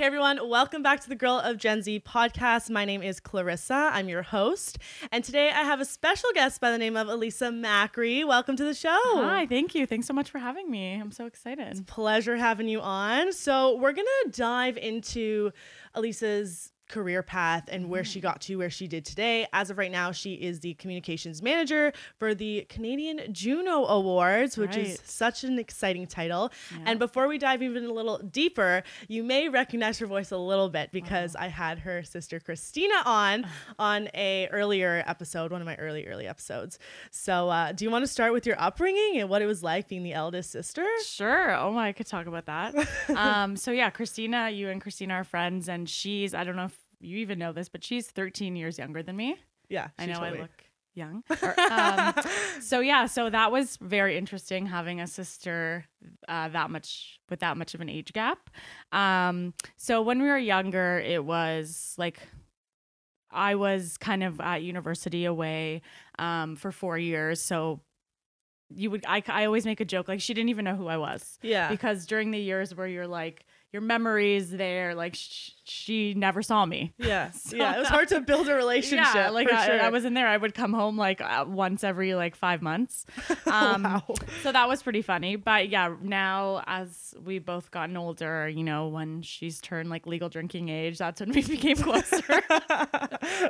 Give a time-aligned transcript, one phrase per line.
[0.00, 2.70] Hey everyone, welcome back to the Girl of Gen Z podcast.
[2.70, 3.90] My name is Clarissa.
[3.92, 4.78] I'm your host.
[5.12, 8.26] And today I have a special guest by the name of Elisa Macri.
[8.26, 8.88] Welcome to the show.
[8.94, 9.84] Hi, thank you.
[9.84, 10.94] Thanks so much for having me.
[10.94, 11.86] I'm so excited.
[11.86, 13.34] Pleasure having you on.
[13.34, 15.50] So, we're going to dive into
[15.94, 19.46] Elisa's career path and where she got to where she did today.
[19.52, 24.76] As of right now, she is the communications manager for the Canadian Juno Awards, which
[24.76, 26.50] is such an exciting title.
[26.72, 26.78] Yeah.
[26.86, 30.68] And before we dive even a little deeper, you may recognize her voice a little
[30.68, 33.46] bit because I had her sister Christina on
[33.78, 36.78] on a earlier episode, one of my early early episodes.
[37.10, 39.88] So, uh, do you want to start with your upbringing and what it was like
[39.88, 40.86] being the eldest sister?
[41.04, 41.54] Sure.
[41.54, 42.74] Oh my, I could talk about that.
[43.16, 46.79] um, so yeah, Christina, you and Christina are friends, and she's I don't know if
[47.00, 49.36] you even know this, but she's 13 years younger than me.
[49.68, 50.50] Yeah, I know I look
[50.94, 51.22] young.
[51.70, 52.14] Um,
[52.60, 55.86] so yeah, so that was very interesting having a sister
[56.28, 58.50] uh, that much with that much of an age gap.
[58.92, 62.18] Um, so when we were younger, it was like
[63.30, 65.82] I was kind of at university away
[66.18, 67.80] um, for four years, so.
[68.72, 70.96] You would I, I always make a joke like she didn't even know who I
[70.96, 71.68] was Yeah.
[71.70, 76.66] because during the years where you're like your memories there like sh- she never saw
[76.66, 77.76] me Yeah, So yeah.
[77.76, 79.14] It was hard to build a relationship.
[79.14, 79.80] yeah, like I, sure.
[79.82, 80.26] I wasn't there.
[80.26, 83.06] I would come home like uh, once every like five months.
[83.46, 84.04] Um, Wow.
[84.42, 85.36] So that was pretty funny.
[85.36, 90.28] But yeah, now as we both gotten older, you know, when she's turned like legal
[90.28, 92.42] drinking age, that's when we became closer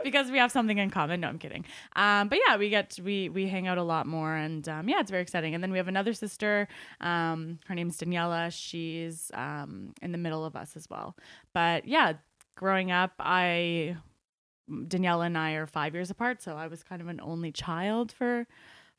[0.02, 1.20] because we have something in common.
[1.20, 1.64] No, I'm kidding.
[1.96, 5.00] Um, but yeah, we get we we hang out a lot more, and um, yeah,
[5.00, 5.54] it's very exciting.
[5.54, 6.68] And then we have another sister.
[7.00, 8.50] Um, her name's Daniela.
[8.52, 11.16] She's um, in the middle of us as well.
[11.54, 12.14] But yeah,
[12.56, 13.96] growing up, I
[14.70, 18.12] Daniela and I are five years apart, so I was kind of an only child
[18.12, 18.46] for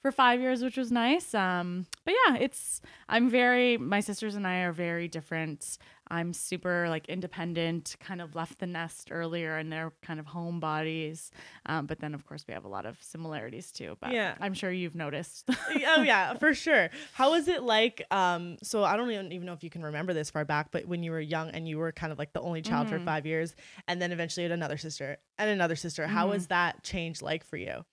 [0.01, 1.33] for five years, which was nice.
[1.33, 5.77] Um, but yeah, it's I'm very my sisters and I are very different.
[6.11, 11.29] I'm super like independent, kind of left the nest earlier, and they're kind of homebodies.
[11.65, 13.95] Um, but then of course we have a lot of similarities too.
[14.01, 14.35] But Yeah.
[14.41, 15.49] I'm sure you've noticed.
[15.49, 16.89] oh yeah, for sure.
[17.13, 18.03] How was it like?
[18.11, 21.01] Um, so I don't even, know if you can remember this far back, but when
[21.01, 23.05] you were young and you were kind of like the only child for Mhm.
[23.05, 23.55] five years,
[23.87, 26.07] and then eventually had another sister and another sister.
[26.07, 26.29] How Mhm.
[26.31, 27.85] was that change like for you?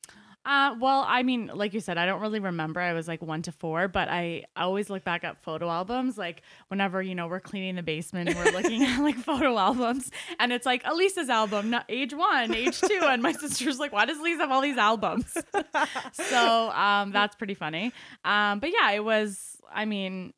[0.44, 2.80] Uh, well, I mean, like you said, I don't really remember.
[2.80, 6.16] I was like one to four, but I always look back at photo albums.
[6.16, 10.10] Like whenever you know we're cleaning the basement, and we're looking at like photo albums,
[10.38, 14.06] and it's like Elisa's album, not age one, age two, and my sister's like, "Why
[14.06, 15.36] does Lisa have all these albums?"
[16.12, 17.92] so um, that's pretty funny.
[18.24, 19.56] Um, but yeah, it was.
[19.70, 20.32] I mean,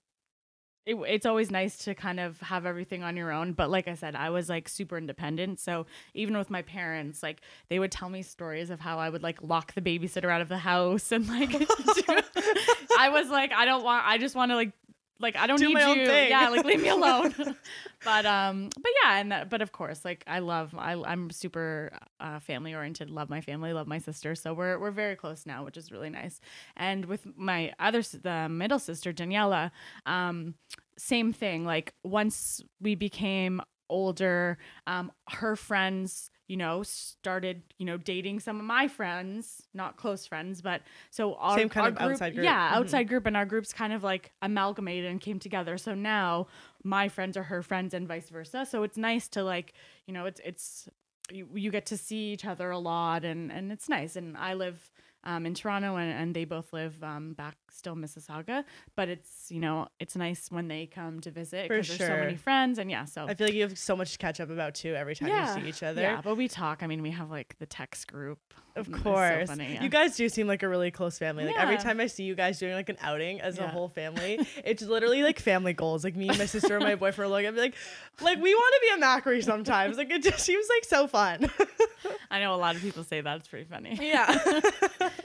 [0.86, 3.52] it, it's always nice to kind of have everything on your own.
[3.52, 5.60] But like I said, I was like super independent.
[5.60, 9.22] So even with my parents, like they would tell me stories of how I would
[9.22, 11.50] like lock the babysitter out of the house and like
[12.98, 14.72] I was like, I don't want, I just want to like,
[15.20, 16.06] like I don't Do need you.
[16.06, 16.30] thing.
[16.30, 17.34] Yeah, like leave me alone.
[18.04, 21.92] but um, but yeah, and that, but of course, like I love, I I'm super
[22.18, 23.10] uh, family oriented.
[23.10, 24.34] Love my family, love my sister.
[24.34, 26.40] So we're we're very close now, which is really nice.
[26.76, 29.70] And with my other, the middle sister Daniela,
[30.06, 30.54] um,
[30.96, 31.64] same thing.
[31.64, 34.56] Like once we became older,
[34.86, 40.26] um, her friends, you know, started, you know, dating some of my friends, not close
[40.26, 42.44] friends, but so our, Same kind our of group, outside group.
[42.44, 42.76] Yeah, Mhm.
[42.76, 45.78] outside group, and our groups kind of like amalgamated and came together.
[45.78, 46.48] So now
[46.82, 48.66] my friends are her friends and vice versa.
[48.66, 49.74] So it's nice to like,
[50.06, 50.88] you know, it's it's
[51.30, 54.16] you, you get to see each other a lot, and and it's nice.
[54.16, 54.90] And I live
[55.22, 58.64] um, in Toronto, and, and they both live um, back still Mississauga.
[58.96, 62.16] But it's you know it's nice when they come to visit For because there's so
[62.16, 64.50] many friends, and yeah, so I feel like you have so much to catch up
[64.50, 66.02] about too every time yeah, you see each other.
[66.02, 66.82] Yeah, but we talk.
[66.82, 68.38] I mean, we have like the text group.
[68.76, 69.48] Of course.
[69.48, 69.82] so funny, yeah.
[69.82, 71.44] You guys do seem like a really close family.
[71.44, 74.46] Like every time I see you guys doing like an outing as a whole family,
[74.64, 76.04] it's literally like family goals.
[76.04, 77.74] Like me and my sister and my boyfriend look at me like,
[78.20, 79.96] like we want to be a Macri sometimes.
[79.96, 81.50] Like it just seems like so fun.
[82.30, 83.38] I know a lot of people say that.
[83.38, 83.98] It's pretty funny.
[84.00, 84.60] yeah.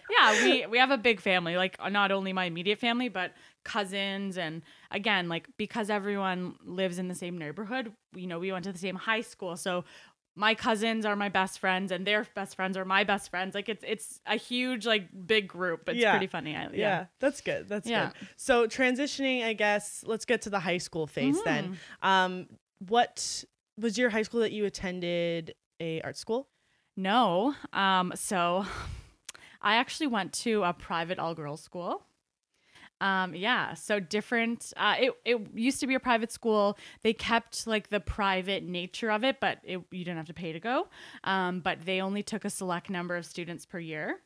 [0.09, 1.56] yeah, we we have a big family.
[1.56, 3.33] Like not only my immediate family, but
[3.63, 4.62] cousins and
[4.92, 8.77] again, like because everyone lives in the same neighborhood, you know, we went to the
[8.77, 9.57] same high school.
[9.57, 9.83] So
[10.38, 13.56] my cousins are my best friends and their best friends are my best friends.
[13.56, 15.88] Like it's it's a huge like big group.
[15.89, 16.12] It's Yeah.
[16.12, 16.56] pretty funny.
[16.56, 16.69] I, yeah.
[16.74, 17.06] yeah.
[17.21, 17.68] that's good.
[17.69, 18.12] That's Yeah.
[18.19, 18.27] good.
[18.36, 21.77] So transitioning, I guess, let's get to the high school phase then.
[22.04, 22.48] Um,
[22.86, 23.45] what
[23.80, 26.50] was your high school that you attended a art school?
[26.98, 27.56] No.
[27.74, 28.65] Um, so
[29.62, 32.05] I actually went to a private all girls school.
[33.06, 34.74] Um, yeah, so different.
[34.75, 36.75] Uh, it it used to be a private school.
[37.04, 40.54] They kept like the private nature of it, but it, you didn't have to pay
[40.54, 40.88] to go.
[41.24, 44.22] Um, but they only took a select number of students per year,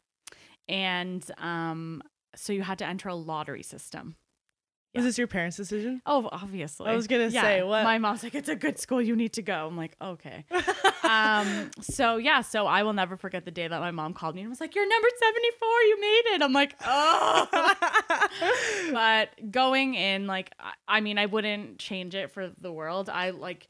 [0.70, 2.02] and um,
[2.36, 4.16] so you had to enter a lottery system.
[4.96, 5.08] Was Yeah.
[5.08, 6.02] this your parents' decision?
[6.08, 6.88] Oh, obviously.
[6.88, 9.00] I was gonna say, what- My mom's like, it's a good school.
[9.02, 9.68] You need to go.
[9.68, 10.46] I'm like, okay.
[11.04, 11.70] um.
[11.82, 12.42] So yeah.
[12.42, 14.74] So I will never forget the day that my mom called me and was like,
[14.74, 15.68] "You're number 74.
[15.82, 17.48] You made it." I'm like, oh.
[18.92, 23.10] but going in, like, I, I mean, I wouldn't change it for the world.
[23.10, 23.68] I like.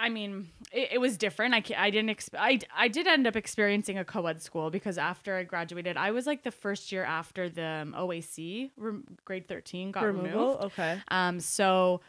[0.00, 1.54] I mean, it, it was different.
[1.54, 5.34] I, I didn't exp- I, I did end up experiencing a co-ed school because after
[5.36, 9.90] I graduated, I was like the first year after the um, OAC rem- grade 13
[9.90, 10.24] got removed.
[10.26, 10.58] Removal?
[10.66, 11.00] Okay.
[11.08, 12.00] Um, so,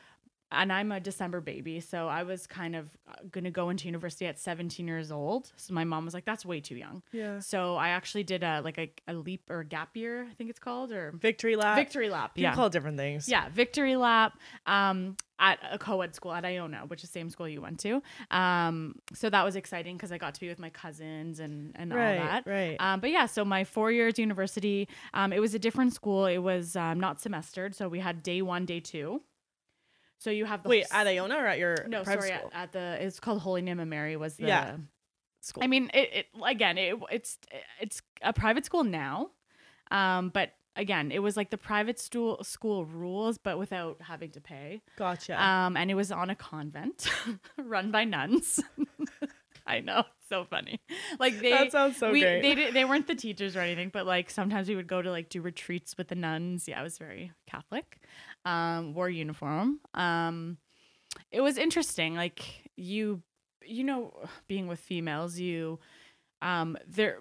[0.52, 4.26] and I'm a December baby, so I was kind of uh, gonna go into university
[4.26, 5.52] at 17 years old.
[5.58, 7.40] So my mom was like, "That's way too young." Yeah.
[7.40, 10.50] So I actually did a like a, a leap or a gap year, I think
[10.50, 11.76] it's called, or Victory lap.
[11.78, 12.32] victory lap.
[12.36, 13.30] You Yeah, call it different things.
[13.30, 14.40] yeah, victory lap.
[14.66, 18.02] Um, at a co-ed school at Iona, which is the same school you went to.
[18.32, 21.94] Um, so that was exciting because I got to be with my cousins and and
[21.94, 22.18] Right.
[22.20, 22.46] all that.
[22.46, 22.78] Right.
[22.80, 26.26] Um, but yeah, so my four years university, um, it was a different school.
[26.26, 29.22] It was um, not semestered, so we had day one, day two.
[30.18, 32.98] So you have the Wait, at Iona or at your no, sorry, at, at the
[33.00, 34.76] it's called Holy Name of Mary was the Yeah.
[35.40, 35.64] school.
[35.64, 37.38] I mean, it, it again, it, it's
[37.80, 39.30] it's a private school now,
[39.92, 44.42] um, but again, it was like the private school school rules, but without having to
[44.42, 44.82] pay.
[44.98, 45.42] gotcha.
[45.42, 47.10] Um, and it was on a convent
[47.58, 48.62] run by nuns.
[49.68, 50.82] I know, so funny.
[51.20, 52.42] Like they that sounds so we, great.
[52.42, 55.30] They they weren't the teachers or anything, but like sometimes we would go to like
[55.30, 56.68] do retreats with the nuns.
[56.68, 58.00] Yeah, I was very Catholic.
[58.46, 59.80] Um, wore uniform.
[59.94, 60.58] Um,
[61.32, 62.16] it was interesting.
[62.16, 62.44] Like
[62.76, 63.22] you,
[63.64, 64.14] you know,
[64.48, 65.80] being with females, you,
[66.42, 67.20] um, they're.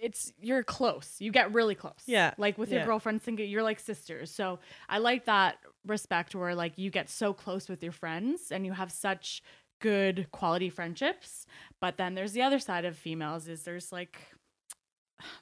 [0.00, 1.16] It's you're close.
[1.18, 2.02] You get really close.
[2.06, 4.30] Yeah, Like with your girlfriends, think you're like sisters.
[4.30, 4.58] So
[4.88, 8.72] I like that respect where like you get so close with your friends and you
[8.72, 9.42] have such
[9.80, 11.46] good quality friendships.
[11.80, 14.18] But then there's the other side of females is there's like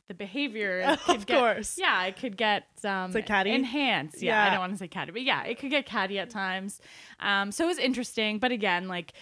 [0.09, 1.79] the behavior Of get, course.
[1.79, 3.53] yeah, it could get um like catty?
[3.53, 4.21] enhanced.
[4.23, 6.81] Yeah, I don't want to say catty, but yeah, it could get catty at times.
[7.21, 9.13] Um, so it was interesting, but again, like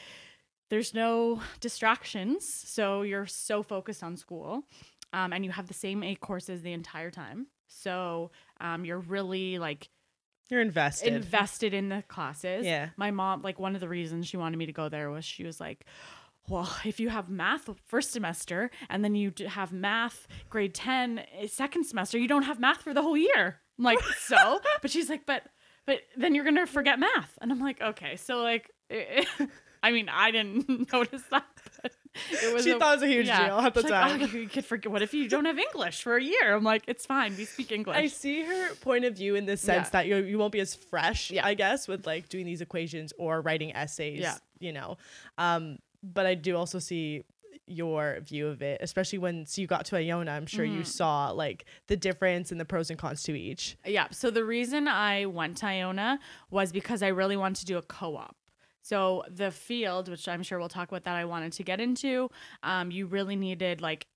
[0.70, 4.64] there's no distractions, so you're so focused on school,
[5.12, 7.46] um, and you have the same eight courses the entire time.
[7.68, 8.30] So
[8.60, 9.88] um, you're really like
[10.48, 11.12] You're invested.
[11.12, 12.64] invested in the classes.
[12.64, 12.90] Yeah.
[12.96, 15.44] My mom, like one of the reasons she wanted me to go there was she
[15.44, 15.84] was like,
[16.48, 21.48] well, if you have math first semester and then you have math grade 10 eh,
[21.82, 23.60] semester, you don't have math for the whole year.
[23.78, 24.60] I'm like, so?
[24.80, 25.42] But she's like, but
[25.86, 27.38] but then you're going to forget math.
[27.40, 28.16] And I'm like, okay.
[28.16, 28.70] So like
[29.82, 31.44] I mean, I didn't notice that.
[32.42, 33.46] It was She a- thought it was a huge yeah.
[33.46, 34.22] deal at the She's like, time.
[34.22, 34.90] oh, you could forget.
[34.92, 36.54] What if you don't have English for a year?
[36.54, 37.36] I'm like, it's fine.
[37.36, 37.96] We speak English.
[37.96, 39.90] I see her point of view in the sense Yeah.
[39.92, 41.46] that you you won't be as fresh, Yeah.
[41.46, 44.20] I guess, with like doing these equations or writing essays.
[44.20, 44.36] Yeah.
[44.58, 44.96] You know,
[45.38, 47.24] um, but I do also see
[47.68, 50.30] your view of it, especially when so you got to Iona.
[50.30, 50.78] I'm sure Mm-hmm.
[50.78, 53.76] you saw like the difference and the pros and cons to each.
[53.84, 54.06] Yeah.
[54.12, 56.20] So the reason I went to Iona
[56.50, 58.36] was because I really wanted to do a co-op.
[58.86, 62.30] So the field, which I'm sure we'll talk about that, I wanted to get into,
[62.62, 64.06] um, you really needed like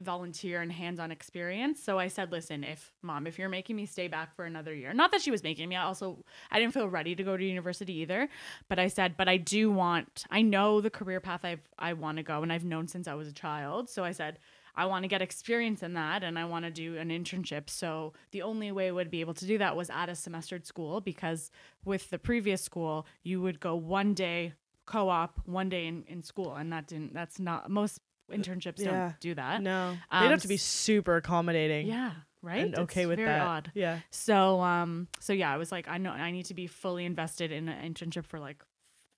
[0.00, 1.82] volunteer and hands-on experience.
[1.82, 4.94] So I said, listen, if mom, if you're making me stay back for another year,
[4.94, 7.44] not that she was making me, I also I didn't feel ready to go to
[7.44, 8.30] university either.
[8.70, 12.16] But I said, but I do want I know the career path I've I want
[12.16, 13.90] to go and I've known since I was a child.
[13.90, 14.38] So I said,
[14.78, 17.68] I want to get experience in that and I want to do an internship.
[17.68, 20.64] So the only way I would be able to do that was at a semestered
[20.66, 21.50] school because
[21.84, 24.54] with the previous school, you would go one day
[24.86, 26.54] co-op, one day in, in school.
[26.54, 28.00] And that didn't that's not most
[28.32, 28.90] internships Yeah.
[28.90, 29.62] don't do that.
[29.62, 31.86] No, Um, they'd have to be super accommodating.
[31.86, 32.12] Yeah.
[32.40, 32.64] Right.
[32.66, 33.40] And okay It's with very that.
[33.46, 33.72] Odd.
[33.74, 33.98] Yeah.
[34.10, 37.50] So um so yeah, I was like, I know I need to be fully invested
[37.52, 38.62] in an internship for like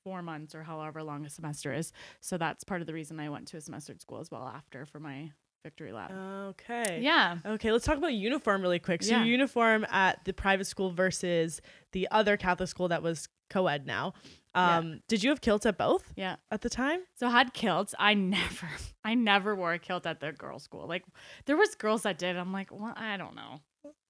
[0.05, 1.93] four months or however long a semester is.
[2.23, 4.87] So that's part of the reason I went to a semestered school as well after
[4.87, 6.11] for my victory lap.
[6.13, 7.01] Okay.
[7.03, 7.39] yeah.
[7.45, 9.03] Okay, let's talk about uniform really quick.
[9.03, 9.25] So Yeah.
[9.25, 11.61] uniform at the private school versus
[11.93, 14.15] the other Catholic school that was co-ed now.
[14.55, 14.79] Yeah.
[14.79, 16.37] Um, Did you have kilts at both Yeah.
[16.51, 17.01] at the time?
[17.17, 17.95] So I had kilts.
[17.99, 18.69] I never
[19.05, 20.87] I never wore a kilt at the girls' school.
[20.89, 21.05] Like
[21.47, 22.37] there was girls that did.
[22.37, 23.61] I'm like, well, I don't know.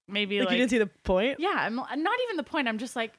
[0.07, 1.39] Maybe Like, like, you didn't see the point?
[1.39, 2.67] yeah, I'm not even the point.
[2.67, 3.13] I'm just like,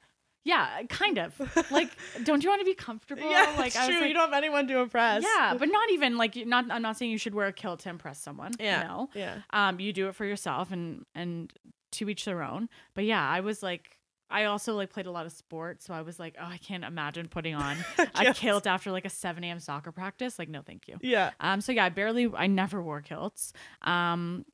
[0.44, 1.38] yeah, kind of.
[1.70, 1.90] like,
[2.24, 3.30] don't you want to be comfortable?
[3.30, 4.00] Yeah, like true.
[4.00, 5.22] like, you don't have anyone to impress.
[5.22, 6.70] Yeah, but not even like not.
[6.70, 8.52] I'm not saying you should wear a kilt to impress someone.
[8.58, 8.82] Yeah.
[8.82, 9.10] No.
[9.14, 9.38] Yeah.
[9.50, 11.52] Um, you do it for yourself and and
[11.92, 12.68] to each their own.
[12.94, 13.98] But yeah, I was like,
[14.30, 16.84] I also like played a lot of sports, so I was like, oh, I can't
[16.84, 17.76] imagine putting on
[18.14, 19.60] a kilt after like a 7 a.m.
[19.60, 20.38] soccer practice.
[20.38, 20.96] Like, no, thank you.
[21.02, 21.30] Yeah.
[21.38, 23.52] Um, so yeah, I barely, I never wore kilts.
[23.82, 24.46] Um,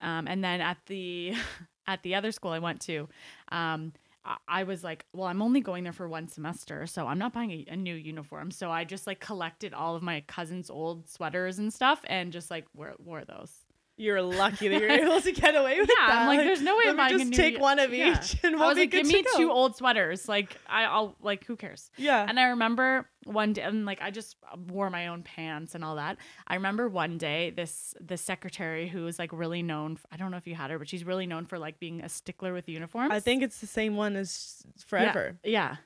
[0.00, 1.34] um, and then at the
[1.86, 3.08] at the other school I went to,
[3.50, 3.92] um,
[4.48, 7.50] I, was like, well, I'm only going there for one semester, so I'm not buying
[7.50, 8.50] a, a new uniform.
[8.50, 12.50] So I just like collected all of my cousin's old sweaters and stuff, and just
[12.50, 13.63] like wore wore those.
[13.96, 16.22] You're lucky that you're able to get away with Yeah, that.
[16.22, 18.18] I'm like, there's no way let I'm me a just take one of Yeah.
[18.20, 19.36] each and I we'll was be like, give me go.
[19.38, 20.28] two old sweaters.
[20.28, 21.90] Like I, I'll like, who cares?
[21.96, 22.26] Yeah.
[22.28, 24.36] And I remember one day, and like I just
[24.68, 26.16] wore my own pants and all that.
[26.48, 29.98] I remember one day this the secretary who was like really known.
[30.10, 32.08] I don't know if you had her, but she's really known for like being a
[32.08, 33.12] stickler with uniforms.
[33.12, 35.38] I think it's the same one as forever.
[35.44, 35.50] Yeah.
[35.50, 35.76] yeah.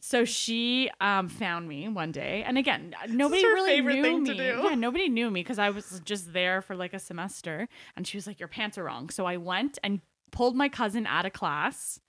[0.00, 4.28] So she um, found me one day, and again, nobody really knew me.
[4.68, 8.16] Yeah, nobody knew me because I was just there for like a semester, and she
[8.16, 10.00] was like, "Your pants are wrong." So I went and
[10.30, 12.00] pulled my cousin out of class.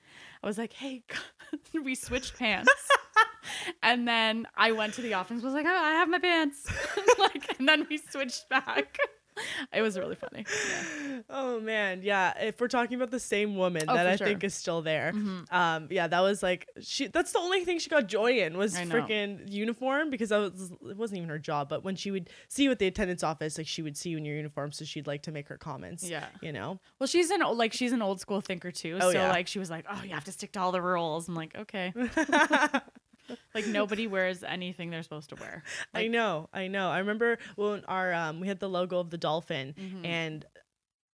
[0.44, 1.04] I was like, "Hey,"
[1.84, 2.72] we switched pants,
[3.84, 5.32] and then I went to the office.
[5.32, 6.68] and Was like, "Oh, I have my pants,"
[7.20, 8.98] like, and then we switched back.
[9.74, 10.46] It was really funny.
[10.48, 11.20] Yeah.
[11.30, 12.38] Oh man, yeah.
[12.40, 14.28] If we're talking about the same woman Oh, that I sure.
[14.28, 15.52] think is still there, Mhm.
[15.54, 17.08] um, yeah, that was like she.
[17.08, 20.98] That's the only thing she got joy in was freaking uniform because that was it
[20.98, 21.70] wasn't even her job.
[21.70, 24.18] But when she would see you at the attendance office, like she would see you
[24.18, 26.04] in your uniform, so she'd like to make her comments.
[26.10, 26.26] Yeah.
[26.42, 26.80] you know.
[27.00, 28.98] Well, she's an like she's an old school thinker too.
[29.02, 29.30] Oh, so yeah.
[29.30, 31.56] like she was like, "Oh, you have to stick to all the rules." I'm like,
[31.58, 31.94] "Okay."
[33.54, 35.64] like nobody wears anything they're supposed to wear.
[35.94, 36.90] I know, I know.
[36.90, 40.06] I remember when our um we had the logo of the dolphin Mhm.
[40.06, 40.46] and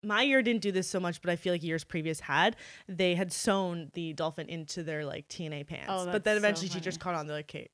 [0.05, 2.57] my year didn't do this so much, but I feel like years previous had.
[2.89, 5.85] They had sewn the dolphin into their like TNA pants.
[5.89, 7.25] Oh, but then that's so eventually teachers caught on.
[7.25, 7.71] They're like, "Kate,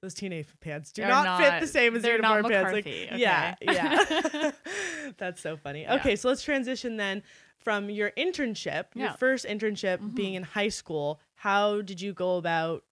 [0.00, 3.18] those TNA pants do They're not, fit the same as not uniform pants." Like, McCarthy,
[3.20, 4.50] yeah, yeah.
[5.18, 5.82] That's so funny.
[5.82, 5.96] Yeah.
[5.96, 7.24] Okay, so let's transition then
[7.58, 10.14] from your internship, your first internship Mhm.
[10.14, 11.20] being in high school.
[11.34, 12.84] How did you go about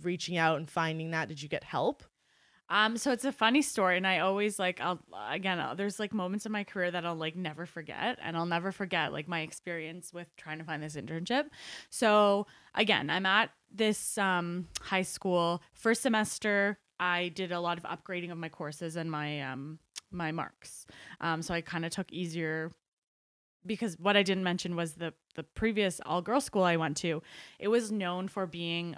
[0.00, 1.28] reaching out and finding that?
[1.28, 2.02] Did you get help?
[2.68, 5.58] Um, so it's a funny story, and I always like I'll again.
[5.58, 8.72] Uh, there's like moments in my career that I'll like never forget, and I'll never
[8.72, 11.48] forget like my experience with trying to find this internship.
[11.90, 16.78] So again, I'm at this um high school first semester.
[16.98, 19.78] I did a lot of upgrading of my courses and my um
[20.10, 20.86] my marks.
[21.20, 22.72] Um, so I kind of took easier
[23.66, 27.22] because what I didn't mention was the the previous all girl school I went to.
[27.58, 28.96] It was known for being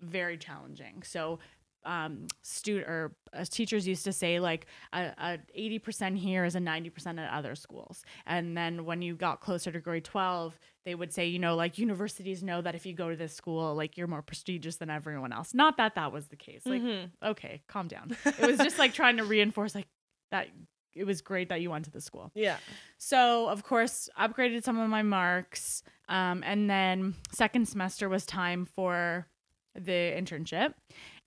[0.00, 1.02] very challenging.
[1.02, 1.38] So
[1.84, 6.58] um student or as teachers used to say like a, a 80% here is a
[6.58, 11.12] 90% at other schools and then when you got closer to grade 12 they would
[11.12, 14.08] say you know like universities know that if you go to this school like you're
[14.08, 17.08] more prestigious than everyone else not that that was the case like Mhm.
[17.22, 19.86] okay calm down it was just like trying to reinforce like
[20.32, 20.48] that
[20.96, 22.56] it was great that you went to the school Yeah.
[22.98, 28.64] so of course, upgraded some of my marks, um, and then second semester was time
[28.64, 29.28] for
[29.76, 30.74] the internship,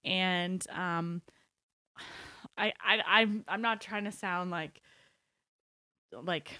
[0.03, 1.21] and um,
[2.57, 4.81] I I I'm I'm not trying to sound like
[6.11, 6.51] like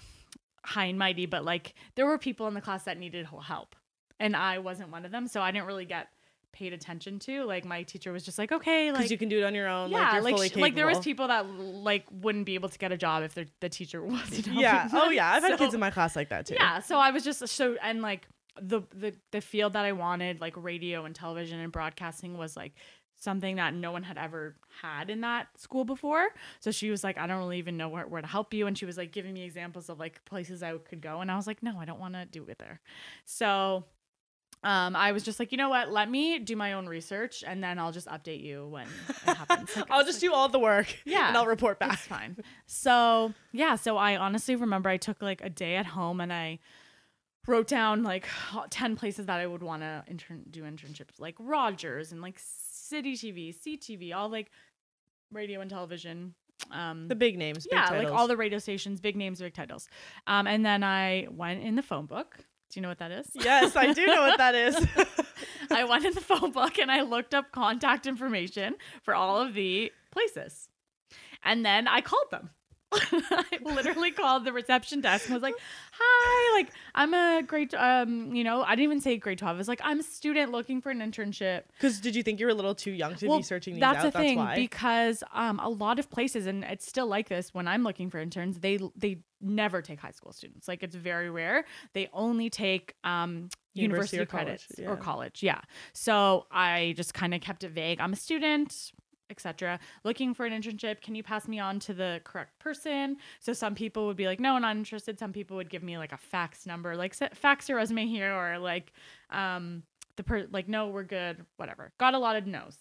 [0.64, 3.76] high and mighty, but like there were people in the class that needed help,
[4.18, 6.08] and I wasn't one of them, so I didn't really get
[6.52, 7.44] paid attention to.
[7.44, 9.90] Like my teacher was just like, okay, like you can do it on your own.
[9.90, 12.92] yeah, like, like sh- like there was people that like wouldn't be able to get
[12.92, 14.46] a job if the teacher wasn't.
[14.48, 14.88] Yeah.
[14.92, 15.32] Oh yeah.
[15.32, 16.54] I've had kids in my class like that too.
[16.54, 18.26] Yeah, so I was just so and like
[18.60, 22.72] the the the field that I wanted, like radio and television and broadcasting, was like
[23.18, 26.26] something that no one had ever had in that school before.
[26.60, 28.66] So she was like, I don't really even know where, where to help you.
[28.66, 31.20] And she was like giving me examples of like places I could go.
[31.20, 32.80] And I was like, no, I don't want to do it there.
[33.26, 33.84] So
[34.62, 35.90] um, I was just like, you know what?
[35.90, 39.76] Let me do my own research and then I'll just update you when it happens.
[39.76, 40.86] Like, I'll just like- do all the work.
[41.04, 41.28] Yeah.
[41.28, 41.98] And I'll report it's back.
[41.98, 42.36] fine.
[42.66, 46.58] So yeah, so I honestly remember I took like a day at home and I
[47.50, 48.26] wrote down like
[48.70, 53.14] 10 places that I would want to intern do internships like Rogers and like City
[53.14, 54.50] TV, CTV, all like
[55.32, 56.34] radio and television.
[56.70, 57.66] Um The big names.
[57.66, 59.88] Big yeah, like all the radio stations, big names, big titles.
[60.26, 62.36] Um and then I went in the phone book.
[62.70, 63.28] Do you know what that is?
[63.34, 64.76] Yes, I do know what that is.
[65.72, 69.54] I went in the phone book and I looked up contact information for all of
[69.54, 70.68] the places.
[71.42, 72.50] And then I called them.
[72.92, 75.54] I literally called the reception desk and was like,
[75.92, 79.54] "Hi, like I'm a grade um, you know, I didn't even say grade 12.
[79.54, 82.46] I was like, I'm a student looking for an internship." Because did you think you
[82.46, 84.12] were a little too young to be searching these that's out?
[84.12, 84.56] the thing why.
[84.56, 88.18] because um, a lot of places, and it's still like this when I'm looking for
[88.18, 90.66] interns, they they never take high school students.
[90.66, 91.64] Like it's very rare.
[91.92, 94.90] They only take um, University university, or college, credits yeah.
[94.90, 95.42] or college.
[95.42, 95.60] Yeah.
[95.92, 98.00] So I just kind of kept it vague.
[98.00, 98.92] I'm a student
[99.30, 103.52] etc looking for an internship can you pass me on to the correct person so
[103.52, 106.16] some people would be like no not interested some people would give me like a
[106.16, 108.92] fax number like fax your resume here or like
[109.30, 109.82] um
[110.16, 112.76] the per like no we're good whatever got a lot of no's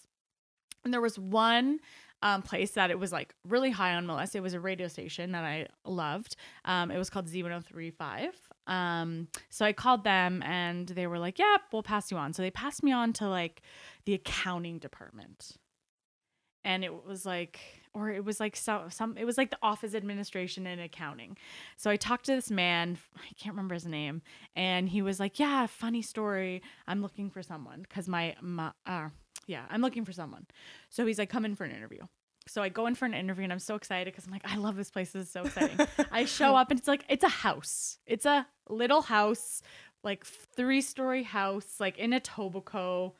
[0.83, 1.79] and there was one
[2.21, 4.35] um, place that it was like really high on my list.
[4.35, 6.35] It was a radio station that I loved.
[6.65, 8.31] Um, it was called Z1035.
[8.67, 12.41] Um, so I called them and they were like, "Yep, we'll pass you on." So
[12.41, 13.61] they passed me on to like
[14.05, 15.57] the accounting department.
[16.63, 17.59] And it was like
[17.93, 21.37] or it was like so, some it was like the office administration and accounting
[21.77, 24.21] so i talked to this man i can't remember his name
[24.55, 29.09] and he was like yeah funny story i'm looking for someone because my, my uh,
[29.47, 30.45] yeah i'm looking for someone
[30.89, 32.01] so he's like come in for an interview
[32.49, 34.55] so I go in for an interview and I'm so excited because I'm like, I
[34.55, 35.11] love this place.
[35.11, 35.85] This is so exciting.
[36.11, 37.99] I show up and it's like, it's a house.
[38.07, 39.61] It's a little house,
[40.03, 43.13] like three story house, like in a Etobicoke.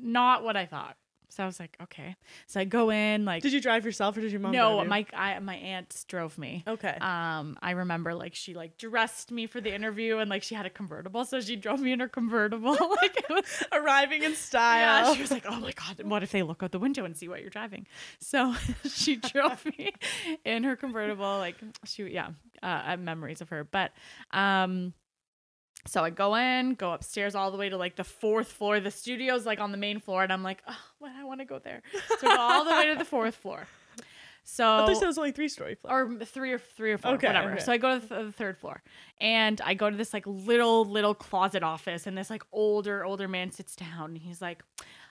[0.00, 0.96] Not what I thought.
[1.28, 2.16] So I was like, okay.
[2.46, 4.52] So I go in, like, Did you drive yourself or did your mom?
[4.52, 4.88] no, drive you?
[4.90, 6.64] my I, my aunt drove me.
[6.66, 6.96] Okay.
[7.00, 10.66] Um, I remember like she like dressed me for the interview and like she had
[10.66, 12.76] a convertible, so she drove me in her convertible.
[13.02, 13.24] like
[13.72, 15.08] Arriving in style.
[15.08, 17.16] yeah, she was like, "Oh my god, what if they look out the window and
[17.16, 17.86] see what you're driving?"
[18.20, 18.54] So
[18.88, 19.92] she drove me
[20.44, 21.38] in her convertible.
[21.38, 22.28] Like she, yeah,
[22.62, 23.64] uh, I have memories of her.
[23.64, 23.92] But
[24.30, 24.94] um,
[25.86, 28.80] so I go in, go upstairs all the way to like the fourth floor.
[28.80, 31.46] The studio's like on the main floor, and I'm like, "Oh, well, I want to
[31.46, 31.82] go there."
[32.20, 33.66] So I go all the way to the fourth floor.
[34.48, 35.92] So I thought you said it was only three story flat.
[35.92, 37.52] or three or three or four, Okay, whatever.
[37.54, 37.60] okay.
[37.64, 38.80] So I go to the, the third floor,
[39.20, 43.26] and I go to this like little little closet office, and this like older older
[43.26, 44.62] man sits down, and he's like,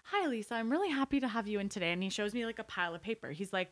[0.06, 2.60] "Hi, Lisa, I'm really happy to have you in today." And he shows me like
[2.60, 3.32] a pile of paper.
[3.32, 3.72] He's like.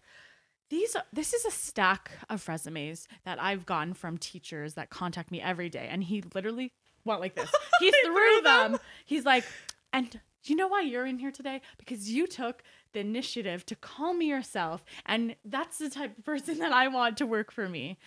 [0.70, 5.30] These are, this is a stack of resumes that I've gotten from teachers that contact
[5.30, 6.72] me every day, and he literally
[7.06, 7.52] went like this.
[7.80, 8.78] He threw them.
[9.06, 9.44] He's like,
[9.92, 11.62] and you know why you're in here today?
[11.78, 14.84] Because you took the initiative to call me yourself.
[15.06, 17.98] And that's the type of person that I want to work for me.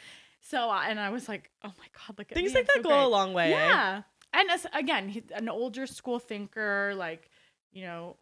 [0.40, 2.76] So, uh, and I was like, oh my God, look at Things me, like that
[2.76, 3.02] so go great.
[3.02, 3.50] a long way.
[3.50, 4.02] Yeah.
[4.32, 7.30] And as, again, he's an older school thinker, like,
[7.72, 8.16] you know,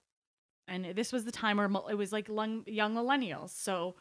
[0.66, 3.50] and this was the time where it was like young millennials.
[3.50, 3.96] So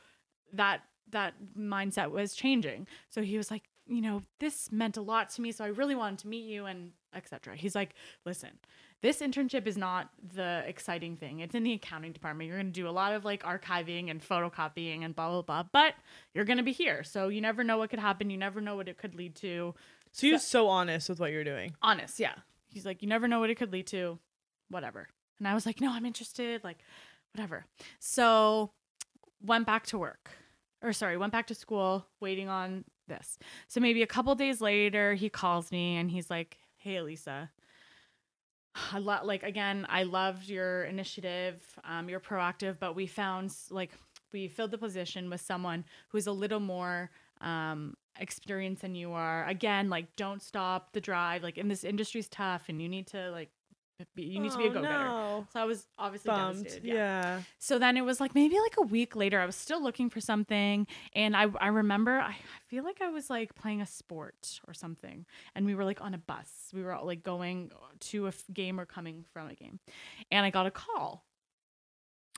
[0.53, 2.87] that that mindset was changing.
[3.09, 5.95] So he was like, you know, this meant a lot to me, so I really
[5.95, 7.55] wanted to meet you and etc.
[7.55, 7.93] He's like,
[8.25, 8.49] listen,
[9.01, 11.41] this internship is not the exciting thing.
[11.41, 12.47] It's in the accounting department.
[12.47, 15.63] You're going to do a lot of like archiving and photocopying and blah blah blah,
[15.71, 15.93] but
[16.33, 17.03] you're going to be here.
[17.03, 18.29] So you never know what could happen.
[18.29, 19.75] You never know what it could lead to.
[20.11, 21.75] So you're so honest with what you're doing.
[21.81, 22.35] Honest, yeah.
[22.69, 24.19] He's like, you never know what it could lead to,
[24.69, 25.07] whatever.
[25.39, 26.77] And I was like, no, I'm interested, like,
[27.33, 27.65] whatever.
[27.99, 28.71] So
[29.43, 30.31] went back to work,
[30.81, 33.37] or sorry, went back to school, waiting on this.
[33.67, 37.49] So maybe a couple days later, he calls me and he's like, hey, Lisa.
[38.91, 41.61] I lo- like again, I loved your initiative.
[41.83, 43.91] Um, you're proactive, but we found like
[44.31, 47.11] we filled the position with someone who's a little more
[47.41, 49.45] um experienced than you are.
[49.45, 51.43] Again, like don't stop the drive.
[51.43, 53.51] Like in this industry's tough, and you need to like
[54.15, 55.03] you need to be a Oh, go getter.
[55.05, 55.47] no.
[55.53, 56.63] So I was obviously Bummed.
[56.63, 56.87] devastated.
[56.87, 57.41] Yeah.
[57.59, 60.19] So then it was like maybe like a week later, I was still looking for
[60.21, 60.87] something.
[61.13, 62.35] And I, I remember, I, I
[62.67, 65.25] feel like I was like playing a sport or something.
[65.55, 66.49] And we were like on a bus.
[66.73, 67.71] We were all, like going
[68.11, 69.79] to a f- game or coming from a game.
[70.31, 71.23] And I got a call.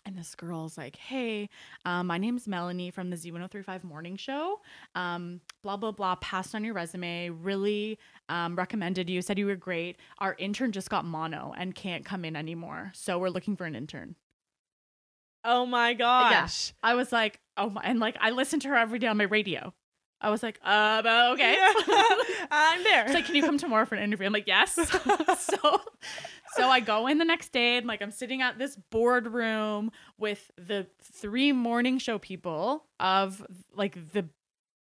[0.05, 1.49] And this girl's like, hey,
[1.83, 4.61] um, my name's Melanie from the Z1035 morning show.
[4.93, 6.15] Um, blah, blah, blah.
[6.15, 7.29] Passed on your resume.
[7.29, 7.97] Really
[8.29, 9.23] um, recommended you.
[9.23, 9.97] Said you were great.
[10.19, 12.91] Our intern just got mono and can't come in anymore.
[12.93, 14.15] So we're looking for an intern.
[15.43, 16.73] Oh my gosh.
[16.83, 19.25] I was like, oh my, and like I listened to her every day on my
[19.25, 19.73] radio.
[20.21, 21.01] I was like, uh,
[21.33, 21.53] okay.
[21.53, 21.73] Yeah.
[22.51, 23.05] I'm there.
[23.05, 24.25] She's like, can you come tomorrow for an interview?
[24.25, 24.73] I'm like, yes.
[25.39, 25.81] so,
[26.55, 30.51] so I go in the next day and like I'm sitting at this boardroom with
[30.57, 34.25] the three morning show people of like the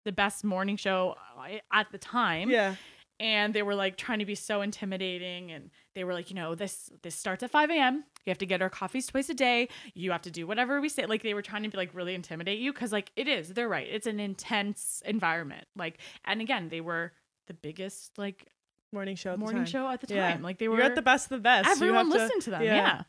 [0.04, 2.48] the best morning show uh, at the time.
[2.50, 2.76] Yeah.
[3.18, 6.54] and they were like trying to be so intimidating and they were like you know
[6.54, 9.68] this this starts at 5 a.m you have to get our coffees twice a day.
[9.94, 11.06] You have to do whatever we say.
[11.06, 13.68] Like they were trying to be like really intimidate you because like it is they're
[13.68, 13.86] right.
[13.88, 15.66] It's an intense environment.
[15.76, 17.12] Like and again they were
[17.46, 18.48] the biggest like
[18.96, 19.32] Morning show.
[19.34, 19.82] At morning the time.
[19.84, 20.38] show at the time Yeah.
[20.40, 21.66] like they were You're at the best of the best.
[21.66, 23.02] You everyone have to- listened to them yeah.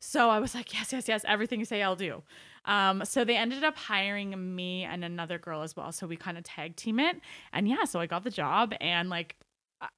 [0.00, 2.22] so i was like yes yes yes everything you say i'll do
[2.64, 6.38] um so they ended up hiring me and another girl as well so we kind
[6.38, 7.16] of tag team it
[7.52, 9.36] and yeah so i got the job and like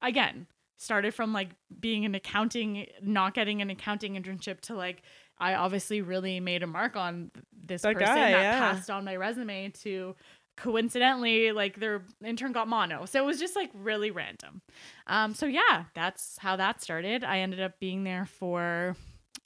[0.01, 5.01] again started from like being an accounting not getting an accounting internship to like
[5.39, 7.31] i obviously really made a mark on
[7.65, 8.59] this That person guy, that yeah.
[8.59, 10.15] passed on my resume to
[10.57, 14.61] coincidentally like their intern got mono so it was just like really random
[15.07, 18.95] um so yeah that's how that started i ended up being there for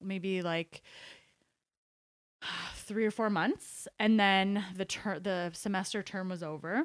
[0.01, 0.81] maybe like
[2.75, 6.83] three or four months and then the ter- the semester term was over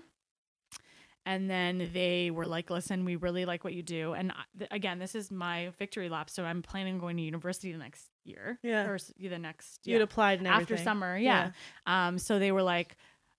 [1.25, 4.71] and then they were like listen we really like what you do and I, th-
[4.71, 8.07] again this is my victory lap so i'm planning on going to university the next
[8.25, 8.87] year Yeah.
[8.87, 10.85] or the next You'd applied after everything.
[10.85, 11.51] summer yeah.
[11.87, 12.97] um so they were like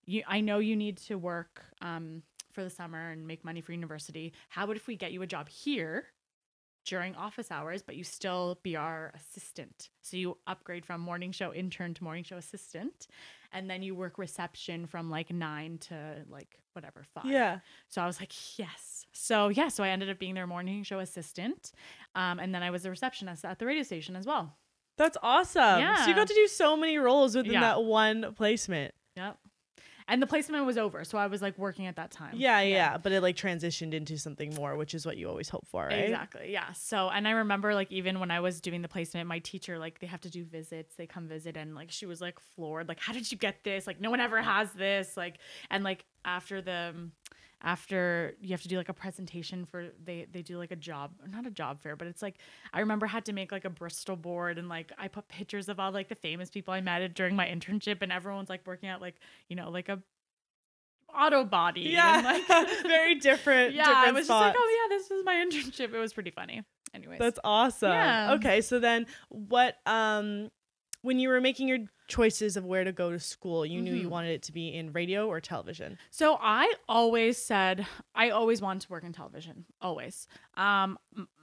[0.07, 3.71] you i know you need to work um for the summer and make money for
[3.73, 6.05] university how about if we get you a job here
[6.85, 9.89] during office hours, but you still be our assistant.
[10.01, 13.07] So you upgrade from morning show intern to morning show assistant,
[13.51, 17.25] and then you work reception from like nine to like whatever five.
[17.25, 17.59] Yeah.
[17.89, 19.05] So I was like, yes.
[19.11, 21.73] So yeah, so I ended up being their morning show assistant,
[22.15, 24.55] um, and then I was a receptionist at the radio station as well.
[24.97, 25.79] That's awesome.
[25.81, 26.03] Yeah.
[26.03, 27.59] So you got to do so many roles within Yeah.
[27.61, 28.93] that one placement.
[29.17, 29.37] Yep.
[30.09, 32.33] And the placement was over, so I was like working at that time.
[32.35, 35.67] Yeah, yeah, But it like transitioned into something more, which is what you always hope
[35.67, 36.05] for, right?
[36.05, 36.51] Exactly.
[36.51, 36.71] Yeah.
[36.71, 39.99] So, and I remember like even when I was doing the placement, my teacher like
[39.99, 40.95] they have to do visits.
[40.95, 42.87] They come visit, and like she was like floored.
[42.87, 43.85] Like, how did you get this?
[43.85, 45.17] Like, no one ever has this.
[45.17, 45.39] Like,
[45.69, 47.11] and like after the um,
[47.63, 51.11] after you have to do like a presentation for they they do like a job
[51.27, 52.35] not a job fair but it's like
[52.71, 55.67] i remember I had to make like a bristol board and like i put pictures
[55.67, 58.89] of all like the famous people i met during my internship and everyone's like working
[58.89, 59.15] at like
[59.49, 59.99] you know like a
[61.17, 62.17] auto body Yeah.
[62.17, 62.47] and, like
[62.83, 63.73] Very different.
[63.73, 65.93] yeah, different I was just like, oh yeah, this was my internship.
[65.93, 66.63] It was pretty funny.
[66.93, 67.91] Anyways, That's awesome.
[67.91, 68.33] Yeah.
[68.33, 70.49] Okay, so then what um
[71.07, 74.07] when you were making your choices of where to go to school, you knew you
[74.07, 74.11] Mhm.
[74.11, 75.97] wanted it to be in radio or television.
[76.11, 79.65] so I always said I always wanted to work in television.
[79.81, 80.27] Always.
[80.55, 80.97] Um,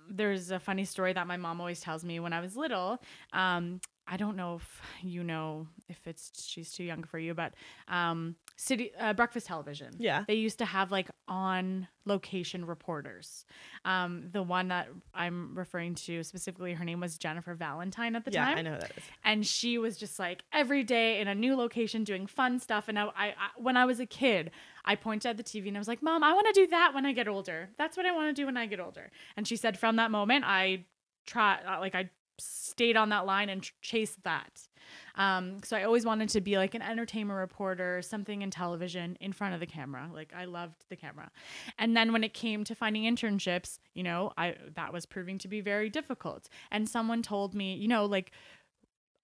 [0.09, 2.99] there's a funny story that my mom always tells me when I was little.
[3.33, 7.55] Um, I don't know if you know if it's she's too young for you, but
[7.89, 9.95] um, city uh, breakfast television.
[9.99, 10.25] Yeah.
[10.27, 13.45] They used to have like on location reporters.
[13.85, 18.31] Um, the one that I'm referring to specifically, her name was Jennifer Valentyne at the
[18.33, 18.59] yeah, time.
[18.59, 19.05] I know that is.
[19.25, 22.99] and she was just like every day in a new location doing fun stuff and
[22.99, 24.51] I, I, I when i was a kid
[24.85, 26.93] i pointed at the tv and i was like mom i want to do that
[26.95, 29.47] when i get older that's what i want to do when i get older and
[29.47, 30.85] she said from that moment i
[31.27, 34.69] try uh, like i stayed on that line and ch- chased that
[35.17, 39.33] um, so i always wanted to be like an entertainment reporter something in television in
[39.33, 40.09] front of the camera.
[40.13, 41.31] Like i loved the camera.
[41.79, 45.49] And then when it came to finding internships you know i that was proving to
[45.49, 46.49] be very difficult.
[46.71, 48.33] And someone told me you know like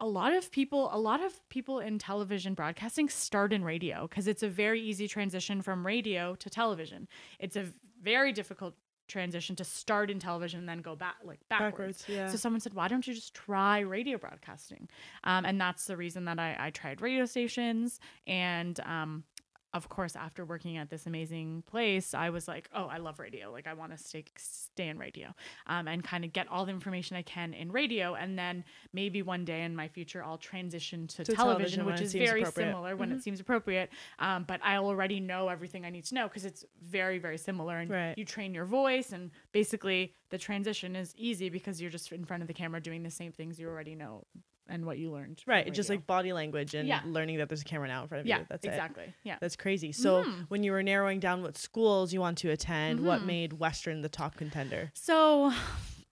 [0.00, 4.26] a lot of people a lot of people in television broadcasting start in radio because
[4.26, 7.06] it's a very easy transition from radio to television.
[7.38, 7.66] It's a
[8.02, 8.74] very difficult
[9.10, 12.28] transition to start in television and then go back like backwards, Backwards, yeah.
[12.28, 14.88] so someone said why don't you just try radio broadcasting
[15.24, 19.24] um, and that's the reason that I, I tried radio stations and um,
[19.72, 23.50] of course after working at this amazing place i was like oh i love radio.
[23.52, 25.28] Like i want to stay stay in radio
[25.66, 28.14] um, and kind of get all the information i can in radio.
[28.14, 32.00] And then maybe one day in my future i'll transition to, To television, television which
[32.00, 36.04] is very similar when it seems appropriate um, but i already know everything i need
[36.06, 38.14] to know because it's very very similar and Right.
[38.18, 42.42] you train your voice and basically the transition is easy because you're just in front
[42.42, 44.24] of the camera doing the same things you already know
[44.68, 47.00] and what you learned Right, just like body language and Yeah.
[47.04, 48.46] learning that there's a camera now in front of yeah you.
[48.48, 48.68] That's it.
[48.68, 49.92] exactly yeah That's crazy.
[49.92, 50.46] So Mhm.
[50.48, 53.26] when you were narrowing down what schools you want to attend, what Mhm.
[53.26, 54.90] made Western the top contender?
[54.94, 55.52] So,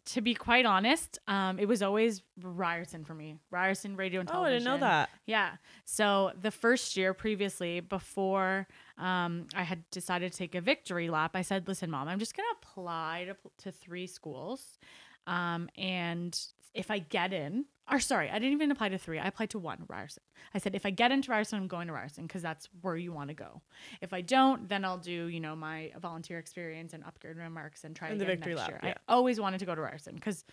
[0.06, 3.36] to be quite honest, um, it was always Ryerson for me.
[3.50, 4.52] Ryerson Radio and Television.
[4.52, 5.10] Oh, I didn't know that.
[5.26, 5.56] Yeah.
[5.84, 11.32] So the first year previously, before um, I had decided to take a victory lap,
[11.34, 14.78] I said, "Listen, mom, I'm just gonna apply to, to three schools,
[15.26, 16.40] um, and
[16.74, 19.18] if I get in, or sorry, I didn't even apply to three.
[19.18, 20.22] I applied to one, Ryerson.
[20.54, 23.12] I said, if I get into Ryerson, I'm going to Ryerson because that's where you
[23.12, 23.62] want to go.
[24.00, 27.84] If I don't, then I'll do, you know, my volunteer experience and upgrade my marks
[27.84, 28.90] and try And the again victory next lap, year.
[28.90, 28.94] yeah.
[29.08, 30.44] I always wanted to go to Ryerson because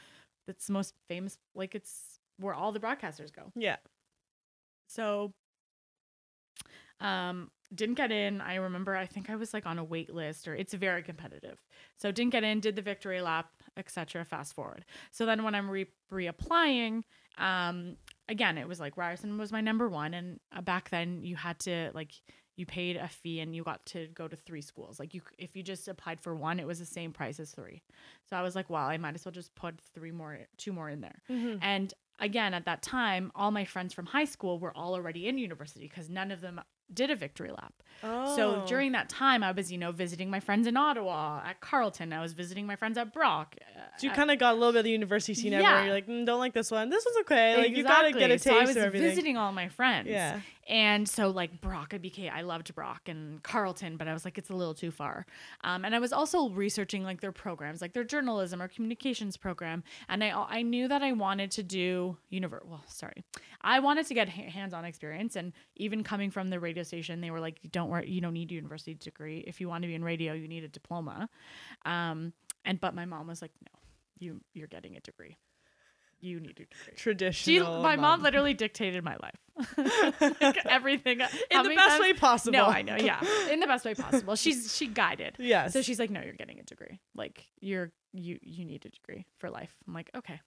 [0.47, 1.37] it's the most famous.
[1.55, 3.51] Like it's where all the broadcasters go.
[3.55, 3.77] Yeah.
[4.87, 5.33] So
[7.01, 8.41] um didn't get in.
[8.41, 11.59] I remember I think I was like on a wait list or it's very competitive.
[11.97, 14.23] So didn't get in, did the victory lap, etc.
[14.23, 14.85] Fast forward.
[15.11, 17.01] So then when I'm re- reapplying,
[17.37, 21.35] um again, it was like Ryerson was my number 1 and uh, back then you
[21.35, 22.11] had to like
[22.57, 24.99] you paid a fee and you got to go to three schools.
[24.99, 27.81] Like you if you just applied for one, it was the same price as three.
[28.29, 30.89] So I was like, wow, I might as well just put three more two more
[30.89, 31.21] in there.
[31.29, 31.59] Mhm.
[31.61, 35.37] And again, at that time, all my friends from high school were all already in
[35.37, 36.61] university because none of them
[36.93, 37.73] did a victory lap.
[38.03, 38.35] Oh.
[38.35, 42.13] So during that time, I was, you know, visiting my friends in Ottawa, at Carleton.
[42.13, 43.55] I was visiting my friends at Brock.
[43.61, 45.77] uh, So you kind of got a little bit of the university scene everywhere.
[45.79, 45.85] Yeah.
[45.85, 46.89] You're like, mm, don't like this one.
[46.89, 47.57] This one's okay.
[47.57, 50.09] Like you gotta get a taste so I was of visiting all my friends.
[50.09, 50.41] Yeah.
[50.67, 54.37] And so like Brock, I became I loved Brock and Carleton, but I was like
[54.37, 55.25] it's a little too far.
[55.63, 59.83] Um, and I was also researching like their programs, like their journalism or communications program,
[60.09, 63.23] and I I knew that I wanted to do univer well, sorry.
[63.61, 67.31] I wanted to get ha- hands-on experience and even coming from the radio station, they
[67.31, 69.43] were like You don't worry, you don't need a university degree.
[69.45, 71.29] If you want to be in radio, you need a diploma.
[71.85, 73.79] Um, and but my mom was like no.
[74.17, 75.37] You you're getting a degree.
[76.19, 76.93] You need a degree.
[76.95, 77.81] She, Traditional.
[77.81, 79.39] my mom literally dictated my life,
[80.41, 82.57] like everything in the best times- way possible.
[82.57, 83.19] No, I know, yeah,
[83.51, 84.35] in the best way possible.
[84.35, 85.35] She's she guided.
[85.39, 85.73] Yes.
[85.73, 86.99] So she's like, no, you're getting a degree.
[87.15, 89.73] Like you're you you need a degree for life.
[89.87, 90.39] I'm like, okay.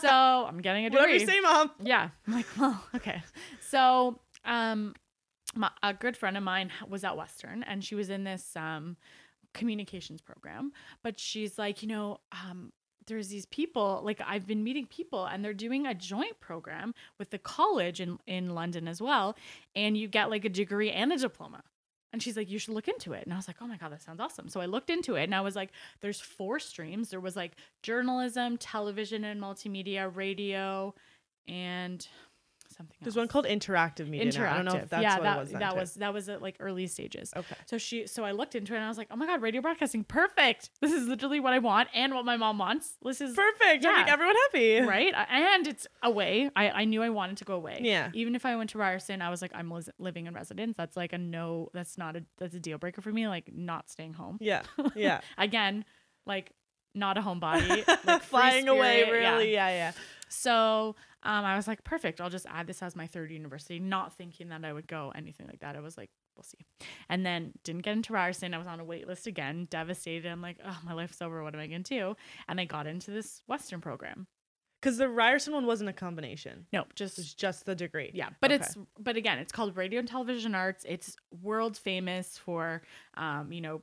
[0.00, 1.02] so I'm getting a degree.
[1.02, 1.70] Whatever you say, mom.
[1.82, 2.10] Yeah.
[2.26, 3.22] I'm like, well, okay.
[3.68, 4.94] So, um,
[5.54, 8.96] my, a good friend of mine was at Western and she was in this um,
[9.52, 12.72] communications program, but she's like, you know, um,
[13.06, 17.30] there's these people like I've been meeting people and they're doing a joint program with
[17.30, 19.36] the college in in London as well
[19.74, 21.62] and you get like a degree and a diploma.
[22.12, 23.24] And she's like, you should look into it.
[23.24, 24.48] And I was like, oh my God, that sounds awesome.
[24.48, 27.08] So I looked into it and I was like, there's four streams.
[27.08, 30.94] There was like journalism, television and multimedia, radio,
[31.48, 32.06] and
[32.76, 33.22] something There's else.
[33.22, 34.26] one called interactive media.
[34.26, 34.38] Interactive.
[34.40, 34.52] now.
[34.52, 35.50] I don't know if that's yeah, what that, it was.
[35.50, 37.32] then, that was that was at like early stages.
[37.36, 37.56] Okay.
[37.66, 39.60] So she so I looked into it and I was like, oh my god, radio
[39.60, 40.70] broadcasting, perfect.
[40.80, 42.94] This is literally what I want and what my mom wants.
[43.02, 43.84] This is Perfect.
[43.84, 43.98] Yeah.
[43.98, 44.80] Make everyone happy.
[44.80, 46.50] right, and it's away.
[46.56, 47.80] I I knew I wanted to go away.
[47.82, 48.10] Yeah.
[48.12, 50.76] Even if I went to Ryerson, I was like, I'm living in residence.
[50.76, 51.70] That's like a no.
[51.72, 53.28] That's not a that's a deal breaker for me.
[53.28, 54.38] Like not staying home.
[54.40, 54.62] Yeah.
[54.94, 55.20] Yeah.
[55.38, 55.84] Again,
[56.26, 56.52] like
[56.94, 57.86] not a homebody.
[58.06, 59.30] Like Flying away, spirit, yeah.
[59.32, 59.52] really.
[59.52, 59.68] Yeah.
[59.68, 59.92] Yeah.
[60.28, 62.20] So um, I was like, perfect.
[62.20, 65.46] I'll just add this as my third university, not thinking that I would go anything
[65.46, 65.74] like that.
[65.76, 66.64] I was like, we'll see.
[67.08, 68.54] And then didn't get into Ryerson.
[68.54, 70.28] I was on a wait list again, devastated.
[70.30, 71.42] I'm like, oh, my life's over.
[71.42, 72.16] What am I going to do?
[72.48, 74.26] And I got into this Western program.
[74.82, 76.66] Because the Ryerson one wasn't a combination.
[76.70, 77.38] No, just.
[77.38, 78.10] just the degree.
[78.12, 78.62] Yeah, but Okay.
[78.62, 80.84] it's but again, it's called Radio and Television Arts.
[80.86, 82.82] It's world famous for,
[83.14, 83.80] um, you know,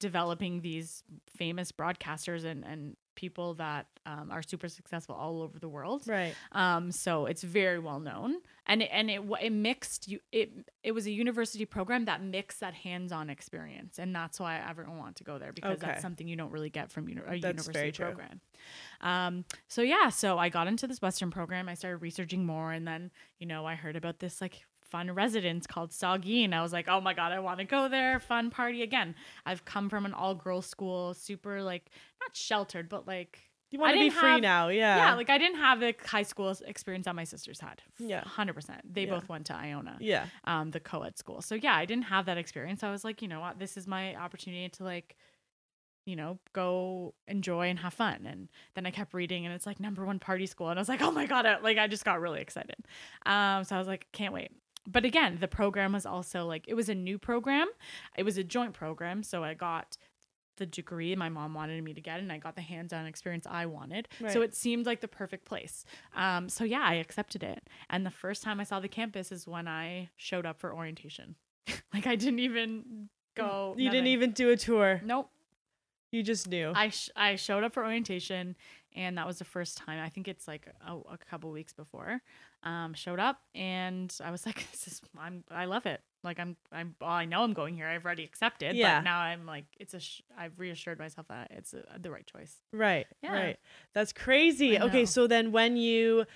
[0.00, 5.68] developing these famous broadcasters and and people that um, are super successful all over the
[5.68, 6.02] world.
[6.06, 6.34] right.
[6.52, 10.48] Um, so it's very well known, and it, and it it mixed you it
[10.82, 14.98] it was a university program that mixed that hands on experience, and that's why everyone
[14.98, 15.86] wanted to go there because Okay.
[15.86, 18.06] that's something you don't really get from uni- a That's university very true.
[18.06, 18.40] program.
[19.02, 21.68] Um, so yeah, so I got into this Western program.
[21.68, 25.66] I started researching more, and then you know I heard about this like fun residence
[25.66, 26.52] called Saugeen.
[26.52, 28.20] I was like, oh my god, I want to go there.
[28.20, 29.14] Fun party again.
[29.46, 33.38] I've come from an all girls school, super like not sheltered, but like
[33.70, 34.68] You want to be free have- now.
[34.68, 34.96] Yeah.
[34.96, 37.82] yeah, like I didn't have the high school experience that my sisters had.
[37.98, 38.24] Yeah.
[38.24, 38.80] hundred percent.
[38.92, 39.10] They Yeah.
[39.14, 40.26] both went to Iona, yeah.
[40.44, 41.40] um, the co-ed school.
[41.42, 42.82] So yeah, I didn't have that experience.
[42.82, 45.16] I was like, you know what, this is my opportunity to like,
[46.06, 48.26] you know, go enjoy and have fun.
[48.26, 50.88] And then I kept reading, and it's like number one party school, and I was
[50.88, 52.76] like, oh my god, I, like I just got really excited.
[53.26, 54.50] Um, so I was like, can't wait.
[54.86, 57.68] But again, the program was also like it was a new program.
[58.16, 59.96] It was a joint program, so I got
[60.60, 63.64] the degree my mom wanted me to get and I got the hands-on experience I
[63.66, 64.08] wanted.
[64.20, 64.30] Right.
[64.30, 65.84] So it seemed like the perfect place.
[66.14, 67.66] Um, so yeah, I accepted it.
[67.88, 71.34] And the first time I saw the campus is when I showed up for orientation.
[71.94, 73.74] like I didn't even go.
[73.76, 75.00] You didn't even do a tour.
[75.02, 75.30] Nope.
[76.12, 76.72] You just knew.
[76.74, 78.56] I sh- I showed up for orientation,
[78.94, 80.02] and that was the first time.
[80.02, 82.20] I think it's like a, a couple weeks before.
[82.62, 86.00] Um, showed up, and I was like, "This is I'm I love it.
[86.22, 87.86] Like I'm I'm well, I know I'm going here.
[87.86, 88.76] I've already accepted.
[88.76, 88.98] Yeah.
[88.98, 92.26] But now I'm like it's a sh- I've reassured myself that it's a, the right
[92.26, 92.54] choice.
[92.72, 93.06] right.
[93.22, 93.32] Yeah.
[93.32, 93.58] Right.
[93.94, 94.78] That's crazy.
[94.78, 95.06] Okay.
[95.06, 96.26] So then when you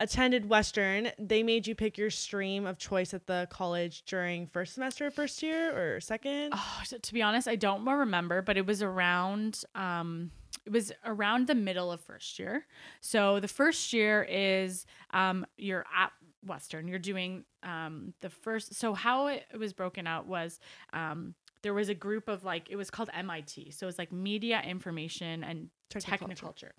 [0.00, 4.74] attended Western, they made you pick your stream of choice at the college during first
[4.74, 6.52] semester, first year, or second?
[6.52, 10.30] Oh, so to be honest, I don't remember, but it was around um
[10.64, 12.66] it was around the middle of first year.
[13.00, 16.12] So the first year is um you're at
[16.46, 16.88] Western.
[16.88, 20.60] You're doing um the first so how it was broken out was
[20.92, 23.70] um there was a group of like it was called MIT.
[23.72, 26.70] So it's like media information and technoculture.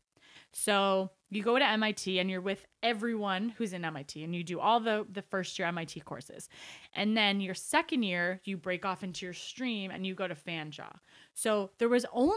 [0.51, 4.59] So you go to MIT and you're with everyone who's in MIT and you do
[4.59, 6.49] all the the first year MIT courses.
[6.93, 10.35] And then your second year you break off into your stream and you go to
[10.35, 10.97] Fanshawe.
[11.33, 12.35] So there was only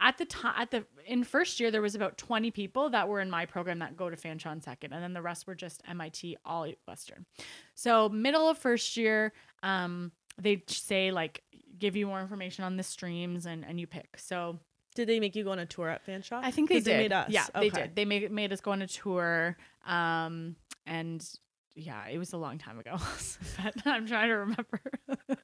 [0.00, 3.20] at the time at the in first year there was about 20 people that were
[3.20, 6.36] in my program that go to Fanshawe second and then the rest were just MIT
[6.44, 7.26] all western.
[7.74, 9.32] So middle of first year
[9.62, 11.42] um they say like
[11.78, 14.18] give you more information on the streams and and you pick.
[14.18, 14.58] So
[14.94, 16.40] Did they make you go on a tour at Fanshawe?
[16.42, 16.96] I think they did.
[16.96, 17.30] made us.
[17.30, 17.94] Yeah, they did.
[17.94, 19.56] They made made us go on a tour.
[19.86, 20.56] Um,
[20.86, 21.24] and
[21.78, 22.96] yeah, it was a long time ago.
[23.62, 24.80] but I'm trying to remember.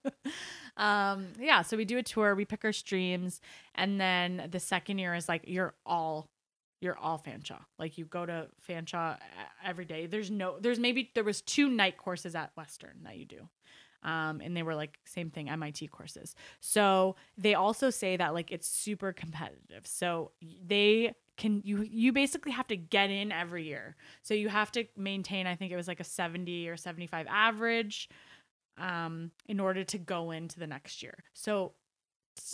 [0.77, 2.35] um, yeah, so we do a tour.
[2.35, 3.41] We pick our streams,
[3.75, 6.29] and then the second year is like you're all.
[6.81, 7.65] You're all Fanshawe.
[7.79, 9.17] Like you go to Fanshawe
[9.65, 10.05] every day.
[10.05, 13.49] There's no, there's maybe, there was two night courses at Western that you do.
[14.05, 16.35] Um, and they were like same thing MIT courses.
[16.61, 19.87] So they also say that like it's super competitive.
[19.87, 20.33] So
[20.67, 23.97] they can you you basically have to get in every year.
[24.23, 28.09] So you have to maintain I think it was like a 70 or 75 average
[28.79, 31.25] um in order to go into the next year.
[31.33, 31.73] So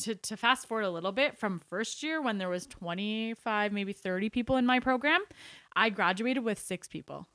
[0.02, 3.92] to, to fast forward a little bit from first year when there was 25 maybe
[3.92, 5.22] 30 people in my program
[5.74, 7.26] i graduated with six people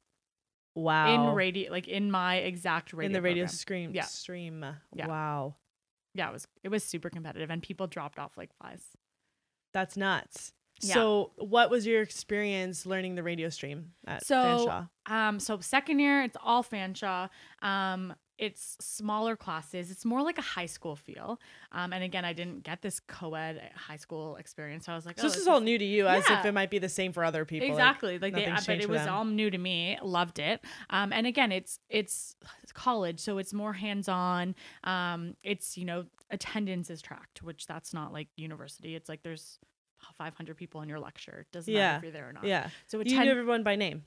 [0.76, 1.30] Wow.
[1.30, 3.56] in radio like in my exact radio in the radio program.
[3.56, 3.92] stream.
[3.94, 4.04] Yeah.
[4.04, 4.66] Stream.
[4.94, 5.08] Yeah.
[5.08, 5.56] Wow.
[6.14, 8.84] yeah it was it was super competitive and people dropped off like flies
[9.74, 10.54] That's nuts.
[10.82, 10.94] Yeah.
[10.96, 14.90] So, what was your experience learning the radio stream at So, Fanshawe?
[15.06, 17.30] Um, so second year, it's all Fanshawe.
[17.62, 19.92] Um, it's smaller classes.
[19.92, 21.40] It's more like a high school feel.
[21.72, 24.86] Um, and again, I didn't get this co-ed high school experience.
[24.86, 26.54] So I was like, So oh, this is all new to you, as if it
[26.54, 27.70] might be the same for other people.
[27.70, 29.14] exactly like, they, nothing's uh, but it was them.
[29.14, 29.98] all new to me.
[30.02, 30.62] Loved it.
[30.90, 32.36] Um, and again, it's it's
[32.74, 34.56] college, so it's more hands on.
[34.84, 38.96] Um, it's you know attendance is tracked, which that's not like university.
[38.96, 39.60] It's like there's
[40.18, 41.46] 500 people in your lecture.
[41.50, 41.80] It doesn't Yeah.
[41.94, 42.44] matter if you're there or not.
[42.44, 42.70] yeah.
[42.88, 44.04] So You knew everyone by name.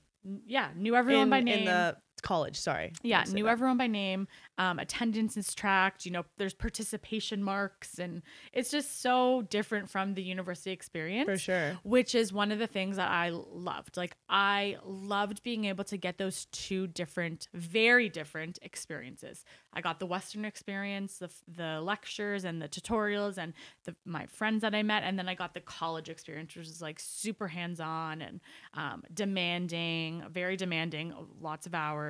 [0.47, 1.59] yeah, knew everyone in, by name.
[1.61, 2.59] in the college.
[2.59, 2.93] Sorry.
[3.03, 3.51] Yeah, knew that.
[3.51, 4.29] everyone by name.
[4.59, 6.05] Um, attendance is tracked.
[6.05, 11.27] You know, there's participation marks, and it's just so different from the university experience.
[11.27, 11.79] for sure.
[11.83, 13.97] Which is one of the things that I loved.
[13.97, 19.45] Like, I loved being able to get those two different, very different experiences.
[19.73, 23.53] I got the Western experience, the, the lectures and the tutorials, and
[23.85, 25.03] the, my friends that I met.
[25.05, 28.41] And then I got the college experience, which is like super hands on and
[28.75, 32.08] um, demanding, very demanding, lots of hours,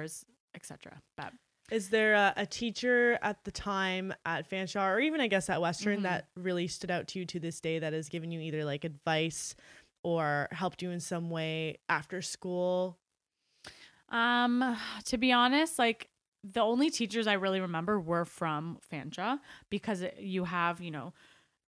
[0.55, 1.01] etc.
[1.17, 1.33] But
[1.71, 5.61] Is there a, a teacher at the time at Fanshawe, or even I guess at
[5.61, 6.03] Western, Mhm.
[6.05, 8.85] that really stood out to you to this day that has given you either like
[8.85, 9.55] advice
[10.03, 12.99] or helped you in some way after school?
[14.09, 16.09] Um, to be honest, like
[16.45, 19.39] the only teachers I really remember were from Fanshawe
[19.71, 21.13] because it- you have, you know,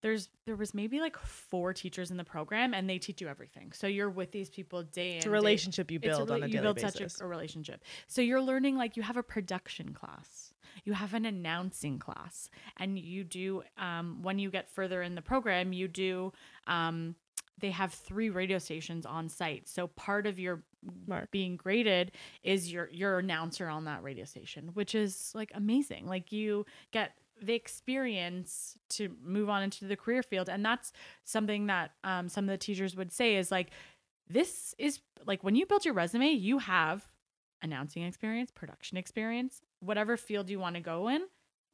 [0.02, 3.72] there's there was maybe like four teachers in the program and they teach you everything.
[3.72, 5.16] So you're with these people day in.
[5.18, 7.12] It's a day- relationship you it's build rela- on a you daily build basis.
[7.12, 7.84] such a, a relationship.
[8.06, 10.52] So you're learning like you have a production class,
[10.84, 15.22] you have an announcing class, and you do um, when you get further in the
[15.22, 16.32] program, you do.
[16.66, 17.14] Um,
[17.58, 19.68] they have three radio stations on site.
[19.68, 20.62] So part of your
[21.06, 21.30] Mark.
[21.30, 26.06] being graded is your your announcer on that radio station, which is like amazing.
[26.06, 30.92] Like you get the experience to move on into the career field, and that's
[31.24, 33.70] something that um, some of the teachers would say is like
[34.28, 37.06] this is like when you build your resume, you have
[37.62, 41.22] announcing experience, production experience, whatever field you want to go in.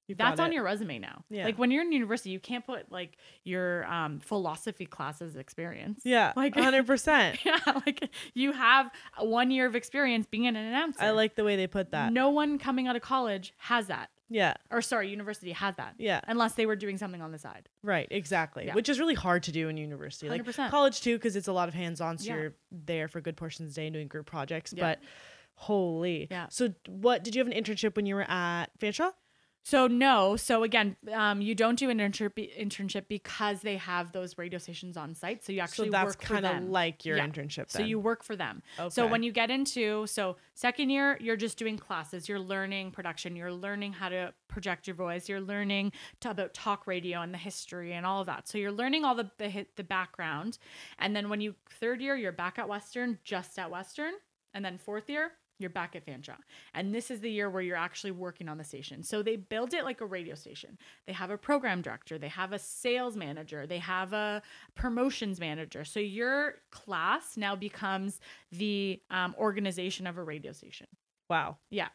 [0.09, 1.25] You've That's on your resume now.
[1.31, 1.47] Yeah.
[1.47, 6.03] Like when you're in university, you can't put like your um, philosophy classes experience.
[6.05, 7.45] Yeah, Like- like 100%.
[7.45, 11.03] Yeah, like you have one year of experience being an announcer.
[11.03, 12.13] I like the way they put that.
[12.13, 14.11] No one coming out of college has that.
[14.29, 15.95] Yeah, Or sorry, university has that.
[15.99, 17.69] yeah, Unless they were doing something on the side.
[17.83, 18.67] right, exactly.
[18.67, 18.75] Yeah.
[18.75, 20.29] Which is really hard to do in university.
[20.29, 20.71] Like 100%.
[20.71, 22.37] college too, because it's a lot of hands-on, so Yeah.
[22.37, 24.73] you're there for good portions of the day doing group projects.
[24.77, 24.83] Yeah.
[24.83, 25.01] But
[25.55, 26.47] holy, Yeah.
[26.51, 29.13] So what did you have an internship when you were at Fanshawe?
[29.67, 30.37] So no.
[30.37, 34.97] So again, um, you don't do an internship internship because they have those radio stations
[34.97, 35.45] on site.
[35.45, 37.27] So you actually so that's kind of like your Yeah.
[37.27, 37.69] internship.
[37.69, 38.63] So you work for them.
[38.91, 42.29] So when you get into so second year, you're just doing classes.
[42.29, 43.35] You're learning production.
[43.35, 45.29] You're learning how to project your voice.
[45.29, 48.47] You're learning to, about talk radio and the history and all of that.
[48.47, 50.59] So you're learning all the the, the background,
[51.01, 54.13] and then when you third year, you're back at Western, just at Western,
[54.55, 55.33] and then fourth year.
[55.59, 56.37] You're back at Fanshawe.
[56.75, 59.03] And this is the year where you're actually working on the station.
[59.03, 60.77] So they build it like a radio station.
[61.07, 64.43] They have a program director, they have a sales manager, they have a
[64.75, 65.85] promotions manager.
[65.85, 68.21] So your class now becomes
[68.53, 70.87] the um, organization of a radio station.
[71.29, 71.57] wow.
[71.71, 71.89] Yeah.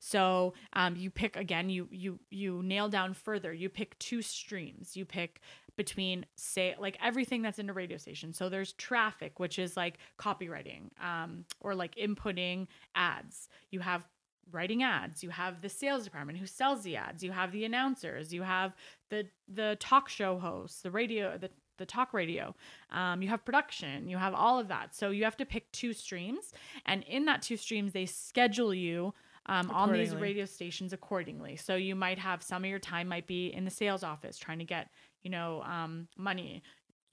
[0.00, 1.68] So um, you pick again.
[1.70, 3.52] You you you nail down further.
[3.52, 4.96] You pick two streams.
[4.96, 5.40] You pick
[5.78, 8.34] between say like everything that's in a radio station.
[8.34, 13.48] So there's traffic, which is like copywriting, um, or like inputting ads.
[13.70, 14.04] You have
[14.50, 15.22] writing ads.
[15.22, 17.22] You have the sales department who sells the ads.
[17.22, 18.34] You have the announcers.
[18.34, 18.74] You have
[19.08, 22.54] the the talk show hosts, the radio the the talk radio.
[22.90, 24.08] Um, you have production.
[24.08, 24.94] You have all of that.
[24.94, 26.52] So you have to pick two streams,
[26.84, 29.14] and in that two streams, they schedule you
[29.48, 31.56] um, on these radio stations accordingly.
[31.56, 34.58] So you might have some of your time might be in the sales office trying
[34.58, 34.90] to get
[35.22, 36.62] you know um, money.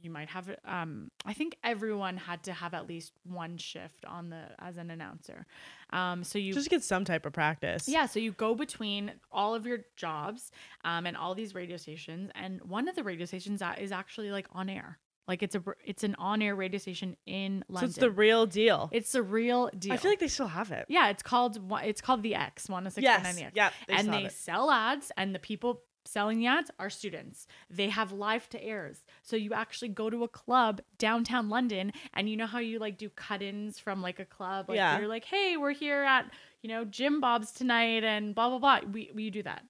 [0.01, 4.29] You might have um, I think everyone had to have at least one shift on
[4.29, 5.47] the as an announcer.
[5.91, 7.87] Um, so you Just get some type of practice.
[7.87, 10.51] yeah, so you go between all of your jobs
[10.83, 14.29] um, and all these radio stations, and one of the radio stations that is actually
[14.31, 14.99] like on air.
[15.27, 17.89] Like it's a it's an on air radio station in London.
[17.89, 18.89] So it's the real deal.
[18.91, 19.93] it's the real deal.
[19.93, 20.85] I feel like they still have it.
[20.87, 23.23] yeah, it's called it's called the X one oh six Yes.
[23.23, 23.71] nine the X, Yeah.
[23.89, 24.33] And they it.
[24.33, 27.47] sell ads, and the people selling the ads are students.
[27.69, 32.29] They have live to airs, so you actually go to a club downtown London, and
[32.29, 34.69] you know how you like do cut-ins from like a club.
[34.69, 34.97] Like Yeah.
[34.99, 36.31] you're like, hey, we're here at
[36.61, 38.79] you know Jim Bob's tonight, and blah blah blah.
[38.91, 39.63] We we do that.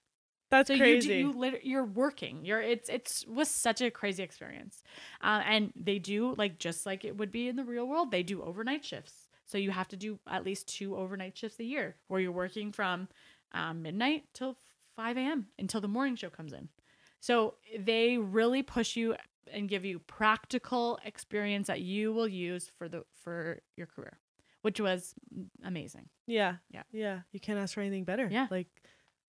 [0.51, 1.07] That's so crazy.
[1.07, 2.45] you do, you lit- you're working.
[2.45, 4.83] You're it's it's was such a crazy experience.
[5.21, 8.11] Uh, and they do like just like it would be in the real world.
[8.11, 9.27] They do overnight shifts.
[9.47, 12.71] So you have to do at least two overnight shifts a year where you're working
[12.71, 13.07] from
[13.53, 14.57] um, midnight till
[14.95, 15.47] 5 a.m.
[15.59, 16.69] until the morning show comes in.
[17.19, 19.15] So they really push you
[19.51, 24.19] and give you practical experience that you will use for the for your career,
[24.61, 25.13] which was
[25.63, 26.09] amazing.
[26.27, 26.55] Yeah.
[26.71, 26.83] Yeah.
[26.91, 27.19] Yeah.
[27.31, 28.27] You can't ask for anything better.
[28.31, 28.47] Yeah.
[28.49, 28.67] Like,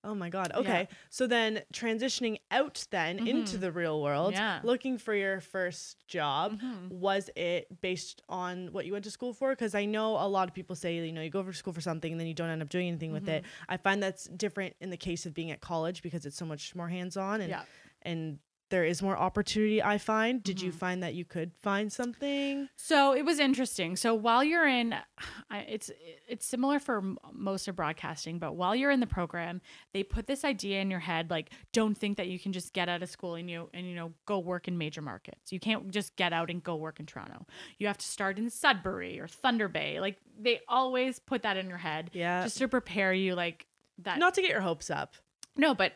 [0.05, 0.51] oh my God.
[0.55, 0.61] Yeah.
[0.61, 0.89] Okay.
[1.11, 3.61] So then transitioning out then into Mhm.
[3.61, 4.61] the real world, Yeah.
[4.63, 6.91] looking for your first job, Mhm.
[6.91, 9.51] was it based on what you went to school for?
[9.51, 11.81] Because I know a lot of people say, you know, you go to school for
[11.81, 13.43] something and then you don't end up doing anything with it.
[13.43, 13.65] Mm-hmm.
[13.73, 16.75] I find that's different in the case of being at college because it's so much
[16.75, 17.65] more hands on and, Yeah.
[18.03, 18.39] and
[18.69, 20.43] there is more opportunity, I find.
[20.43, 20.75] Did you Mhm.
[20.75, 22.69] find that you could find something?
[22.77, 23.95] So it was interesting.
[23.97, 24.95] So while you're in,
[25.53, 25.91] it's
[26.29, 29.61] it's similar for most of broadcasting, but while you're in the program,
[29.93, 32.89] they put this idea in your head like, don't think that you can just get
[32.89, 35.53] out of school and you and you know go work in major markets.
[35.53, 37.47] You can't just get out and go work in Toronto.
[37.79, 40.01] You have to start in Sudbury or Thunder Bay.
[40.01, 42.43] Like they always put that in your head, Yeah.
[42.43, 43.67] just to prepare you like
[43.99, 44.19] that.
[44.19, 45.15] Not to get your hopes up.
[45.57, 45.93] No, but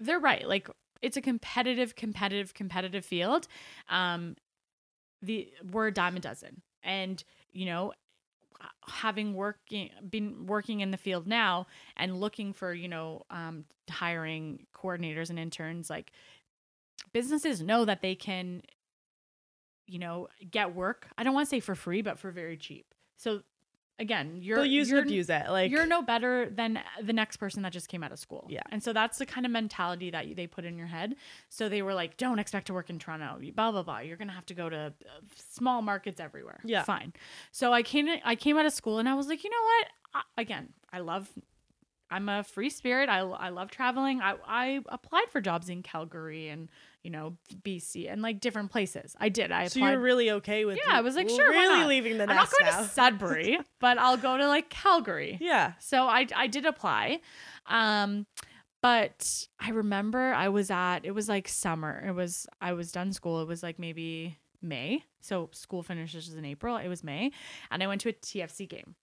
[0.00, 0.46] they're right.
[0.46, 0.68] Like
[1.02, 3.48] it's a competitive, competitive, competitive field.
[3.88, 4.36] Um,
[5.22, 7.22] the we're a dime a dozen, and
[7.52, 7.92] you know,
[8.88, 14.66] having working been working in the field now and looking for you know um, hiring
[14.74, 16.12] coordinators and interns, like
[17.12, 18.62] businesses know that they can,
[19.86, 21.08] you know, get work.
[21.16, 22.94] I don't want to say for free, but for very cheap.
[23.16, 23.42] So
[23.98, 25.48] again, you're They'll use you're, and abuse it.
[25.48, 28.46] Like you're no better than the next person that just came out of school.
[28.48, 28.62] Yeah.
[28.70, 31.16] And so that's the kind of mentality that you- they put in your head.
[31.48, 33.98] So they were like, don't expect to work in Toronto, blah, blah, blah.
[33.98, 36.60] You're going to have to go to uh, small markets everywhere.
[36.64, 36.84] Yeah.
[36.84, 37.12] Fine.
[37.52, 39.86] So I came, I came out of school and I was like, you know what?
[40.36, 41.28] I, again, I love,
[42.10, 43.08] I'm a free spirit.
[43.08, 44.20] I, I love traveling.
[44.20, 46.68] I, I applied for jobs in Calgary and,
[47.08, 49.16] you know, BC and like different places.
[49.18, 49.50] I did.
[49.50, 49.92] I so applied.
[49.92, 52.50] you're really okay with Yeah, I was like, sure, why really leaving the I'm not
[52.50, 52.82] going now.
[52.82, 55.38] to Sudbury, but I'll go to like Calgary.
[55.40, 55.72] yeah.
[55.80, 57.20] So I I did apply.
[57.64, 58.26] Um
[58.82, 62.04] but I remember I was at it was like summer.
[62.06, 63.40] It was I was done school.
[63.40, 65.02] It was like maybe May.
[65.22, 66.76] So school finishes in April.
[66.76, 67.32] It was May.
[67.70, 68.96] And I went to a TFC game.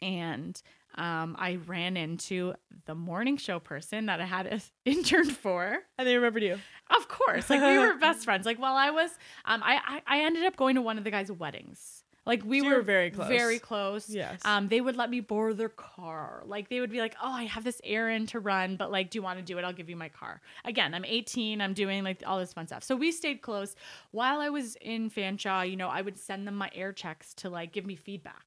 [0.00, 0.62] And
[0.96, 2.54] um, I ran into
[2.86, 5.78] the morning show person that I had interned for.
[5.98, 6.58] And they remembered you.
[6.96, 8.44] Of course, like we were best friends.
[8.46, 9.10] Like while I was,
[9.44, 12.02] um, I, I I ended up going to one of the guys' weddings.
[12.26, 13.28] Like we So were were very close.
[13.28, 14.08] very close.
[14.08, 14.40] Yes.
[14.46, 16.42] Um, they would let me borrow their car.
[16.46, 19.18] Like they would be like, "Oh, I have this errand to run, but like, do
[19.18, 19.62] you want to do it?
[19.64, 21.60] I'll give you my car." Again, I'm 18.
[21.60, 22.82] I'm doing like all this fun stuff.
[22.82, 23.76] So we stayed close.
[24.10, 27.50] While I was in Fanshawe, you know, I would send them my air checks to
[27.50, 28.44] like give me feedback.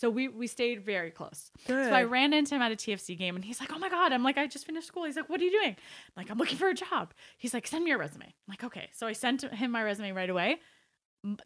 [0.00, 1.50] So we we stayed very close.
[1.66, 1.90] Good.
[1.90, 4.12] So I ran into him at a TFC game and he's like, Oh my God.
[4.12, 5.04] I'm like, I just finished school.
[5.04, 5.76] He's like, What are you doing?
[5.76, 7.12] I'm like, I'm looking for a job.
[7.36, 8.24] He's like, Send me your resume.
[8.24, 8.88] I'm like, Okay.
[8.94, 10.60] So I sent him my resume right away.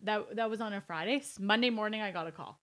[0.03, 1.21] That that was on a Friday.
[1.41, 2.61] Monday morning, I got a call.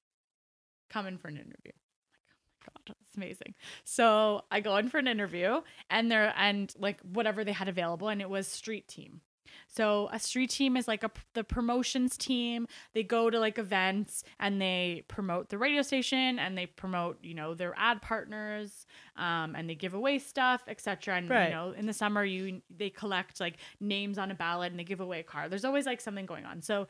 [0.89, 1.74] Come in for an interview.
[1.74, 3.54] I'm like, oh my God, that's amazing.
[3.84, 8.08] So I go in for an interview and they're and like whatever they had available,
[8.08, 9.20] and it was street team.
[9.68, 12.68] So a street team is like a the promotions team.
[12.93, 17.34] They go to like events and they promote the radio station and they promote you
[17.34, 18.86] know their ad partners
[19.18, 21.18] um, and they give away stuff etc.
[21.18, 21.45] And Right.
[21.49, 24.84] you know in the summer you they collect like names on a ballot and they
[24.84, 25.49] give away a car.
[25.49, 26.62] There's always like something going on.
[26.62, 26.88] So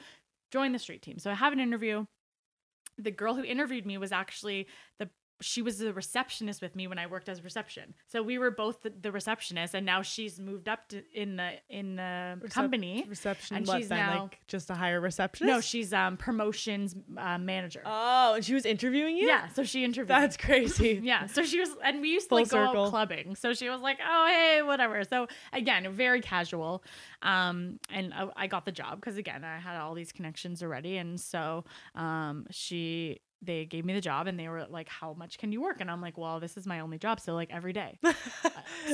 [0.52, 1.18] join the street team.
[1.20, 2.06] So I have an interview.
[2.98, 4.68] The girl who interviewed me was actually
[5.00, 5.10] the
[5.42, 7.94] she was the receptionist with me when I worked as reception.
[8.08, 11.52] So we were both the, the receptionist, and now she's moved up to, in the
[11.70, 13.06] in the Recep- company.
[13.10, 13.58] reception.
[13.58, 13.98] and what she's then?
[14.00, 15.54] now- like just a higher receptionist?
[15.54, 17.82] No, she's um promotions uh, manager.
[17.86, 19.28] Oh, and she was interviewing you.
[19.28, 20.08] yeah, so she interviewed.
[20.10, 20.44] that's me.
[20.44, 21.00] crazy.
[21.04, 22.84] yeah, so she was, and we used to Full like go circle.
[22.86, 23.36] out clubbing.
[23.36, 26.84] So she was like, "Oh, hey, whatever." So again, very casual.
[27.24, 30.98] Um, and I, I got the job because again, I had all these connections already,
[30.98, 31.66] and so
[31.96, 35.62] um, she they gave me the job, and they were like, "How much can you
[35.62, 38.00] work?" And I'm like, "Well, this is my only job, so like every day."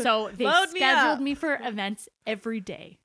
[0.02, 1.22] So they Load scheduled up.
[1.22, 3.00] me for events every day.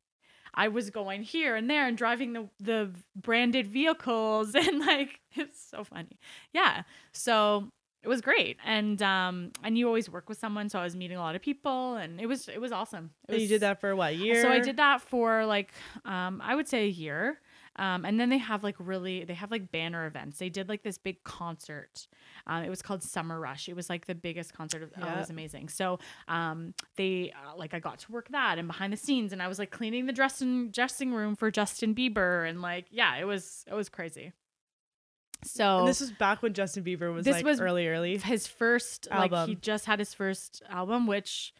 [0.55, 5.63] I was going here and there and driving the the branded vehicles and like it's
[5.71, 6.19] so funny.
[6.53, 6.83] Yeah.
[7.13, 7.71] So
[8.03, 8.59] it was great.
[8.65, 11.43] And um and you always work with someone, so I was meeting a lot of
[11.43, 13.11] people and it was it was awesome.
[13.29, 14.43] It And you did that for what a year?
[14.43, 15.73] So I did that for like
[16.05, 17.41] um I would say a year.
[17.77, 20.39] Um, and then they have like really they have like banner events.
[20.39, 22.07] They did like this big concert.
[22.47, 23.69] Um, it was called Summer Rush.
[23.69, 24.83] It was like the biggest concert.
[24.83, 25.69] Of, oh, it was amazing.
[25.71, 25.99] So
[26.29, 29.49] um, they uh, like I got to work that and behind the scenes, and I
[29.49, 33.65] was like cleaning the dressing dressing room for Justin Bieber, and like yeah, it was
[33.67, 34.33] it was crazy.
[35.45, 38.17] So And this was back when Justin Bieber was This like was- early, early.
[38.19, 41.53] his first like he just had his first album, which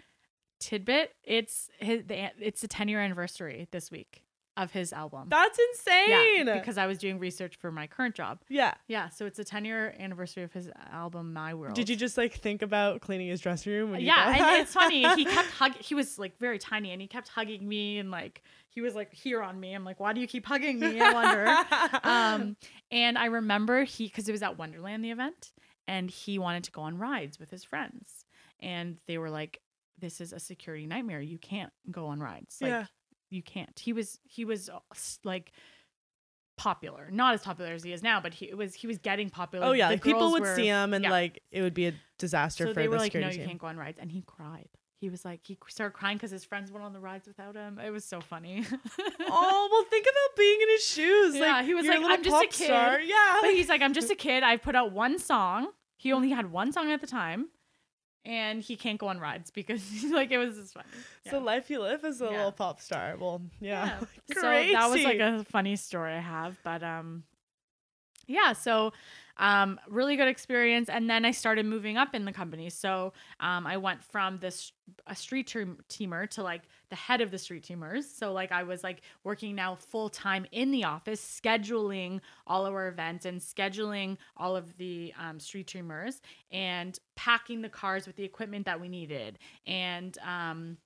[0.61, 1.15] tidbit.
[1.25, 2.05] It's his.
[2.05, 4.22] The, it's the 10 year anniversary this week
[4.57, 5.29] of his album.
[5.29, 6.47] That's insane.
[6.47, 8.41] yeah, because I was doing research for my current job.
[8.49, 8.75] yeah.
[8.87, 11.75] Yeah, so it's a 10 year anniversary of his album My World.
[11.75, 13.91] Did you just like think about cleaning his dressing room?
[13.93, 15.09] When you yeah, and it's funny.
[15.15, 15.83] He kept hugging.
[15.83, 19.13] He was like very tiny, and he kept hugging me, and like he was like
[19.15, 19.73] here on me.
[19.75, 21.01] I'm like, why do you keep hugging me?
[21.01, 21.99] I wonder.
[22.09, 22.57] um,
[22.91, 25.53] and I remember he because it was at Wonderland the event,
[25.87, 28.27] and he wanted to go on rides with his friends,
[28.61, 29.61] and they were like,
[29.99, 31.21] "This is a security nightmare.
[31.23, 32.59] You can't go on rides.
[32.61, 32.87] Like, Yeah.
[33.33, 34.79] You can't." He was he was uh,
[35.25, 35.53] like
[36.59, 39.67] popular, not as popular as he is now, but he was he was getting popular.
[39.67, 41.11] oh yeah, The like people would were- see him and yeah.
[41.11, 43.47] like it would be a disaster so for they the were like, no, you team.
[43.47, 44.69] can't go on rides, and he cried.
[45.01, 47.81] He was like, he started crying because his friends went on the rides without him.
[47.85, 48.65] It was so funny.
[49.21, 51.35] oh well, think about being in his shoes.
[51.35, 53.01] Yeah, like he was like, little "I'm just a kid." Star.
[53.01, 54.45] Yeah, but like- he's like, I'm just a kid.
[54.45, 55.69] I put out one song.
[55.97, 57.49] He only had one song at the time,
[58.25, 60.87] and he can't go on rides because like it was just funny.
[61.23, 62.31] it's the life you live as a Yeah.
[62.31, 63.17] little pop star.
[63.19, 64.01] Well, yeah,
[64.35, 67.25] So that was like a funny story I have, but um,
[68.27, 68.53] yeah.
[68.53, 68.93] So
[69.37, 72.71] um, really good experience, and then I started moving up in the company.
[72.71, 74.73] So um, I went from this
[75.07, 78.05] a street team- teamer to like the head of the street teamers.
[78.05, 82.75] So like I was like working now full time in the office, scheduling all of
[82.75, 86.21] our events and scheduling all of the um, street teamers
[86.51, 90.77] and packing the cars with the equipment that we needed and um,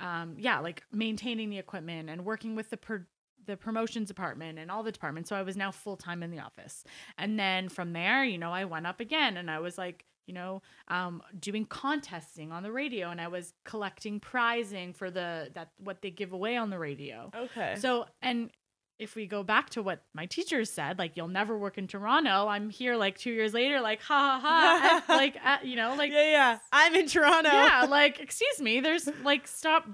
[0.00, 3.06] um, yeah, like maintaining the equipment and working with the per-
[3.46, 5.28] the promotions department and all the departments.
[5.28, 6.84] So I was now full time in the office.
[7.18, 10.32] And then from there, you know, I went up again and I was like, you
[10.34, 15.70] know, um, doing contesting on the radio and I was collecting prizing for the that
[15.78, 17.30] what they give away on the radio.
[17.36, 17.76] okay.
[17.78, 18.50] So and
[18.98, 22.46] if we go back to what my teachers said, like you'll never work in Toronto,
[22.46, 25.94] I'm here like two years later, like ha ha ha, at- like at, you know,
[25.96, 26.58] like yeah, yeah.
[26.72, 27.50] I'm in Toronto.
[27.50, 29.84] yeah, like excuse me, there's like stop,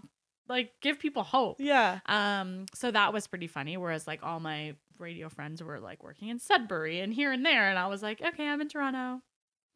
[0.48, 1.56] like give people hope.
[1.60, 2.00] yeah.
[2.06, 3.76] Um, so that was pretty funny.
[3.76, 7.68] Whereas like all my radio friends were like working in Sudbury and here and there,
[7.70, 9.22] and I was like, okay, I'm in Toronto.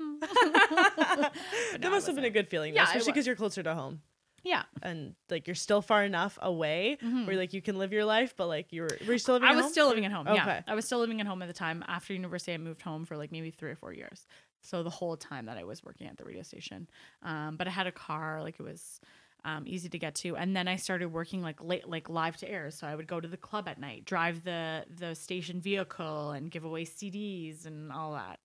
[0.00, 0.16] Hmm.
[0.20, 3.74] That no, must have been a good feeling, Yeah, yeah, especially because you're closer to
[3.74, 4.00] home
[4.42, 7.26] Yeah, and like you're still far enough away Mhm.
[7.26, 9.48] where like you can live your life, but like you're were you still living?
[9.48, 9.72] I at was home?
[9.72, 10.26] still living at home.
[10.26, 10.60] Yeah, Okay.
[10.66, 11.84] I was still living at home at the time.
[11.88, 14.26] After university, I moved home for like maybe three or four years.
[14.62, 16.88] So the whole time that I was working at the radio station,
[17.22, 19.00] um, but I had a car, like it was
[19.44, 20.36] um, easy to get to.
[20.36, 22.70] And then I started working like late, like live to air.
[22.70, 26.50] So I would go to the club at night, drive the the station vehicle, and
[26.50, 28.40] give away CDs and all that.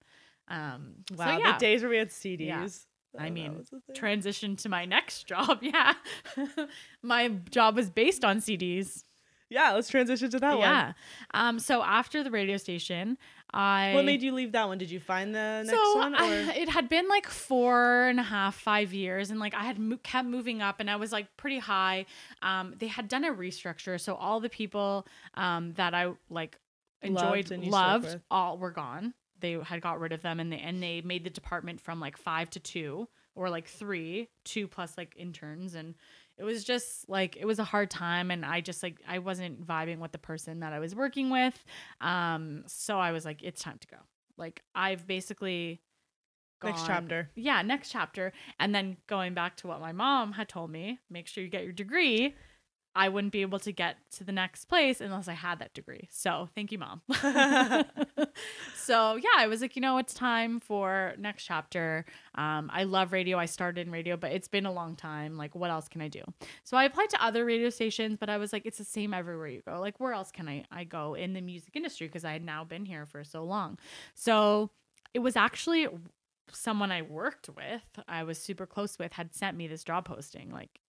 [0.47, 1.54] Um, so Wow, yeah.
[1.54, 2.39] the days where we had CDs.
[2.39, 2.68] Yeah.
[3.18, 3.95] Oh, I mean, was a thing.
[3.95, 5.60] transition to my next job.
[5.62, 5.93] Yeah,
[7.02, 9.04] my job was based on CDs.
[9.50, 10.60] Yeah, let's transition to that one.
[10.60, 10.93] yeah.
[11.32, 11.60] Um.
[11.60, 13.18] So after the radio station,
[13.52, 14.78] I What made you leave that one?
[14.78, 16.14] Did you find the next so one?
[16.14, 16.20] Or?
[16.20, 19.80] I, it had been like four and a half, five years, and like I had
[19.80, 22.06] mo- kept moving up, and I was like pretty high.
[22.41, 26.60] Um, they had done a restructure, so all the people um that I like
[27.02, 29.14] enjoyed, Loved and you stuck loved, all were gone.
[29.39, 32.18] They had got rid of them, and they and they made the department from like
[32.18, 35.95] five to two, or like three, two plus like interns, and
[36.40, 39.66] it was just like it was a hard time, and I just like I wasn't
[39.68, 41.64] vibing with the person that I was working with.
[42.02, 43.98] Um, so I was like, it's time to go.
[44.38, 45.82] Like I've basically
[46.64, 47.30] Next chapter.
[47.36, 48.34] Yeah, next chapter.
[48.60, 51.64] And then going back to what my mom had told me, make sure you get
[51.64, 52.36] your degree.
[52.96, 56.08] I wouldn't be able to get to the next place unless I had that degree.
[56.12, 57.02] So thank you, mom.
[58.76, 62.06] so yeah, I was like, you know, it's time for next chapter.
[62.36, 63.38] Um, I love radio.
[63.38, 65.38] I started in radio, but it's been a long time.
[65.38, 66.22] Like, what else can I do?
[66.64, 69.48] So I applied to other radio stations, but I was like, it's the same everywhere
[69.48, 69.80] you go.
[69.80, 72.08] Like, where else can I, I go in the music industry?
[72.08, 73.78] Because I had now been here for so long.
[74.16, 74.72] So
[75.14, 75.88] it was actually
[76.52, 80.52] someone I worked with, I was super close with, had sent me this job posting.
[80.52, 80.80] Like,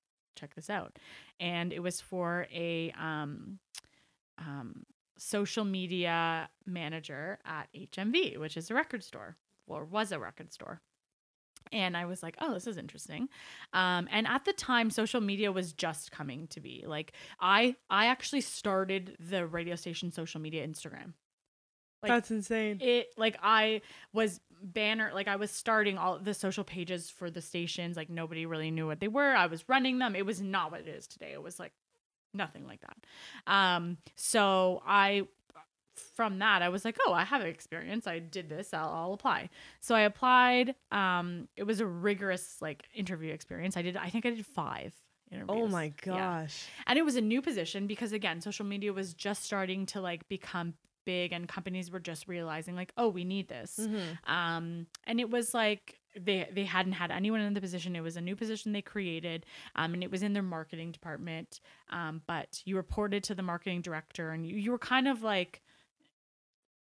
[0.40, 0.98] check this out.
[1.38, 3.58] And it was for a um,
[4.38, 4.84] um,
[5.18, 9.36] social media manager at HMV, which is a record store,
[9.66, 10.80] or was a record store.
[11.72, 13.28] And I was like, oh, this is interesting.
[13.74, 16.84] Um, and at the time, social media was just coming to be.
[16.86, 21.12] Like, I I actually started the radio station social media Instagram.
[22.02, 22.78] Like, That's insane.
[22.80, 23.82] it like I
[24.12, 28.46] was banner like I was starting all the social pages for the stations like nobody
[28.46, 29.34] really knew what they were.
[29.34, 30.14] I was running them.
[30.14, 31.32] It was not what it is today.
[31.32, 31.72] It was like
[32.34, 33.52] nothing like that.
[33.52, 35.26] Um so I
[36.16, 38.06] from that I was like oh I have experience.
[38.06, 38.72] I did this.
[38.72, 39.50] I'll, I'll apply.
[39.80, 43.76] So I applied um it was a rigorous like interview experience.
[43.76, 44.94] I did I think I did 5
[45.30, 45.48] interviews.
[45.48, 46.14] Oh my Yeah.
[46.42, 46.66] gosh.
[46.86, 50.28] and it was a new position because again social media was just starting to like
[50.28, 50.74] become
[51.04, 54.18] big and companies were just realizing like oh we need this Mhm.
[54.30, 57.94] um and it was like they they hadn't had anyone in the position.
[57.94, 59.46] It was a new position they created,
[59.76, 61.60] um, and it was in their marketing department.
[61.88, 65.62] Um, but you reported to the marketing director, and you, you were kind of like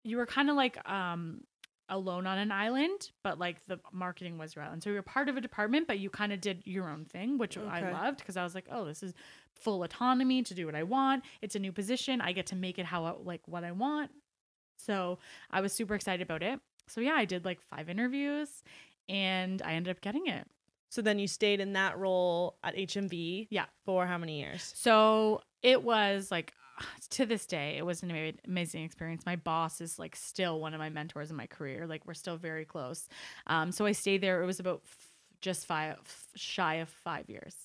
[0.04, 1.42] you were kind of like um
[1.90, 4.82] alone on an island, but like the marketing was your island.
[4.82, 7.38] So you were part of a department, but you kind of did your own thing,
[7.38, 9.14] which I loved because I was like, oh, this is
[9.62, 11.24] full autonomy to do what I want.
[11.42, 12.22] It's a new position.
[12.22, 14.12] I get to make it how I, like what I want.
[14.78, 16.60] So I was super excited about it.
[16.88, 18.64] So yeah, I did like five interviews
[19.08, 20.48] and I ended up getting it.
[20.90, 23.48] So then you stayed in that role at HMV.
[23.50, 23.66] Yeah.
[23.86, 24.74] For how many years?
[24.76, 26.54] So it was like
[27.12, 29.26] to this day, it was an amazing experience.
[29.26, 31.88] My boss is like still one of my mentors in my career.
[31.88, 33.08] Like we're still very close.
[33.48, 34.44] Um, so I stayed there.
[34.44, 35.08] It was about f-
[35.40, 37.56] just five, f- shy of five years.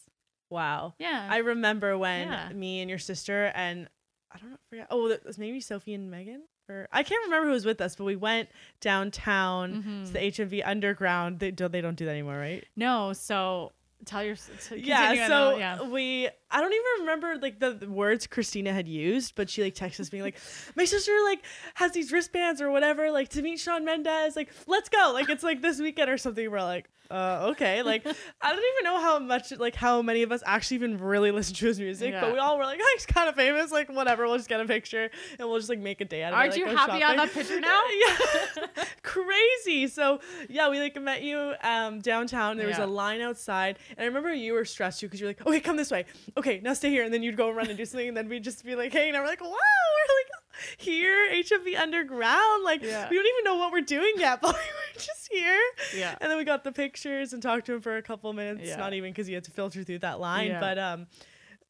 [0.51, 0.95] Wow.
[0.99, 1.27] Yeah.
[1.31, 2.49] I remember when Yeah.
[2.51, 3.89] me and your sister and
[4.33, 4.87] I don't know, forget.
[4.91, 7.97] Oh, it was maybe Sophie and Megan, or I can't remember who was with us,
[7.97, 8.49] but we went
[8.81, 10.07] downtown Mhm.
[10.07, 11.39] to the HMV Underground.
[11.41, 12.65] They don't, they don't do that anymore, right?
[12.77, 13.13] no.
[13.13, 13.73] So
[14.05, 14.37] tell your.
[14.75, 15.27] Yeah.
[15.27, 15.83] So I'll- yeah.
[15.89, 19.75] we, I don't even remember like the, the words Christina had used, but she like
[19.75, 20.37] texted me like,
[20.75, 21.43] my sister like
[21.75, 24.37] has these wristbands or whatever, like to meet Shawn Mendes.
[24.37, 25.13] Like, let's go.
[25.15, 26.51] Like it's like this weekend or something.
[26.51, 27.83] We're like, uh, okay.
[27.83, 28.05] Like
[28.41, 31.55] I don't even know how much like how many of us actually even really listen
[31.57, 32.21] to his music, Yeah.
[32.21, 33.71] but we all were like, oh, he's kind of famous.
[33.73, 36.33] Like whatever, we'll just get a picture and we'll just like make a day out
[36.33, 36.41] of it.
[36.41, 37.83] Aren't like, you happy on that picture now?
[38.07, 39.87] yeah, crazy.
[39.89, 42.57] So yeah, we like met you um downtown.
[42.57, 45.47] There was a line outside, and I remember you were stressed too because you're like,
[45.47, 46.05] okay, come this way.
[46.37, 48.45] Okay, now stay here, and then you'd go run and do something, and then we'd
[48.45, 50.27] just be like, hey, and we're like, wow, we're like
[50.79, 52.65] here, HMV Underground.
[52.65, 53.09] Like Yeah.
[53.09, 55.61] we don't even know what we're doing yet, but we're just here.
[55.97, 56.17] Yeah.
[56.21, 58.69] And then we got the pictures and talked to him for a couple minutes.
[58.69, 58.77] Yeah.
[58.77, 60.61] Not even because you had to filter through that line, Yeah.
[60.61, 61.07] but um.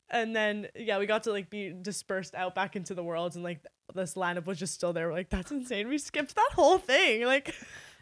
[0.09, 3.43] And then yeah, we got to like be dispersed out back into the world, and
[3.43, 5.09] like this lineup was just still there.
[5.09, 5.89] We're like, that's insane.
[5.89, 7.25] We skipped that whole thing.
[7.25, 7.53] Like,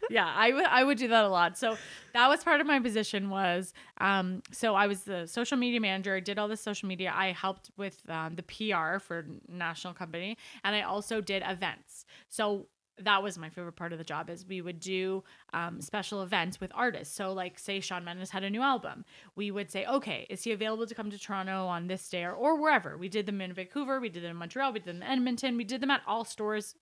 [0.09, 1.57] yeah i would i would do that a lot.
[1.57, 1.77] So
[2.13, 6.15] that was part of my position was um so i was the social media manager.
[6.15, 7.13] I did all the social media.
[7.15, 12.05] I helped with um, the pr for national company and i also did events.
[12.29, 12.67] So
[12.97, 15.21] that was my favorite part of the job is we would do
[15.53, 17.13] um, special events with artists.
[17.13, 19.03] So like say Shawn Mendes had a new album
[19.35, 22.33] we would say okay is he available to come to toronto on this day or,
[22.33, 22.97] or wherever?
[22.97, 25.57] We did them in vancouver we did them in montreal we did them in edmonton
[25.57, 26.75] we did them at all stores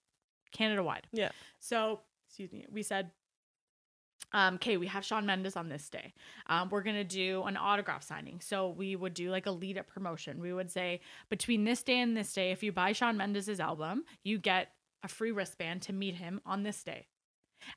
[0.51, 1.31] canada wide yeah.
[1.59, 2.01] so,
[2.33, 3.11] excuse me, we said,
[4.31, 6.13] um, okay, we have Shawn Mendes on this day.
[6.47, 8.39] Um, we're going to do an autograph signing.
[8.41, 10.41] So, we would do like a lead up promotion.
[10.41, 14.05] We would say, between this day and this day, if you buy Shawn Mendes's album,
[14.23, 14.69] you get
[15.03, 17.05] a free wristband to meet him on this day.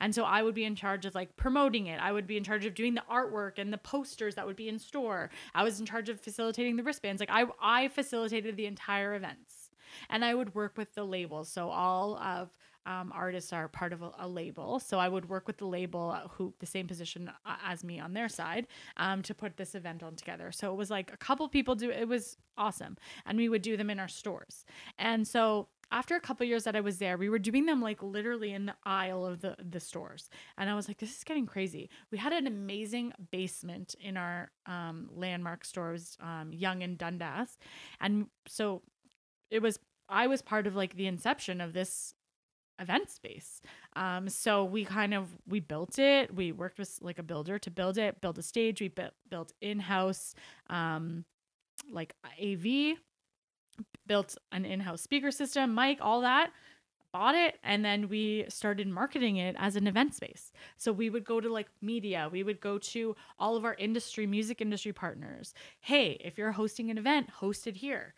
[0.01, 2.01] And so I would be in charge of like promoting it.
[2.01, 4.69] I would be in charge of doing the artwork and the posters that would be
[4.69, 5.31] in store.
[5.55, 7.21] I was in charge of facilitating the wristbands.
[7.21, 9.71] Like I I facilitated the entire events.
[10.09, 11.49] And I would work with the labels.
[11.49, 12.51] So all of
[12.87, 14.78] um, artists are part of a, a label.
[14.78, 18.01] So I would work with the label uh, who the same position uh, as me
[18.01, 18.66] on their side
[18.97, 20.53] um, to put this event on together.
[20.53, 22.97] So it was like a couple people do it was awesome.
[23.26, 24.64] And we would do them in our stores.
[24.99, 28.03] And so after a couple years that I was there, we were doing them like
[28.03, 30.28] literally in the aisle of the the stores,
[30.59, 34.51] and I was like, "This is getting crazy." We had an amazing basement in our
[34.66, 37.59] um, landmark stores, um, Yonge and Dundas,
[38.01, 38.82] and so
[39.51, 39.78] it was.
[40.09, 42.14] I was part of like the inception of this
[42.79, 43.61] event space.
[43.95, 46.35] Um, so we kind of we built it.
[46.35, 48.81] We worked with like a builder to build it, build a stage.
[48.81, 50.35] We built built in house,
[50.68, 51.24] um,
[51.91, 52.97] like AV
[54.07, 56.51] built an in-house speaker system, mic, all that.
[57.12, 60.53] Bought it and then we started marketing it as an event space.
[60.77, 64.27] So we would go to like media, we would go to all of our industry,
[64.27, 65.55] music industry partners.
[65.81, 68.14] Hey, if you're hosting an event, host it here.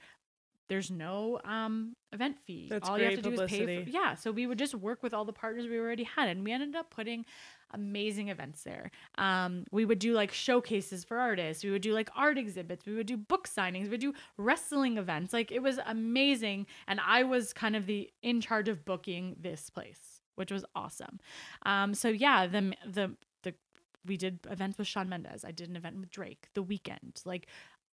[0.69, 2.69] There's no um event fee.
[2.71, 3.85] That's all you have to great do is pay publicity.
[3.85, 6.45] for Yeah, so we would just work with all the partners we already had and
[6.45, 7.25] we ended up putting
[7.73, 8.91] amazing events there.
[9.17, 11.65] Um, we would do like showcases for artists.
[11.65, 12.87] We would do like art exhibits.
[12.87, 13.85] We would do book signings.
[13.85, 15.33] We would do wrestling events.
[15.33, 16.67] Like it was amazing.
[16.87, 21.21] And I was kind of the in charge of booking this place, which was awesome.
[21.65, 23.55] Um, so yeah, the the the
[24.07, 25.45] we did events with Shawn Mendes.
[25.45, 27.47] I did an event with Drake, The Weeknd, like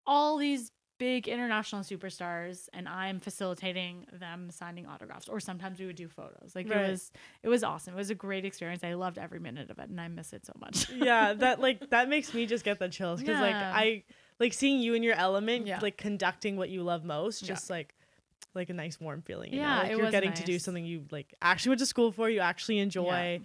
[0.06, 5.96] all these big international superstars and I'm facilitating them signing autographs or sometimes we would
[5.96, 6.54] do photos.
[6.56, 6.86] Like Right.
[6.86, 7.94] it was it was awesome.
[7.94, 8.84] It was a great experience.
[8.84, 10.90] I loved every minute of it and I miss it so much.
[10.96, 14.04] yeah, that like that makes me just get the chills because like I
[14.40, 15.80] like seeing you in your element, Yeah.
[15.82, 17.48] like conducting what you love most, Yeah.
[17.48, 17.94] just like
[18.56, 19.52] like a nice warm feeling.
[19.54, 19.82] You Yeah, know?
[19.84, 22.30] like it you're was getting to do something you like actually went to school for,
[22.30, 23.42] you actually enjoy.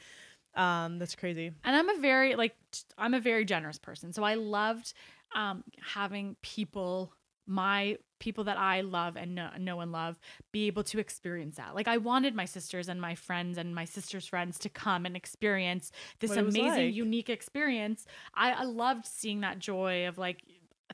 [0.54, 1.52] Um, that's crazy.
[1.64, 2.54] and I'm a very like
[2.98, 4.12] I'm a very generous person.
[4.12, 4.92] So I loved
[5.34, 7.12] um having people
[7.48, 10.18] my people that I love and know, know and love
[10.52, 11.74] be able to experience that.
[11.74, 15.16] Like I wanted my sisters and my friends and my sister's friends to come and
[15.16, 15.90] experience
[16.20, 16.94] this What it was amazing, like.
[16.94, 18.06] unique experience.
[18.34, 20.42] I, I loved seeing that joy of like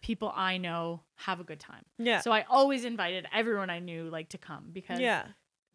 [0.02, 1.84] people I know have a good time.
[1.98, 2.20] Yeah.
[2.20, 5.26] So I always invited everyone I knew like to come because yeah.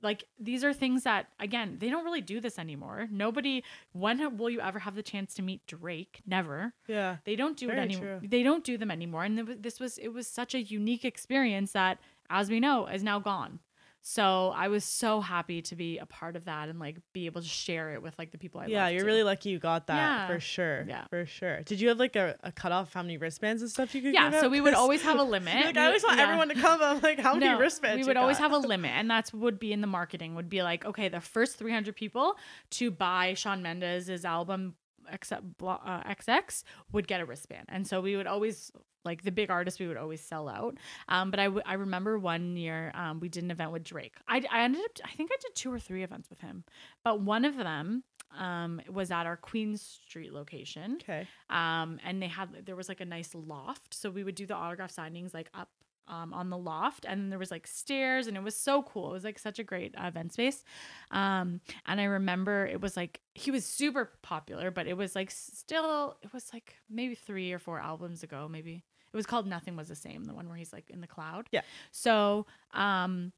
[0.02, 3.08] Like these are things that again they don't really do this anymore.
[3.12, 6.22] Nobody when will you ever have the chance to meet Drake?
[6.26, 6.74] Never.
[6.88, 7.18] Yeah.
[7.26, 8.22] They don't do it anymore.
[8.24, 9.24] They don't do them anymore.
[9.24, 13.20] And this was it was such a unique experience that, as we know, is now
[13.20, 13.60] gone.
[14.02, 17.42] So I was so happy to be a part of that and like be able
[17.42, 19.06] to share it with like the people I yeah, you're too.
[19.06, 20.28] really lucky you got that Yeah.
[20.28, 20.86] for sure.
[20.88, 21.04] Yeah.
[21.10, 21.62] For sure.
[21.64, 24.32] Did you have like a, a cutoff how many wristbands and stuff you could yeah.
[24.32, 24.52] So out?
[24.52, 25.54] we would always have a limit.
[25.66, 26.24] like, I always want yeah.
[26.24, 26.82] everyone to come.
[26.82, 27.96] I'm like, how many No, wristbands?
[27.98, 30.34] We you would always have a limit, and that's would be in the marketing.
[30.36, 32.36] Would be like, okay, the first 300 people
[32.72, 34.76] to buy Shawn Mendes' album
[35.12, 38.72] except Blo- uh, XX would get a wristband, and so we would always
[39.06, 39.80] like the big artists.
[39.80, 40.78] We would always sell out.
[41.08, 44.16] Um, but I, w- I remember one year um, we did an event with Drake.
[44.28, 46.64] I I ended up I think I did two or three events with him,
[47.04, 48.04] but one of them
[48.38, 51.28] um was at our Queen Street location Okay.
[51.50, 54.54] um and they had there was like a nice loft so we would do the
[54.54, 55.70] autograph signings like up
[56.10, 59.10] um, on the loft and there was like stairs and it was so cool.
[59.10, 60.64] It was like such a great uh, event space.
[61.12, 65.32] Um and i remember it was like he was super popular but it was like
[65.32, 68.84] still it was like maybe three or four albums ago maybe.
[69.12, 71.48] It was called nothing was the same the one where he's like in the cloud.
[71.52, 71.62] Yeah.
[71.92, 73.32] so um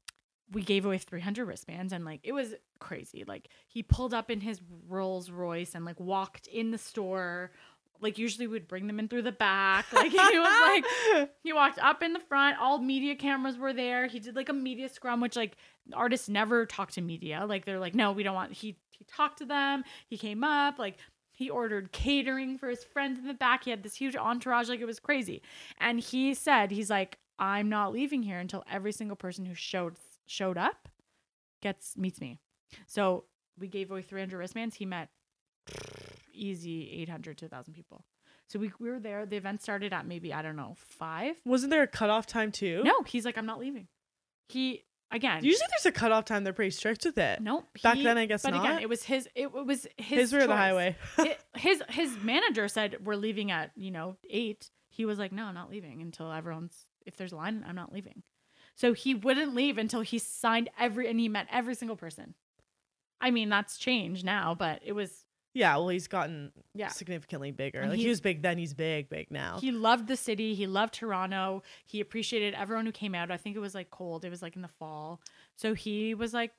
[0.52, 3.24] we gave away 300 wristbands and like it was crazy.
[3.26, 7.52] Like he pulled up in his rolls royce and like walked in the store
[8.02, 9.86] like usually we'd bring them in through the back.
[9.92, 10.84] Like he was
[11.18, 12.58] like he walked up in the front.
[12.58, 14.06] All media cameras were there.
[14.06, 15.56] He did like a media scrum which like
[15.92, 17.44] artists never talk to media.
[17.46, 19.84] Like they're like no we don't want he he talked to them.
[20.08, 20.98] He came up like
[21.30, 23.64] he ordered catering for his friends in the back.
[23.64, 24.68] He had this huge entourage.
[24.68, 25.42] Like it was crazy.
[25.78, 29.96] And he said he's like i'm not leaving here until every single person who showed
[30.26, 30.88] showed up
[31.60, 32.38] gets meets me.
[32.86, 33.24] So
[33.58, 34.76] we gave away 300 wristbands.
[34.76, 35.08] He met
[36.32, 38.04] easy 800 to 1000 people.
[38.48, 39.24] So we, we were there.
[39.24, 41.36] The event started at maybe i don't know five.
[41.44, 42.82] Wasn't there a cutoff time too?
[42.84, 43.88] no he's like i'm not leaving.
[44.48, 46.44] He again Usually there's a cutoff time.
[46.44, 47.40] They're pretty strict with it.
[47.40, 50.18] no Back he- then, I guess but again it was his it, it was his
[50.30, 50.96] His or the highway.
[51.16, 54.70] Hi- his his manager said we're leaving at you know eight.
[54.90, 57.92] He was like no i'm not leaving until everyone's if there's a line i'm not
[57.92, 58.22] leaving.
[58.74, 62.34] So he wouldn't leave until he signed every and he met every single person.
[63.20, 65.24] I mean that's changed now but it was
[65.54, 66.88] Yeah, well, he's gotten Yeah.
[66.88, 67.80] significantly bigger.
[67.80, 69.58] And like he- he, was big then, he's big, big now.
[69.60, 70.54] He loved the city.
[70.54, 71.62] He loved Toronto.
[71.84, 73.30] He appreciated everyone who came out.
[73.30, 74.24] I think it was like cold.
[74.24, 75.20] It was like in the fall.
[75.56, 76.52] So he was like,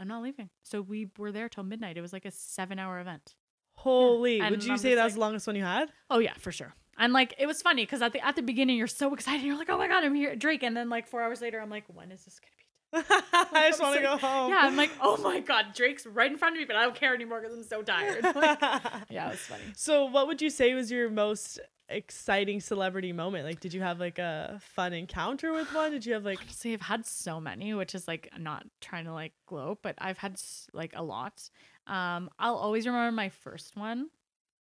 [0.00, 0.48] I'm not leaving.
[0.62, 1.98] So we were there till midnight.
[1.98, 3.34] It was like a seven hour event.
[3.74, 4.40] Holy!
[4.40, 5.90] And Would you say that's like- the longest one you had?
[6.10, 6.74] Oh yeah, for sure.
[6.96, 9.44] And like it was funny because at the at the beginning you're so excited.
[9.44, 10.62] You're like, oh my god, I'm here, Drake.
[10.62, 12.52] And then like four hours later, I'm like, when is this gonna?
[12.92, 14.50] I just want to go home.
[14.50, 16.94] Yeah, I'm like, oh my god, Drake's right in front of me, but I don't
[16.94, 18.24] care anymore because I'm so tired.
[18.34, 18.60] Like,
[19.10, 19.62] yeah, it was funny.
[19.76, 21.58] so, what would you say was your most
[21.88, 23.44] exciting celebrity moment?
[23.44, 25.90] Like, did you have like a fun encounter with one?
[25.90, 29.12] Did you have like Honestly, I've had so many, which is like not trying to
[29.12, 30.40] like gloat, but I've had
[30.72, 31.50] like a lot.
[31.86, 34.08] Um, I'll always remember my first one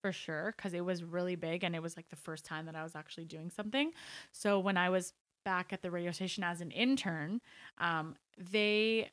[0.00, 2.76] for sure because it was really big and it was like the first time that
[2.76, 3.92] I was actually doing something.
[4.32, 5.12] So when I was
[5.48, 7.40] back at the radio station as an intern,
[7.78, 8.16] um,
[8.52, 9.10] they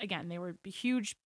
[0.00, 1.16] again they were huge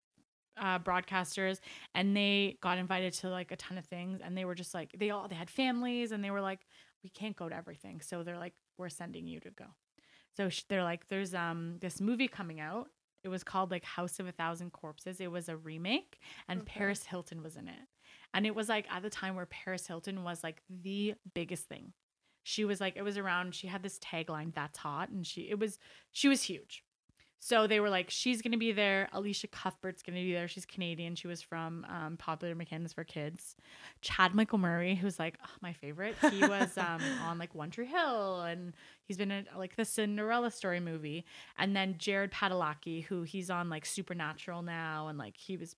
[0.57, 1.59] uh, broadcasters
[1.95, 4.91] and they got invited to like a ton of things and they were just like
[4.97, 6.59] they all they had families and they were like
[7.03, 8.01] we can't go to everything.
[8.01, 9.65] So they're like we're sending you to go.
[10.35, 12.89] So sh- they're like there's um this movie coming out.
[13.23, 15.21] It was called like house of a thousand corpses.
[15.21, 16.19] It was a remake
[16.49, 16.73] and Okay.
[16.73, 17.87] paris hilton was in it.
[18.33, 21.93] And it was like at the time where paris hilton was like the biggest thing
[22.43, 25.59] she was like it was around she had this tagline that's hot and she it
[25.59, 25.79] was
[26.11, 26.83] she was huge
[27.45, 29.09] so they were like, she's gonna be there.
[29.13, 30.47] Elisha Cuthbert's gonna be there.
[30.47, 31.13] She's Canadian.
[31.15, 33.57] She was from um, Popular Mechanics for Kids.
[33.99, 36.15] Chad Michael Murray, who's like oh, my favorite.
[36.31, 38.71] He was um, on like One Tree Hill, and
[39.03, 41.25] he's been in like the Cinderella story movie.
[41.57, 45.75] And then Jared Padalecki, who he's on like Supernatural now, and like he was.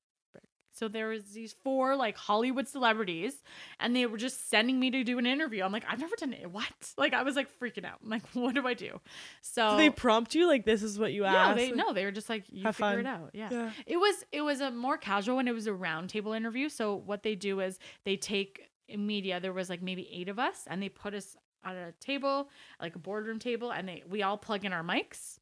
[0.77, 3.41] So there was these four like Hollywood celebrities,
[3.79, 5.63] and they were just sending me to do an interview.
[5.63, 6.51] I'm like, I've never done it.
[6.51, 6.65] What?
[6.97, 7.99] Like I was like freaking out.
[8.03, 8.99] I'm like, what do I do?
[9.41, 11.57] So they prompt you like this is what you asked?
[11.57, 12.99] they no, they were just like you Have figure fun.
[12.99, 13.29] it out.
[13.33, 13.49] Yeah.
[13.51, 13.71] Yeah.
[13.85, 15.47] It was it was a more casual one.
[15.47, 16.69] It was a roundtable interview.
[16.69, 19.39] So what they do is they take media.
[19.39, 22.49] There was like maybe eight of us, and they put us at a table,
[22.81, 25.39] like a boardroom table, and they we all plug in our mics.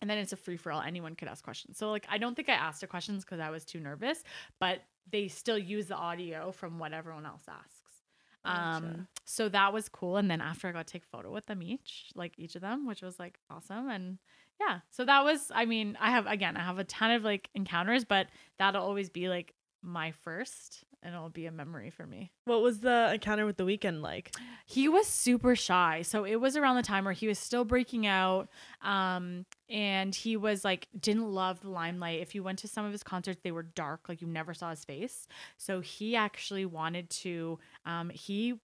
[0.00, 0.82] And then it's a free for all.
[0.82, 1.78] Anyone could ask questions.
[1.78, 4.22] So like I don't think I asked the questions because I was too nervous,
[4.60, 4.80] but
[5.10, 7.72] they still use the audio from what everyone else asks.
[8.44, 9.08] Um, Gotcha.
[9.24, 10.16] so that was cool.
[10.18, 12.86] And then after I got to take photo with them each, like each of them,
[12.86, 13.88] which was like awesome.
[13.88, 14.18] And
[14.60, 17.50] yeah, so that was, I mean, I have, again, I have a ton of like
[17.54, 18.28] encounters, but
[18.58, 22.32] that'll always be like my first and it'll be a memory for me.
[22.46, 24.34] What was the encounter with the Weeknd like?
[24.64, 26.02] He was super shy.
[26.02, 28.48] So it was around the time where he was still breaking out.
[28.82, 32.20] Um, and he was like, didn't love the limelight.
[32.20, 34.70] If you went to some of his concerts, they were dark, like you never saw
[34.70, 35.28] his face.
[35.56, 38.60] So he actually wanted to, um, he,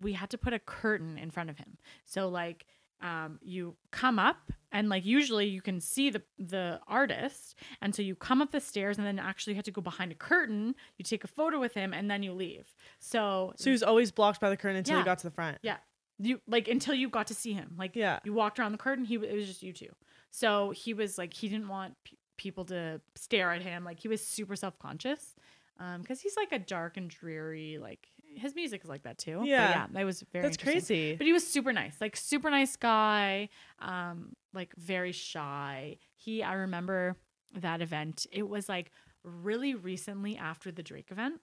[0.00, 1.78] we had to put a curtain in front of him.
[2.04, 2.66] So like,
[3.00, 8.02] um, you come up and like usually you can see the the artist and so
[8.02, 10.74] you come up the stairs and then actually you have to go behind a curtain
[10.96, 14.10] you take a photo with him and then you leave so So he was always
[14.10, 15.02] blocked by the curtain until Yeah.
[15.02, 15.58] he got to the front.
[15.62, 15.76] yeah.
[16.18, 17.74] You like until you got to see him.
[17.76, 18.20] Like Yeah.
[18.24, 19.90] you walked around the curtain, he it was just you two.
[20.30, 23.84] So he was like he didn't want p- people to stare at him.
[23.84, 25.34] Like he was super self-conscious.
[25.80, 28.06] Um cuz he's like a dark and dreary like
[28.36, 29.38] his music is like that too.
[29.38, 29.70] But Yeah.
[29.70, 31.14] yeah, that was very That's crazy.
[31.16, 32.00] But he was super nice.
[32.00, 33.48] Like super nice guy.
[33.78, 35.98] Um like very shy.
[36.16, 37.16] He I remember
[37.54, 38.26] that event.
[38.32, 38.90] It was like
[39.22, 41.40] really recently after the Drake event.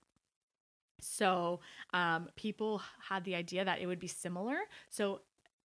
[1.02, 1.62] So
[1.94, 4.58] um, people had the idea that it would be similar.
[4.90, 5.22] So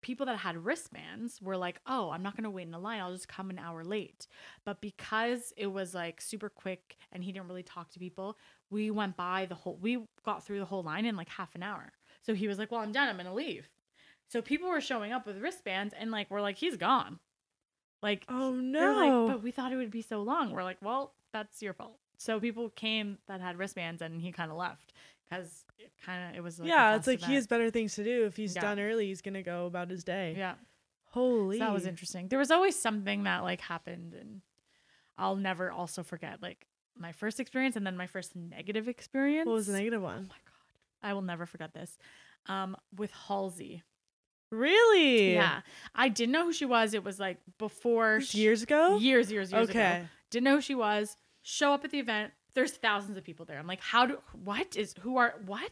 [0.01, 2.99] people that had wristbands were like, oh, I'm not going to wait in a line.
[2.99, 4.28] I'll just come an hour late.
[4.65, 8.38] But because it was like super quick and he didn't really talk to people,
[8.70, 11.63] we went by the whole, we got through the whole line in like half an
[11.63, 11.91] hour.
[12.22, 13.07] So he was like, well, I'm done.
[13.09, 13.67] I'm to leave.
[14.28, 17.20] So people were showing up with wristbands and like, we're like, he's gone.
[18.01, 18.93] Like, oh no.
[18.93, 20.51] like, but we thought it would be so long.
[20.51, 21.97] We're like, well, that's your fault.
[22.17, 24.93] So people came that had wristbands and he kind of left
[25.30, 28.03] because it kind of, it was like yeah, it's like he has better things to
[28.03, 28.26] do.
[28.26, 28.61] If he's Yeah.
[28.61, 30.36] done early, he's gonna go about his day.
[30.38, 30.55] Yeah.
[31.05, 31.57] Holy.
[31.57, 32.28] So that was interesting.
[32.28, 34.41] There was always something that like happened and
[35.17, 36.67] I'll never also forget like
[37.00, 39.47] my first experience and then my first negative experience.
[39.47, 40.24] What was the negative Oh one?
[40.24, 41.10] my god.
[41.10, 41.97] I will never forget this.
[42.47, 43.84] Um with Halsey.
[44.52, 45.34] Really?
[45.34, 45.62] Yeah.
[45.93, 46.93] I didn't know who she was.
[46.93, 48.97] It was like before she- Years ago.
[48.97, 49.80] years, years, years ago.
[49.80, 50.06] okay.
[50.32, 51.18] Didn't know who she was.
[51.43, 52.34] Show up at the event.
[52.56, 53.60] There's thousands of people there.
[53.60, 55.72] I'm like, how do what is who are what?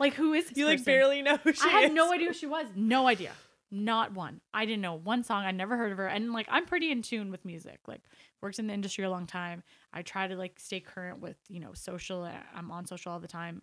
[0.00, 2.46] Like who is You like barely know who she I had no idea who she
[2.46, 2.66] was.
[2.74, 3.30] No idea.
[3.70, 4.40] Not one.
[4.52, 5.44] I didn't know one song.
[5.44, 6.06] I never heard of her.
[6.08, 7.78] And like I'm pretty in tune with music.
[7.86, 8.00] Like
[8.40, 9.62] worked in the industry a long time.
[9.92, 12.28] I try to like stay current with, you know, social.
[12.54, 13.62] I'm on social all the time.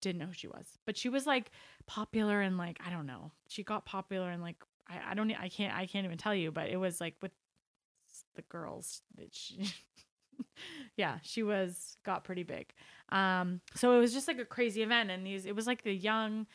[0.00, 0.78] Didn't know who she was.
[0.86, 1.50] But she was like
[1.86, 3.32] popular and like I don't know.
[3.48, 4.56] She got popular and like
[4.88, 7.32] I, I don't I can't I can't even tell you, but it was like with
[8.36, 9.72] the girls that she
[10.96, 12.72] yeah, she was got pretty big.
[13.10, 15.94] Um, so it was just like a crazy event, and these it was like the
[15.94, 16.46] young,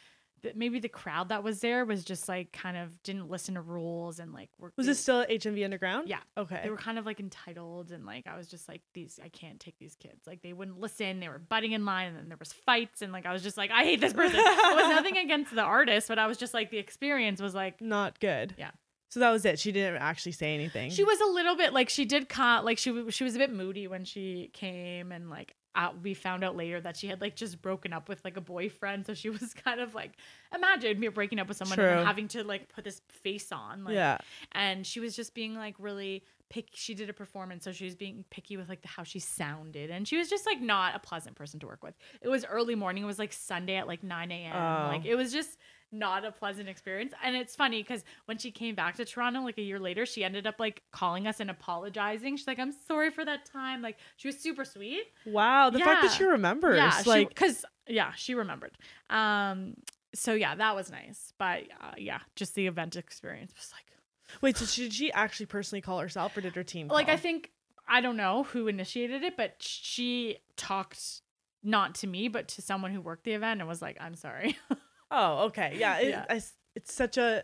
[0.55, 4.19] maybe the crowd that was there was just like kind of didn't listen to rules
[4.19, 6.07] and like were Was this still at HMV Underground?
[6.09, 6.19] Yeah.
[6.37, 6.59] Okay.
[6.63, 9.59] they were kind of like entitled and like I was just like these I can't
[9.59, 12.37] take these kids like they wouldn't listen they were butting in line and then there
[12.39, 14.39] was fights and like I was just like I hate this person.
[14.39, 17.81] it was nothing against the artist, but I was just like the experience was like
[17.81, 18.55] Not good.
[18.57, 18.71] Yeah.
[19.11, 19.57] So that was it.
[19.57, 20.91] She didn't actually say anything.
[20.91, 23.39] She was a little bit like she did con like she w- she was a
[23.39, 27.21] bit moody when she came and like uh, we found out later that she had
[27.21, 30.13] like just broken up with like a boyfriend so she was kind of like
[30.53, 31.97] imagine me breaking up with someone and True.
[31.97, 34.17] then having to like put this face on like yeah.
[34.53, 37.95] and she was just being like really pick she did a performance so she was
[37.95, 40.99] being picky with like the, how she sounded and she was just like not a
[40.99, 44.03] pleasant person to work with it was early morning it was like sunday at like
[44.03, 44.87] 9 a.m Oh.
[44.87, 45.59] like it was just
[45.91, 49.57] not a pleasant experience and it's funny because when she came back to toronto like
[49.57, 53.09] a year later she ended up like calling us and apologizing she's like i'm sorry
[53.09, 55.69] for that time like she was super sweet Wow.
[55.71, 56.77] The fact that she remembers.
[56.77, 58.77] yeah like because yeah she remembered
[59.09, 59.73] um
[60.13, 63.85] so yeah that was nice but uh, yeah just the event experience was like
[64.41, 67.49] wait, so did she actually personally call herself or did her team like I think
[67.87, 71.21] I don't know who initiated it, but she talked
[71.63, 74.55] not to me, but to someone who worked the event and was like, "I'm sorry."
[75.11, 75.75] Oh, okay.
[75.77, 75.97] Yeah.
[75.99, 76.25] It, Yeah.
[76.29, 76.41] I
[76.75, 77.43] it's such a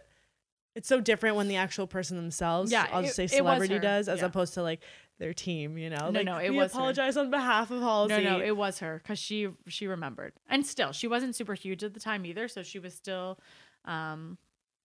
[0.76, 4.20] it's so different when the actual person themselves, Yeah, I'll just say celebrity does, as
[4.20, 4.26] Yeah.
[4.26, 4.82] opposed to like
[5.20, 6.10] their team, you know?
[6.10, 6.78] No, like, no, it we was her.
[6.80, 8.10] apologize on behalf of Halsey.
[8.10, 11.84] no, no, it was her because she she remembered, and still she wasn't super huge
[11.84, 13.40] at the time either, so she was still,
[13.86, 14.38] um,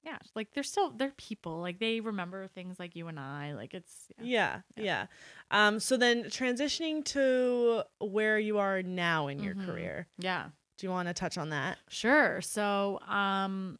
[0.04, 3.74] yeah, like they're still they're people, like they remember things like you and I, like
[3.74, 4.60] it's yeah.
[4.76, 5.06] yeah, yeah.
[5.50, 9.66] Um, so then transitioning to where you are now in your Mhm.
[9.66, 10.50] career, yeah.
[10.80, 11.76] Do you want to touch on that?
[11.90, 12.40] Sure.
[12.40, 13.78] So, um,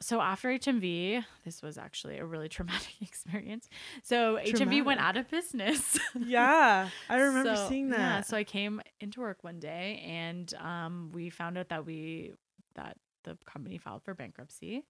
[0.00, 3.68] so after HMV, this was actually a really traumatic experience.
[4.02, 5.98] So HMV went out of business.
[6.18, 7.98] Yeah, I remember So, seeing that.
[7.98, 12.32] Yeah, so I came into work one day and um, we found out that we
[12.76, 14.84] that the company filed for bankruptcy, which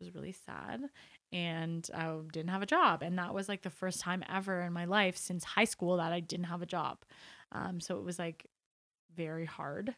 [0.00, 0.82] was really sad.
[1.32, 4.72] And I didn't have a job, and that was like the first time ever in
[4.74, 6.98] my life since high school that I didn't have a job.
[7.52, 8.46] Um, so it was like
[9.16, 9.94] very hard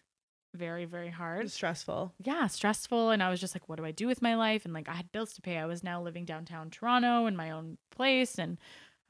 [0.54, 1.50] very very hard.
[1.50, 2.14] Stressful.
[2.22, 3.10] yeah, stressful.
[3.10, 4.64] And I was just like, what do I do with my life?
[4.64, 5.58] And like, I had bills to pay.
[5.58, 8.38] I was now living downtown Toronto in my own place.
[8.38, 8.58] And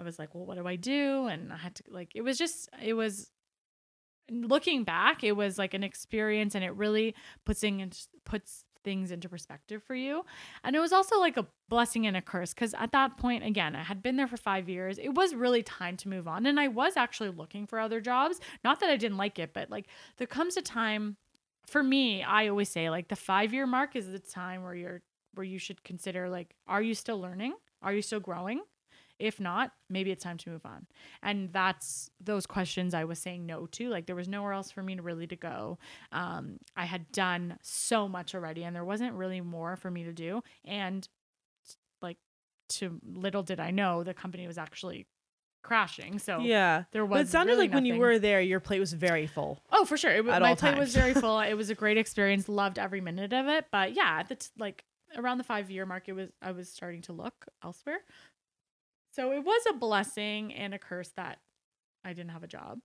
[0.01, 1.27] I was like, well, what do I do?
[1.27, 3.31] And I had to, like, it was just, it was,
[4.31, 7.15] looking back, it was like an experience and it really
[7.47, 7.91] puts, in,
[8.25, 10.25] puts things into perspective for you.
[10.65, 13.75] And it was also like a blessing and a curse because at that point, again,
[13.75, 14.99] I had been there for five years.
[14.99, 16.47] It was really time to move on.
[16.47, 18.39] And I was actually looking for other jobs.
[18.65, 19.87] Not that I didn't like it, but like
[20.19, 21.17] there comes a time
[21.69, 25.03] for me, I always say like the five year mark is the time where you're
[25.35, 27.55] where you should consider like, are you still learning?
[27.83, 28.63] Are you still growing?
[29.19, 30.87] If not, maybe it's time to move on.
[31.23, 33.89] And that's those questions I was saying no to.
[33.89, 35.79] Like there was nowhere else for me to really to go.
[36.13, 40.13] Um, I had done so much already, and there wasn't really more for me to
[40.13, 40.43] do.
[40.65, 41.07] And
[42.01, 42.19] like
[42.71, 45.07] to little did I know, the company was actually
[45.63, 46.19] crashing.
[46.19, 47.19] So yeah, there was.
[47.19, 49.63] but it sounded really like when you were there, your plate was very full.
[49.71, 50.11] Oh, for sure.
[50.11, 51.41] It, my plate was very full.
[51.49, 52.49] It was a great experience.
[52.49, 53.67] Loved every minute of it.
[53.71, 54.85] But yeah, at the like
[55.17, 58.01] around the five year mark, it was I was starting to look elsewhere.
[59.13, 61.39] So it was a blessing and a curse that
[62.05, 62.81] I didn't have a job.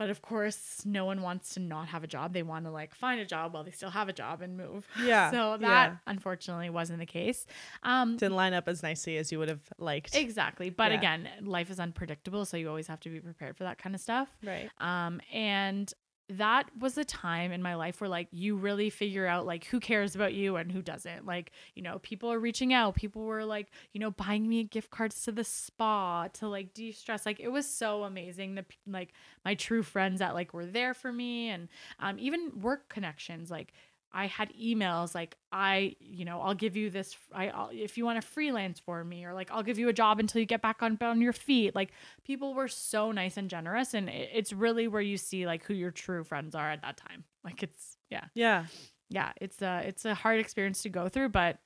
[0.00, 2.32] But of course, no one wants to not have a job.
[2.32, 4.88] They want to like find a job while they still have a job and move.
[5.04, 5.96] Yeah, So that yeah.
[6.06, 7.46] unfortunately wasn't the case.
[7.82, 10.14] Um, Didn't line up as nicely as you would have liked.
[10.16, 10.70] exactly.
[10.70, 10.96] But Yeah.
[10.98, 14.00] again, life is unpredictable, so you always have to be prepared for that kind of
[14.00, 14.30] stuff.
[14.42, 14.70] Right.
[14.78, 15.92] Um, and
[16.30, 19.80] that was a time in my life where like you really figure out like who
[19.80, 21.26] cares about you and who doesn't.
[21.26, 22.94] Like, you know, people are reaching out.
[22.94, 27.26] People were like, you know, buying me gift cards to the spa to like de-stress.
[27.26, 28.54] Like it was so amazing.
[28.54, 29.12] The like
[29.44, 31.68] my true friends that like were there for me and
[31.98, 33.72] um even work connections like
[34.12, 38.04] I had emails like I, you know, I'll give you this I I'll, if you
[38.04, 40.62] want to freelance for me or like I'll give you a job until you get
[40.62, 41.74] back on on your feet.
[41.74, 41.92] Like
[42.24, 45.74] people were so nice and generous and it, it's really where you see like who
[45.74, 47.24] your true friends are at that time.
[47.44, 48.24] Like it's yeah.
[48.34, 48.66] Yeah,
[49.08, 51.58] Yeah, it's a it's a hard experience to go through, but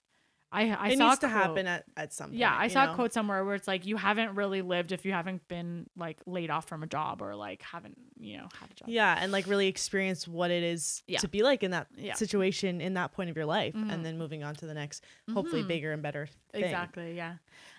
[0.55, 2.39] I I it saw needs to quote- happen at, at some point.
[2.39, 2.93] yeah, I saw know?
[2.93, 6.19] a quote somewhere where it's like you haven't really lived if you haven't been like
[6.27, 8.89] laid off from a job or like haven't, you know, had a job.
[8.89, 11.19] Yeah, and like really experience what it is Yeah.
[11.19, 12.15] to be like in that Yeah.
[12.15, 13.93] situation in that point of your life, Mhm.
[13.93, 15.69] and then moving on to the next, hopefully Mhm.
[15.69, 16.65] bigger and better thing.
[16.65, 17.35] Exactly, yeah.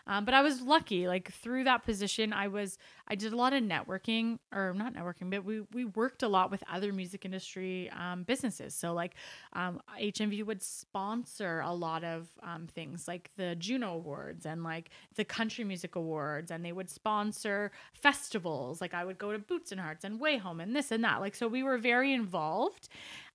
[0.08, 1.08] Um, but I was lucky.
[1.08, 2.78] Like through that position, I was
[3.08, 6.52] I did a lot of networking, or not networking, but we we worked a lot
[6.52, 8.76] with other music industry um, businesses.
[8.76, 9.16] So like
[9.54, 14.90] um, HMV would sponsor a lot of um, things like the Juno Awards and like
[15.16, 18.82] the Country Music Awards, and they would sponsor festivals.
[18.82, 21.20] Like I would go to Boots and Hearts and Way Home and this and that.
[21.20, 22.90] Like so, we were very involved.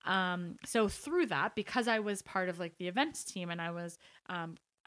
[0.05, 3.71] Um, so through that, because I was part of like the events team and I
[3.71, 3.99] was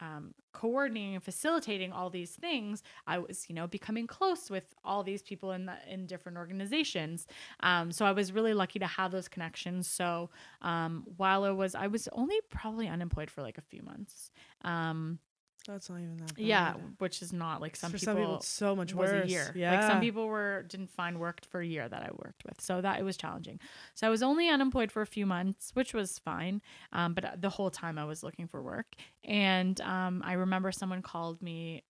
[0.04, 5.02] um, coordinating and facilitating all these things, I was, you know, becoming close with all
[5.02, 7.26] these people in the in different organizations.
[7.60, 9.86] Um, so I was really lucky to have those connections.
[9.86, 10.30] So
[10.62, 14.30] um, while I was, I was only probably unemployed for like a few months.
[14.64, 15.18] Um,
[15.66, 16.34] That's not even that.
[16.34, 16.44] Bad.
[16.44, 18.12] yeah, which is not like some for people.
[18.12, 19.24] some people, it's so much was worse.
[19.24, 19.52] a year.
[19.54, 22.60] Yeah, Like some people were didn't find work for a year that I worked with.
[22.60, 23.58] So that it was challenging.
[23.94, 26.60] So I was only unemployed for a few months, which was fine.
[26.92, 28.94] Um, but the whole time I was looking for work.
[29.24, 31.84] And um, I remember someone called me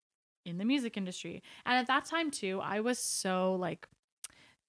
[0.44, 1.42] in the music industry.
[1.66, 3.88] And at that time too, I was so like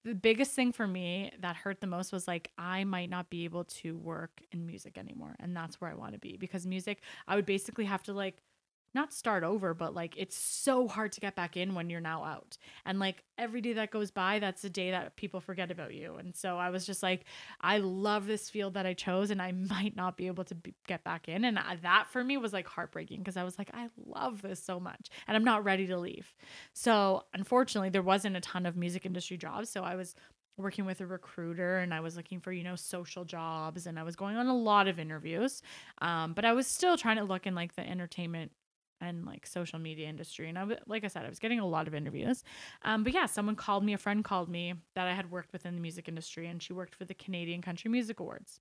[0.04, 3.44] the biggest thing for me that hurt the most was like I might not be
[3.44, 5.36] able to work in music anymore.
[5.38, 8.38] And that's where I want to be because music, I would basically have to like
[8.96, 12.24] not start over, but like it's so hard to get back in when you're now
[12.24, 12.58] out.
[12.84, 16.16] And like every day that goes by, that's a day that people forget about you.
[16.16, 17.24] And so I was just like,
[17.60, 20.74] I love this field that I chose, and I might not be able to be,
[20.88, 21.44] get back in.
[21.44, 24.62] And I- that for me was like heartbreaking because I was like, I love this
[24.62, 26.34] so much, and I'm not ready to leave.
[26.72, 29.70] So unfortunately, there wasn't a ton of music industry jobs.
[29.70, 30.14] So I was
[30.58, 34.02] working with a recruiter and I was looking for, you know, social jobs and I
[34.02, 35.60] was going on a lot of interviews.
[36.00, 38.52] Um, but I was still trying to look in like the entertainment
[39.00, 40.48] and like social media industry.
[40.48, 42.42] And I was, like I said, I was getting a lot of interviews.
[42.82, 45.66] Um, but yeah, someone called me, a friend called me that I had worked with
[45.66, 48.60] in the music industry, and she worked for the Canadian Country Music Awards.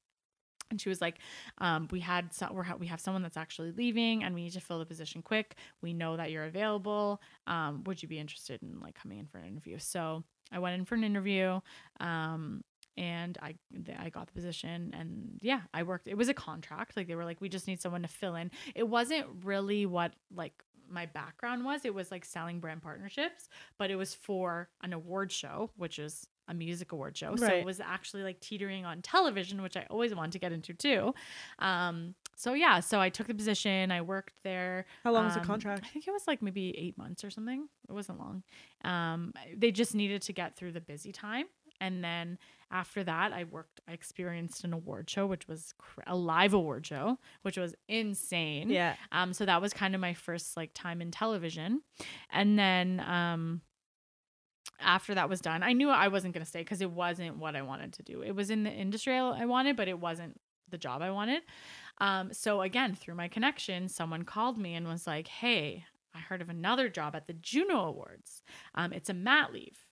[0.72, 1.20] And she was like,
[1.60, 4.60] um, "We had so, we're, we have someone that's actually leaving, and we need to
[4.60, 5.56] fill the position quick.
[5.82, 7.22] We know that you're available.
[7.46, 10.76] Um, would you be interested in like coming in for an interview?" So I went
[10.76, 11.60] in for an interview.
[12.00, 12.64] Um,
[12.98, 13.56] and I
[14.00, 16.08] I got the position and yeah, I worked.
[16.08, 16.96] It was a contract.
[16.98, 18.52] Like they were like, we just need someone to fill in.
[18.74, 20.54] It wasn't really what like
[20.90, 21.84] my background was.
[21.84, 26.28] It was like selling brand partnerships, but it was for an award show, which is
[26.48, 27.36] a music award show.
[27.36, 30.76] So it was actually like teetering on television, which I always wanted to get into
[30.76, 31.16] too.
[31.58, 33.92] Um, so yeah, so I took the position.
[33.92, 34.86] I worked there.
[35.04, 35.86] How long was the Um, contract?
[35.86, 37.68] I think it was like maybe eight months or something.
[37.90, 38.44] It wasn't long.
[38.84, 41.46] Um, they just needed to get through the busy time.
[41.80, 42.38] And then
[42.72, 46.86] after that, I worked, I experienced an award show, which was cr- a live award
[46.86, 48.70] show, which was insane.
[48.70, 48.96] Yeah.
[49.12, 51.82] Um, so that was kind of my first like time in television.
[52.32, 53.62] And then um
[54.80, 57.62] after that was done, I knew I wasn't gonna stay because it wasn't what I
[57.62, 58.22] wanted to do.
[58.22, 61.44] It was in the industry I I wanted, but it wasn't the job I wanted.
[62.00, 66.42] Um, so again, through my connection, someone called me and was like, Hey, I heard
[66.42, 68.42] of another job at the Juno Awards.
[68.74, 69.86] Um, it's a mat leave.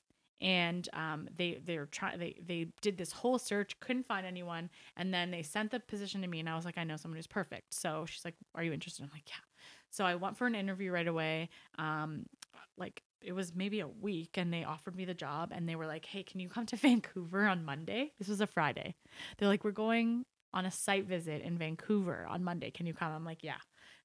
[0.43, 5.13] And um, they they're trying they they did this whole search, couldn't find anyone, and
[5.13, 7.27] then they sent the position to me, and I was like, I know someone who's
[7.27, 7.73] perfect.
[7.73, 9.03] So she's like, Are you interested?
[9.03, 9.35] I'm like, Yeah.
[9.89, 11.49] So I went for an interview right away.
[11.79, 12.25] Um,
[12.77, 15.87] like it was maybe a week, and they offered me the job, and they were
[15.87, 18.11] like, Hey, can you come to Vancouver on Monday?
[18.19, 18.95] This was a Friday.
[19.37, 22.69] They're like, We're going on a site visit in Vancouver on Monday.
[22.69, 23.13] Can you come?
[23.13, 23.55] I'm like, Yeah.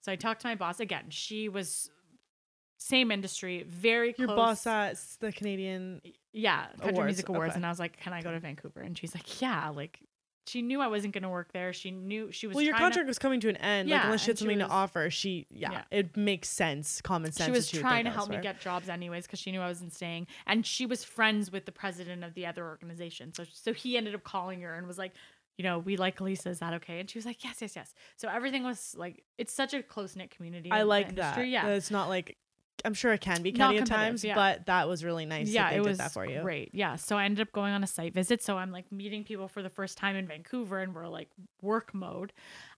[0.02, 1.06] So I talked to my boss again.
[1.08, 1.90] She was
[2.80, 4.36] same industry, very Your close.
[4.36, 6.00] boss at the Canadian.
[6.38, 7.56] Yeah, Country Awards, Music Awards, okay.
[7.56, 10.00] and I was like, "Can I go to Vancouver?" And she's like, "Yeah." Like,
[10.46, 11.72] she knew I wasn't going to work there.
[11.72, 12.54] She knew she was.
[12.54, 13.88] Well, your contract To, was coming to an end.
[13.88, 15.82] like Yeah, unless she had and she something to offer, she yeah, Yeah.
[15.90, 17.46] it makes sense, common sense.
[17.46, 19.92] she was would trying to help me get jobs anyways because she knew I wasn't
[19.92, 23.34] staying, and she was friends with the president of the other organization.
[23.34, 25.12] So, so he ended up calling her and was like.
[25.60, 26.50] You know, we like Lisa.
[26.50, 27.00] Is that okay?
[27.00, 27.92] And she was like, yes, yes, yes.
[28.14, 30.70] So everything was like, it's such a close knit community.
[30.70, 31.48] I like that.
[31.48, 32.36] Yeah, It's not like
[32.88, 34.34] I'm sure it can be catty at times, yeah.
[34.34, 35.50] but that was really nice.
[35.50, 36.40] yeah, it did was that for you.
[36.40, 36.70] great.
[36.72, 38.42] Yeah, so I ended up going on a site visit.
[38.42, 41.28] So I'm like meeting people for the first time in Vancouver, and we're like
[41.60, 42.32] work mode.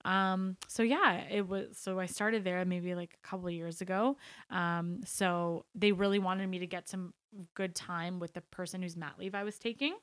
[0.04, 1.78] Um, so yeah, it was.
[1.78, 4.16] So I started there maybe like a couple of years ago.
[4.50, 7.14] Um, so they really wanted me to get some
[7.54, 9.94] good time with the person whose mat leave I was taking.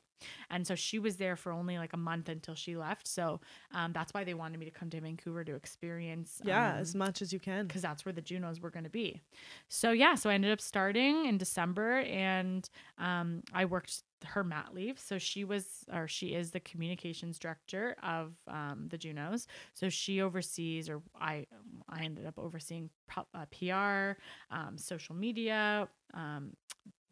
[0.50, 3.08] And so she was there for only like a month until she left.
[3.08, 3.40] So
[3.74, 6.42] um, that's why they wanted me to come to Vancouver to experience.
[6.44, 7.68] Yeah, um, as much as you can.
[7.68, 9.22] because that's where the Junos were going to be.
[9.68, 14.74] So yeah, so I ended up starting in December, and um, I worked her mat
[14.74, 15.00] leave.
[15.00, 19.48] So she was, or she is, the communications director of um, the Junos.
[19.74, 21.46] So she oversees, or I,
[21.90, 24.20] I ended up overseeing pro- uh, PR,
[24.54, 25.88] um, social media.
[26.14, 26.54] Um,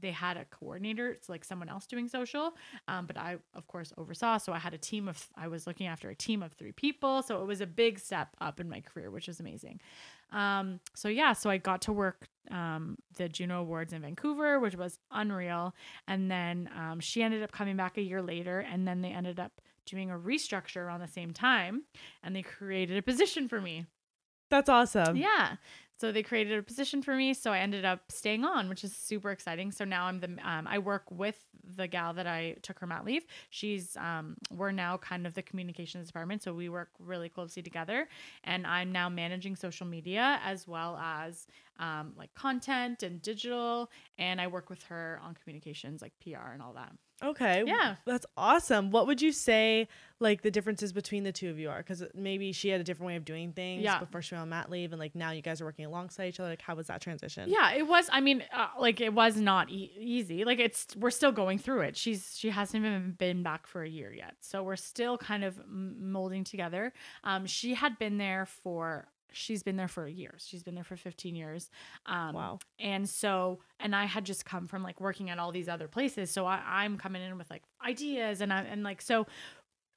[0.06, 2.56] they had a coordinator, it's like someone else doing social,
[2.88, 4.38] um, but I, of course, oversaw.
[4.38, 7.24] So I had a team of, I was looking after a team of three people.
[7.24, 9.82] So it was a big step up in my career, which was amazing.
[10.32, 14.76] Um, so yeah, so I got to work um, the Juno Awards in Vancouver, which
[14.76, 15.74] was unreal.
[16.08, 19.40] And then um, she ended up coming back a year later, and then they ended
[19.40, 19.54] up
[19.88, 21.84] doing a restructure around the same time,
[22.24, 23.86] and they created a position for me.
[24.52, 25.16] That's awesome.
[25.16, 25.56] Yeah.
[25.98, 28.96] So they created a position for me, so I ended up staying on, which is
[28.96, 29.72] super exciting.
[29.72, 31.40] So now I'm the um, I work with
[31.78, 33.26] the gal that I took her mat leave.
[33.50, 38.08] She's um, we're now kind of the communications department, so we work really closely together.
[38.44, 41.48] And I'm now managing social media as well as
[41.80, 43.90] um, like content and digital.
[44.18, 46.92] And I work with her on communications, like PR and all that.
[47.24, 47.64] Okay.
[47.66, 47.96] Yeah.
[48.06, 48.92] That's awesome.
[48.92, 49.88] What would you say
[50.20, 51.78] like the differences between the two of you are?
[51.78, 54.00] Because maybe she had a different way of doing things Yeah.
[54.00, 56.42] before she went on mat leave, and like now you guys are working alongside each
[56.42, 56.50] other.
[56.50, 57.50] Like, how was that transition?
[57.50, 58.10] Yeah, it was.
[58.12, 60.44] I mean, uh, like it was not e- easy.
[60.44, 61.96] Like it's we're still going through it.
[61.96, 65.58] She's she hasn't even been back for a year yet, so we're still kind of
[65.60, 66.92] m- molding together.
[67.24, 69.08] Um, she had been there for.
[69.36, 70.46] She's been there for years.
[70.48, 71.70] She's been there for 15 years.
[72.06, 72.60] Um, Wow.
[72.80, 76.32] And so, and I had just come from like working at all these other places.
[76.32, 79.28] So I, I'm coming in with like ideas and I, and like, so,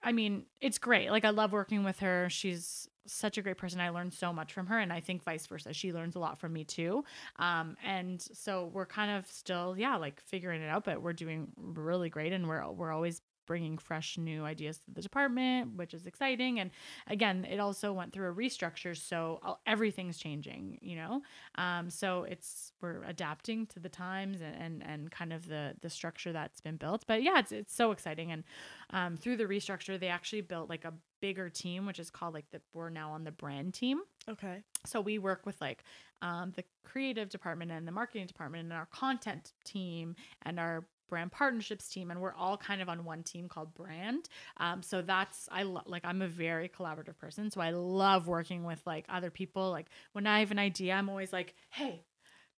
[0.03, 1.11] I mean, it's great.
[1.11, 2.29] Like I love working with her.
[2.31, 3.81] She's such a great person.
[3.81, 4.79] I learned so much from her.
[4.79, 5.73] And I think vice versa.
[5.73, 7.05] She learns a lot from me too.
[7.37, 11.49] Um, and so we're kind of still, yeah, like figuring it out, but we're doing
[11.57, 12.33] really great.
[12.33, 16.61] And we're, we're always bringing fresh new ideas to the department, which is exciting.
[16.61, 16.71] And
[17.09, 21.23] again, it also went through a restructure, so all- everything's changing, you know.
[21.57, 25.91] Um, so it's we're adapting to the times and, and and kind of the the
[25.91, 27.05] structure that's been built.
[27.09, 28.31] But yeah, it's it's so exciting.
[28.31, 28.45] And
[28.91, 32.51] um, through the restructure, they actually built like a bigger team, which is called like
[32.53, 34.03] the we're now on the brand team.
[34.29, 34.63] Okay.
[34.85, 35.85] So we work with like
[36.21, 41.33] um, the creative department and the marketing department and our content team and our brand
[41.33, 44.29] partnerships team and we're all kind of on one team called brand
[44.59, 48.65] um, so that's i lo- like i'm a very collaborative person so i love working
[48.65, 52.05] with like other people like when i have an idea i'm always like hey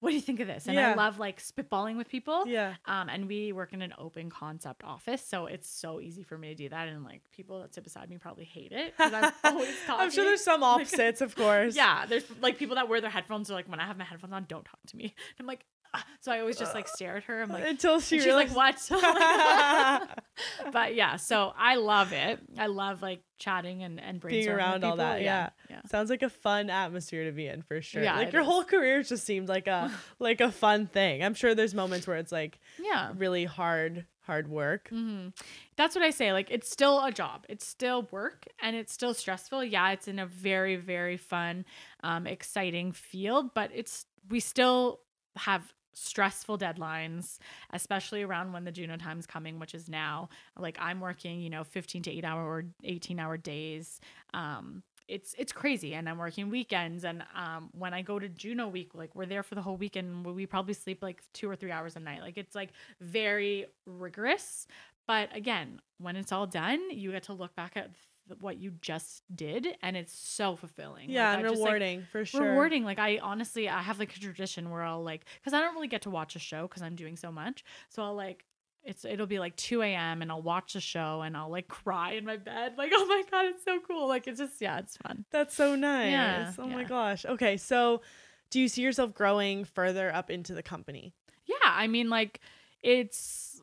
[0.02, 0.92] what do you think of this and Yeah.
[0.92, 2.76] i love like spitballing with people Yeah.
[2.86, 6.48] um, and we work in an open concept office so it's so easy for me
[6.50, 9.32] to do that and like people that sit beside me probably hate it 'cause i'm
[9.44, 11.76] always talking I'm sure there's some Like- opposites, of course.
[11.84, 14.32] yeah, there's like people that wear their headphones are like, when I have my headphones
[14.34, 15.04] on, don't talk to me.
[15.06, 15.66] And I'm like.
[16.22, 17.42] so I always just like stare at her.
[17.42, 18.56] I'm like, Until she she's realized.
[18.56, 20.10] like, what?
[20.72, 22.40] but yeah, so I love it.
[22.58, 25.50] I love like chatting and and Being brainstorming around all that, yeah.
[25.70, 25.82] yeah.
[25.90, 28.04] Sounds like a fun atmosphere to be in for sure.
[28.04, 28.48] Yeah, like your is.
[28.48, 31.24] whole career just seemed like a like a fun thing.
[31.24, 33.12] I'm sure there's moments where it's like Yeah.
[33.16, 34.90] really hard hard work.
[34.90, 35.30] hmm
[35.76, 36.34] That's what I say.
[36.34, 37.46] Like, it's still a job.
[37.50, 39.64] It's still work, and it's still stressful.
[39.64, 41.66] Yeah, it's in a very, very fun,
[42.04, 45.00] um, exciting field, but it's we still
[45.36, 47.38] have stressful deadlines,
[47.72, 50.30] especially around when the Juno time's coming, which is now.
[50.58, 54.00] Like, I'm working, you know, 15 to 8 hour or 18 hour days.
[54.34, 58.68] Um, it's it's crazy and i'm working weekends and um when i go to juno
[58.68, 61.72] week like we're there for the whole weekend we probably sleep like two or three
[61.72, 62.70] hours a night like it's like
[63.02, 64.68] very rigorous
[65.08, 67.90] but again when it's all done you get to look back at
[68.40, 72.08] what you just did and it's so fulfilling Yeah, Like, and I just, like, rewarding
[72.12, 72.42] for sure.
[72.52, 75.74] rewarding like i honestly i have like a tradition where i'll like because i don't
[75.76, 78.46] really get to watch a show because i'm doing so much so i'll like
[78.84, 82.12] it's it'll be like 2 a.m and i'll watch a show and i'll like cry
[82.14, 84.96] in my bed like oh my god it's so cool like it's just yeah it's
[84.98, 86.12] fun That's so nice.
[86.12, 87.26] Yeah, oh my gosh.
[87.26, 88.02] Okay, so
[88.50, 91.14] do you see yourself growing further up into the company?
[91.46, 92.40] yeah i mean like
[92.84, 93.62] it's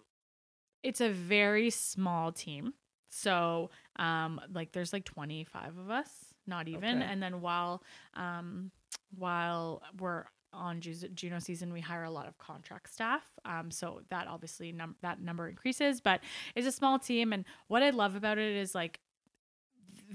[0.82, 2.74] it's a very small team
[3.08, 6.08] so um like there's like 25 of us
[6.46, 7.10] not even Okay.
[7.10, 7.82] and then while
[8.14, 8.70] um
[9.16, 13.22] while we're on Ju- Juno season, we hire a lot of contract staff.
[13.44, 16.20] Um, so that obviously num- that number increases, but
[16.54, 17.34] it's a small team.
[17.34, 19.00] And what I love about it is like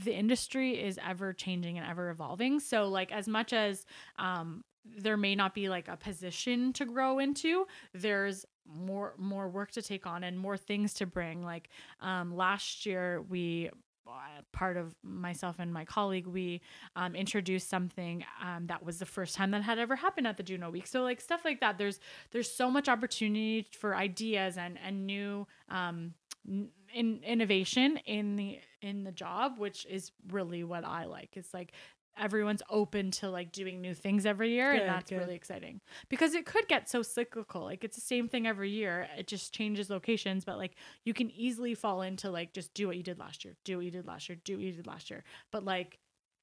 [0.03, 2.59] the industry is ever changing and ever evolving.
[2.59, 3.85] So like as much as
[4.17, 9.71] um, there may not be like a position to grow into, there's more more work
[9.71, 11.43] to take on and more things to bring.
[11.43, 13.69] Like um, last year we
[14.07, 16.61] uh, part of myself and my colleague we
[16.95, 20.43] um, introduced something um, that was the first time that had ever happened at the
[20.43, 20.87] Juno Week.
[20.87, 21.77] So like stuff like that.
[21.77, 21.99] There's
[22.31, 26.13] there's so much opportunity for ideas and and new um,
[26.45, 31.37] in innovation in the in the job, which is really what I like.
[31.37, 31.73] It's like
[32.17, 35.19] everyone's open to like doing new things every year Good, and that's good.
[35.19, 39.07] really exciting because it could get so cyclical like it's the same thing every year
[39.17, 40.73] it just changes locations but like
[41.05, 43.85] you can easily fall into like just do what you did last year do what
[43.85, 45.99] you did last year do what you did last year but like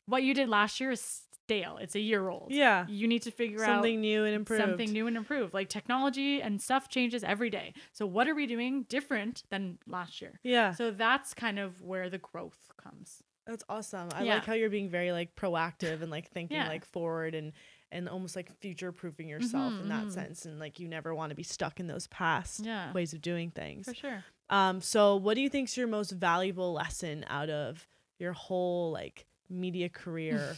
[0.07, 2.87] what you did last year is stale it's a year old Yeah.
[2.89, 4.63] you need to figure out Something new and improved.
[4.63, 8.47] something new and improved like technology and stuff changes every day so what are we
[8.47, 10.73] doing different than last year Yeah.
[10.73, 14.11] so that's kind of where the growth comes That's awesome.
[14.15, 14.35] I Yeah.
[14.35, 16.69] like how you're being very like proactive and like thinking Yeah.
[16.69, 17.53] like forward and
[17.91, 20.13] and almost like future proofing yourself in that Mhm, mhm.
[20.13, 23.23] sense and like you never want to be stuck in those past yeah ways of
[23.23, 23.87] doing things.
[23.87, 27.89] for sure Um so what do you think's your most valuable lesson out of
[28.19, 30.55] your whole like media career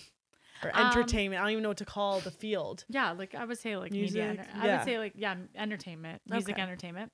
[0.62, 1.40] or Um, entertainment?
[1.40, 2.84] I don't even know what to call the field.
[2.88, 4.26] Yeah, like I would say like media.
[4.26, 4.76] Music, enter- I yeah.
[4.78, 6.62] would say like yeah, entertainment, music, Okay.
[6.62, 7.12] entertainment,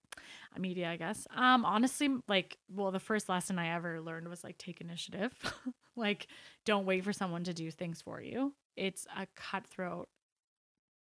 [0.59, 0.91] media.
[0.91, 1.27] I guess.
[1.35, 5.33] Um, honestly, like well, the first lesson I ever learned was like take initiative.
[5.97, 6.27] like,
[6.65, 8.55] don't wait for someone to do things for you.
[8.77, 10.09] It's a cutthroat,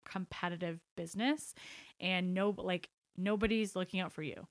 [0.04, 1.54] competitive business,
[2.00, 4.46] and no, like nobody's looking out for you.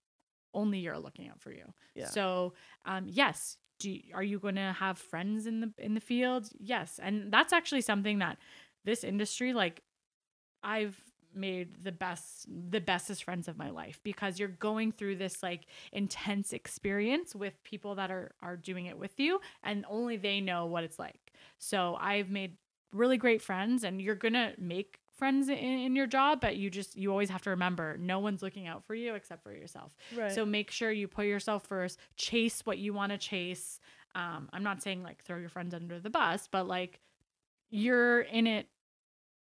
[0.54, 1.74] Only you're looking out for you.
[1.96, 2.08] Yeah.
[2.08, 2.54] So,
[2.86, 3.58] um, yes.
[3.80, 6.50] Do are you going to have friends in the in the field?
[6.60, 8.38] Yes, and that's actually something that
[8.86, 9.82] this industry like
[10.64, 11.00] I've
[11.34, 15.66] made the best the bestest friends of my life because you're going through this like
[15.92, 20.66] intense experience with people that are are doing it with you and only they know
[20.66, 21.34] what it's like.
[21.60, 22.58] So I've made
[22.94, 26.70] really great friends and you're going to make friends in, in your job but you
[26.70, 29.96] just you always have to remember no one's looking out for you except for yourself.
[30.16, 30.32] Right.
[30.32, 33.80] So make sure you put yourself first, chase what you want to chase.
[34.14, 37.02] Um, I'm not saying like throw your friends under the bus, but like
[37.70, 38.68] you're in it.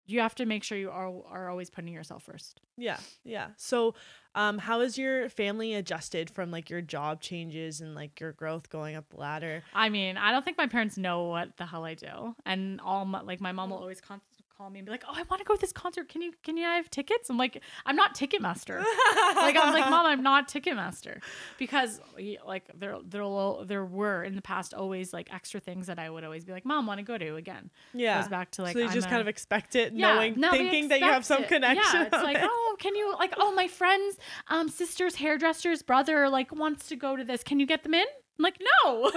[0.06, 2.60] You have to make sure you are are always putting yourself first.
[2.76, 3.50] Yeah, yeah.
[3.56, 3.94] So,
[4.36, 8.70] um, how has your family adjusted from like your job changes and like your growth
[8.70, 9.64] going up the ladder?
[9.74, 13.06] I mean, I don't think my parents know what the hell I do, and all
[13.06, 14.22] my, like my mom will always con-
[14.62, 16.08] call me and be like, "Oh, I want to go to this concert.
[16.08, 18.78] Can you can you have tickets?" I'm like, "I'm not Ticketmaster."
[19.36, 21.22] like I'm like, "Mom, I'm not Ticketmaster,"
[21.58, 22.00] because
[22.46, 23.26] like there there
[23.64, 26.66] there were in the past always like extra things that I would always be like,
[26.66, 28.22] "Mom, want to go to again." yeah.
[28.22, 30.52] Goes back to like so you I'm just a- kind of expect it, knowing, no,
[30.52, 31.50] thinking that you have some it.
[31.50, 32.02] connection.
[32.02, 32.46] Yeah, it's like, Okay.
[32.48, 34.18] oh, can you like, oh, my friend's
[34.48, 37.44] um sister's hairdresser's brother like wants to go to this.
[37.44, 38.06] Can you get them in?
[38.42, 39.08] I'm like, no.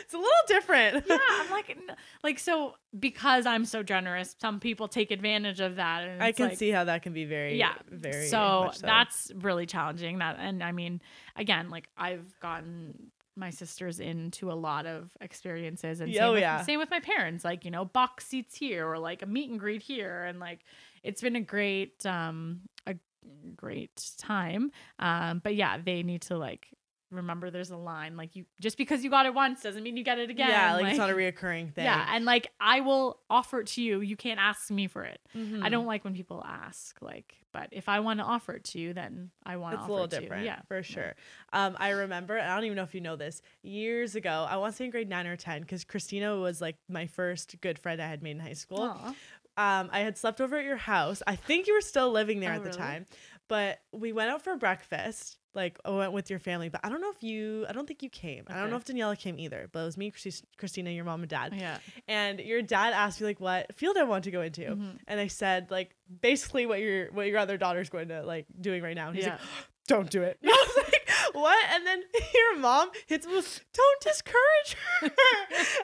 [0.00, 1.04] it's a little different.
[1.08, 1.78] yeah, I'm like,
[2.22, 6.02] like so because I'm so generous, some people take advantage of that.
[6.02, 8.26] And I can like- see how that can be very, yeah very.
[8.26, 11.00] so much that's really challenging that and i mean
[11.36, 16.40] again like i've gotten my sisters into a lot of experiences and same, oh, with,
[16.40, 16.62] yeah.
[16.62, 19.58] same with my parents like you know box seats here or like a meet and
[19.58, 20.60] greet here and like
[21.02, 22.94] it's been a great um a
[23.56, 24.70] great time
[25.00, 26.68] um but yeah they need to like
[27.14, 30.04] remember there's a line like you just because you got it once doesn't mean you
[30.04, 30.48] get it again.
[30.48, 31.84] Yeah, like, it's not a reoccurring thing.
[31.84, 34.00] Yeah, and like I will offer it to you.
[34.00, 35.20] You can't ask me for it.
[35.36, 35.62] Mhm.
[35.64, 38.78] I don't like when people ask like, but if I want to offer it to
[38.80, 40.46] you, then I want to It's a little it different, you.
[40.46, 41.14] Yeah, for sure.
[41.52, 44.72] Um, I remember, I don't even know if you know this, years ago, I want
[44.72, 48.02] to say in grade nine or 10, because Christina was like my first good friend
[48.02, 48.82] I had made in high school.
[48.82, 49.14] Aw.
[49.56, 51.22] um, I had slept over at your house.
[51.28, 52.78] I think you were still living there Oh, at the really?
[52.80, 53.06] time,
[53.48, 55.38] but we went out for breakfast.
[55.54, 57.64] Like I went with your family, but I don't know if you.
[57.68, 58.44] I don't think you came.
[58.48, 59.68] I don't know if Daniela came either.
[59.70, 61.52] But it was me, Christi- Christina, your mom and dad.
[61.56, 61.78] Yeah.
[62.08, 64.98] And your dad asked me like what field I want to go into, Mhm.
[65.06, 68.82] and I said like basically what your what your other daughter's going to like doing
[68.82, 69.06] right now.
[69.08, 69.32] And he's Yeah.
[69.32, 69.40] like,
[69.86, 70.38] don't do it.
[71.34, 71.64] I was like, what?
[71.74, 72.02] And then
[72.34, 75.10] your mom hits me with, don't discourage her.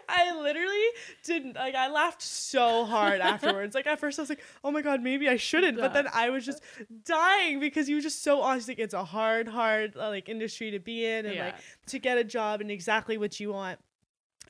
[0.08, 0.86] I literally
[1.24, 3.74] didn't like I laughed so hard afterwards.
[3.74, 5.78] Like at first I was like, oh my god, maybe I shouldn't.
[5.78, 6.62] But then I was just
[7.04, 8.68] dying because you were just so honest.
[8.68, 11.56] Like it's a hard, hard uh, like industry to be in and like
[11.88, 13.78] to get a job and exactly what you want.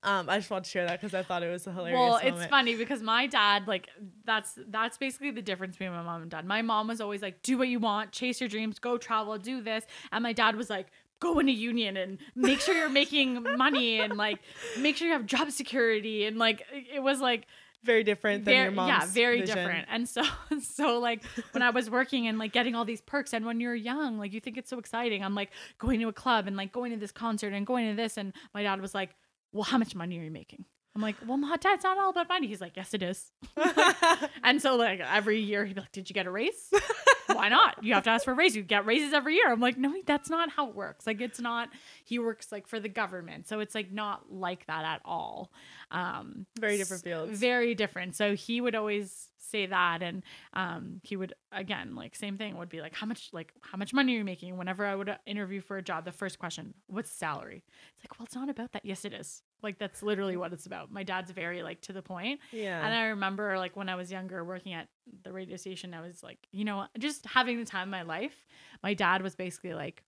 [0.03, 1.99] Um, I just wanted to share that because I thought it was a hilarious.
[1.99, 2.51] Well, it's moment.
[2.51, 3.89] funny because my dad, like,
[4.25, 6.47] that's that's basically the difference between my mom and dad.
[6.47, 9.61] My mom was always like, "Do what you want, chase your dreams, go travel, do
[9.61, 10.87] this," and my dad was like,
[11.21, 14.39] "Go in a union and make sure you're making money and like
[14.79, 17.47] make sure you have job security." And like, it was like
[17.83, 18.89] very different than very, your mom's.
[18.89, 19.57] yeah, very vision.
[19.57, 19.87] different.
[19.91, 20.23] And so,
[20.63, 21.23] so like
[21.53, 24.33] when I was working and like getting all these perks, and when you're young, like
[24.33, 25.23] you think it's so exciting.
[25.23, 27.97] I'm like going to a club and like going to this concert and going to
[27.97, 29.15] this, and my dad was like,
[29.53, 30.65] "Well, how much money are you making?"
[30.95, 33.31] I'm like, "Well, my dad, it's not all about money." He's like, "Yes, it is."
[34.45, 36.73] and so like every year he'd be like, "Did you get a raise?"
[37.35, 37.83] Why not?
[37.83, 38.55] You have to ask for a raise.
[38.57, 39.51] You get raises every year.
[39.51, 41.07] I'm like, no, that's not how it works.
[41.07, 41.69] Like, it's not.
[42.05, 45.53] He works like for the government, so it's like not like that at all.
[45.91, 47.39] Um, Very different fields.
[47.39, 48.17] very different.
[48.17, 50.23] So he would always say that, and
[50.55, 53.93] um, he would again like same thing would be like, how much like how much
[53.93, 54.57] money are you making?
[54.57, 57.63] Whenever I would interview for a job, the first question, what's salary?
[57.97, 58.85] It's like, well, it's not about that.
[58.85, 59.43] Yes, it is.
[59.63, 60.91] Like that's literally what it's about.
[60.91, 62.41] My dad's very like to the point.
[62.53, 62.85] yeah.
[62.85, 64.89] And I remember like when I was younger working at
[65.23, 68.47] the radio station, I was like, you know, just having the time of my life.
[68.83, 70.03] My dad was basically like,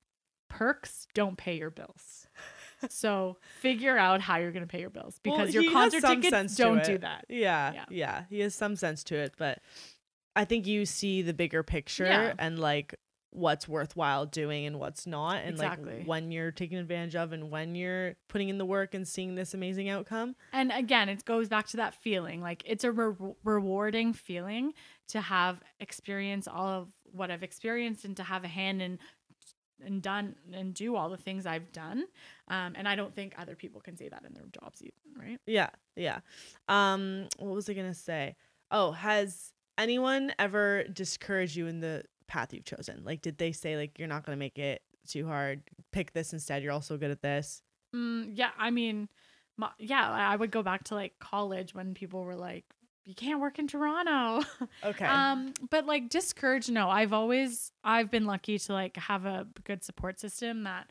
[0.48, 2.26] perks don't pay your bills.
[2.90, 5.92] so figure out how you're going to pay your bills Well, because your he has
[5.92, 7.24] concert tickets sense don't do that.
[7.28, 7.84] Yeah, Yeah.
[7.90, 9.60] yeah, He has some sense to it, but
[10.34, 12.34] I think you see the bigger picture Yeah.
[12.38, 12.94] and like
[13.34, 15.98] what's worthwhile doing and what's not and Exactly.
[16.00, 19.34] like when you're taking advantage of and when you're putting in the work and seeing
[19.34, 20.36] this amazing outcome.
[20.52, 22.42] And again, it goes back to that feeling.
[22.42, 24.74] Like it's a re- rewarding feeling
[25.08, 28.98] to have experience all of what I've experienced and to have a hand in
[29.84, 32.04] and done and do all the things I've done.
[32.48, 34.92] Um, and I don't think other people can say that in their jobs either,
[35.26, 35.38] right?
[35.46, 36.20] Yeah, yeah.
[36.68, 38.36] Um what was I to say?
[38.70, 43.02] Oh, has anyone ever discouraged you in the path you've chosen?
[43.04, 45.62] Like did they say like you're not going to make it too hard,
[45.92, 47.62] pick this instead, you're also good at this?
[47.94, 49.08] Mm, yeah, I mean,
[49.56, 52.64] my, yeah, I would go back to like college when people were like,
[53.04, 54.42] "You can't work in Toronto."
[54.84, 55.04] Okay.
[55.04, 56.88] Um, but like discouraged, no.
[56.88, 60.64] I've always I've been lucky to like have a good support system.
[60.64, 60.90] That,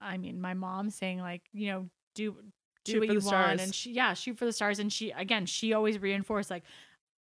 [0.00, 2.36] I mean, my mom saying like, you know, do
[2.84, 3.60] do Shoot what you want, stars.
[3.60, 4.78] and she yeah, shoot for the stars.
[4.78, 6.62] And she again, she always reinforced like.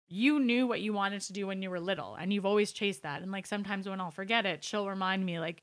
[0.10, 3.03] You knew what you wanted to do when you were little, and you've always chased
[3.03, 3.22] that.
[3.22, 5.61] And like sometimes when I'll forget it, she'll remind me like,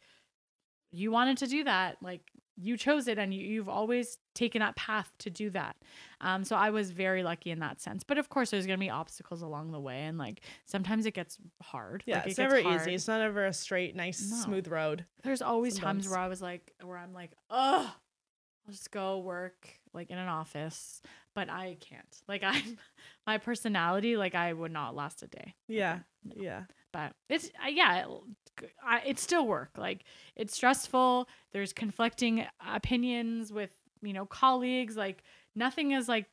[0.93, 2.23] you wanted to do that like
[2.57, 5.77] you chose it and you, you've always taken that path to do that
[6.21, 8.89] um so i was very lucky in that sense but of course there's gonna be
[8.89, 12.63] obstacles along the way and like sometimes it gets hard yeah, like, it's gets never
[12.63, 12.81] hard.
[12.81, 12.95] easy.
[12.95, 14.37] It's not ever a straight, nice, No.
[14.37, 15.05] smooth road.
[15.25, 16.05] there's always sometimes.
[16.05, 17.93] times where i was like where i'm like oh
[18.67, 21.01] i'll just go work like in an office
[21.35, 22.23] but i can't.
[22.29, 22.79] Like i'm
[23.27, 25.55] my personality like i would not last a day.
[25.67, 26.35] Yeah, No.
[26.39, 26.63] yeah.
[26.93, 28.11] but it's uh, yeah it-
[28.83, 29.73] I, it's still work.
[29.77, 30.05] Like
[30.35, 31.29] it's stressful.
[31.53, 33.69] There's conflicting opinions with
[34.01, 34.97] you know colleagues.
[34.97, 35.23] Like
[35.55, 36.25] nothing is like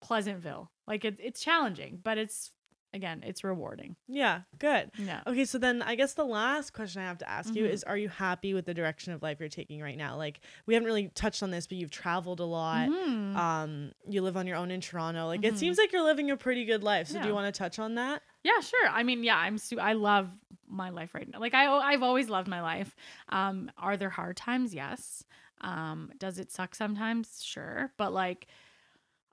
[0.00, 0.70] pleasantville.
[0.86, 2.52] Like it, it's challenging but it's
[2.94, 4.90] again it's rewarding Yeah, good.
[4.98, 7.70] yeah Okay, so then I guess the last question I have to ask you Mhm.
[7.70, 10.16] is are you happy with the direction of life you're taking right now?
[10.16, 12.88] Like we haven't really touched on this, but you've traveled a lot.
[12.88, 13.36] Mhm.
[13.36, 15.26] Um you live on your own in Toronto.
[15.26, 15.58] Like it Mhm.
[15.58, 17.08] seems like you're living a pretty good life.
[17.08, 18.22] So do you want to touch on that?
[18.42, 18.88] Yeah, sure.
[18.88, 20.30] I mean, yeah, I'm su- I love
[20.66, 21.40] my life right now.
[21.40, 22.96] Like I I've always loved my life.
[23.28, 24.74] Um are there hard times?
[24.74, 25.24] Yes.
[25.60, 27.42] Um does it suck sometimes?
[27.44, 27.92] Sure.
[27.98, 28.46] But like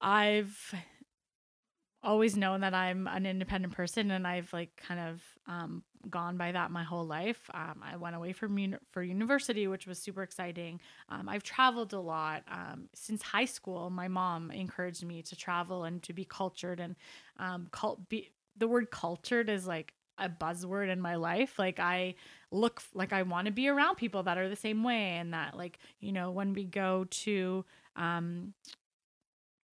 [0.01, 0.73] I've
[2.05, 6.51] always known that I'm an independent person and I've like kind of um gone by
[6.51, 7.49] that my whole life.
[7.53, 10.79] Um I went away from uni- for university, which was super exciting.
[11.09, 12.43] Um I've traveled a lot.
[12.49, 16.95] Um since high school, my mom encouraged me to travel and to be cultured and
[17.37, 21.59] um cult be the word cultured is like a buzzword in my life.
[21.59, 22.15] Like I
[22.51, 25.57] look like I want to be around people that are the same way and that
[25.57, 27.65] like, you know, when we go to
[27.95, 28.53] um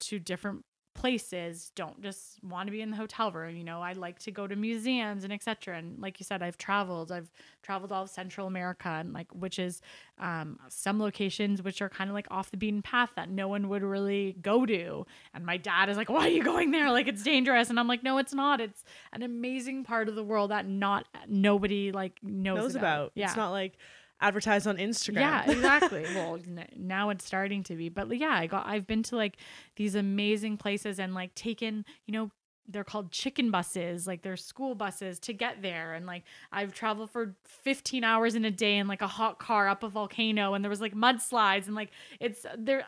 [0.00, 0.64] to different
[0.94, 4.30] places don't just want to be in the hotel room you know i like to
[4.30, 7.30] go to museums and etc and like you said i've traveled i've
[7.62, 9.80] traveled all of central america and like which is
[10.18, 13.68] um, some locations which are kind of like off the beaten path that no one
[13.68, 15.04] would really go to
[15.34, 16.90] and my dad is like why are you going there?
[16.90, 20.22] Like it's dangerous and i'm like no it's not it's an amazing part of the
[20.22, 23.12] world that not nobody like knows, knows about.
[23.14, 23.78] yeah It's not like
[24.22, 25.16] advertised on Instagram.
[25.16, 26.04] yeah, exactly.
[26.14, 29.36] well, n- now it's starting to be, but yeah, I got I've been to like
[29.76, 32.30] these amazing places and like taken, you know,
[32.68, 36.22] they're called chicken buses, like they're school buses to get there and like
[36.52, 39.88] I've traveled for 15 hours in a day in like a hot car up a
[39.88, 41.90] volcano and there was like mudslides and like
[42.20, 42.86] it's there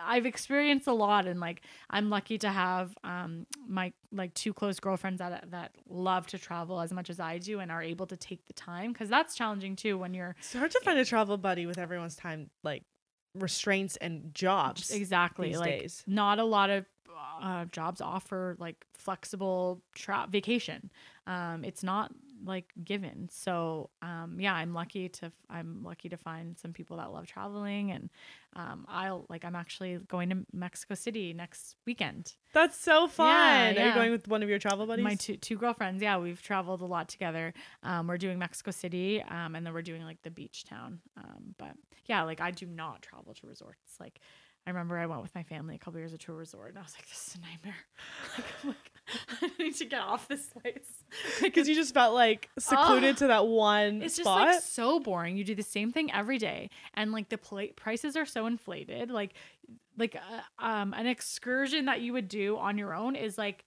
[0.00, 4.80] I've experienced a lot and like I'm lucky to have um my like two close
[4.80, 8.16] girlfriends that that love to travel as much as I do and are able to
[8.16, 11.36] take the time cuz that's challenging too when you're It's hard to find a travel
[11.38, 12.84] buddy with everyone's time like
[13.34, 14.90] restraints and jobs.
[14.90, 16.02] exactly like days.
[16.06, 16.86] not a lot of
[17.40, 20.90] uh, jobs offer like flexible tra- vacation
[21.26, 22.12] um it's not
[22.44, 27.12] like given so um yeah i'm lucky to i'm lucky to find some people that
[27.12, 28.10] love traveling and
[28.54, 33.26] um i'll like i'm actually going to mexico city next weekend That's so fun.
[33.28, 33.94] Are you yeah.
[33.94, 35.04] going with one of your travel buddies?
[35.04, 39.22] my two two girlfriends yeah we've traveled a lot together um we're doing mexico city
[39.22, 41.72] um and then we're doing like the beach town um but
[42.06, 44.20] yeah like i do not travel to resorts like
[44.66, 46.78] I remember I went with my family a couple years ago to a resort, and
[46.78, 47.76] I was like, "This is a nightmare.
[48.36, 48.92] Like, I'm like,
[49.42, 50.92] I need to get off this place."
[51.40, 54.48] Because you just felt like secluded to that one It's just spot.
[54.48, 55.36] like so boring.
[55.36, 59.10] You do the same thing every day, and like the pla- prices are so inflated.
[59.10, 59.34] Like,
[59.96, 63.64] like uh, um, an excursion that you would do on your own is like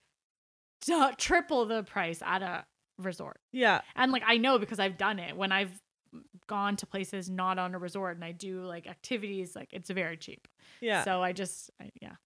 [0.86, 2.64] du- triple the price at a
[2.98, 3.40] resort.
[3.52, 3.80] yeah.
[3.96, 5.80] And like I know because I've done it when I've
[6.46, 9.56] gone to places not on a resort and I do like activities.
[9.56, 10.46] Like it's very cheap.
[10.80, 11.04] Yeah.
[11.04, 12.16] So I just I, yeah.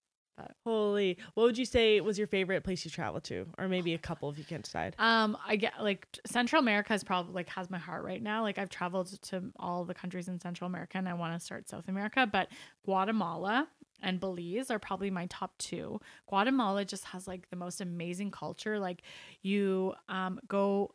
[0.64, 1.18] Holy.
[1.34, 3.46] What would you say was your favorite place you traveled to?
[3.58, 4.96] Or maybe a couple if you can't decide.
[4.98, 8.42] Um, I get like Central America is probably like has my heart right now.
[8.42, 11.68] Like I've traveled to all the countries in Central America and I want to start
[11.68, 12.48] South America, but
[12.84, 13.68] Guatemala
[14.02, 16.00] and Belize are probably my top two.
[16.28, 18.78] Guatemala just has like the most amazing culture.
[18.78, 19.02] Like
[19.42, 20.94] you um go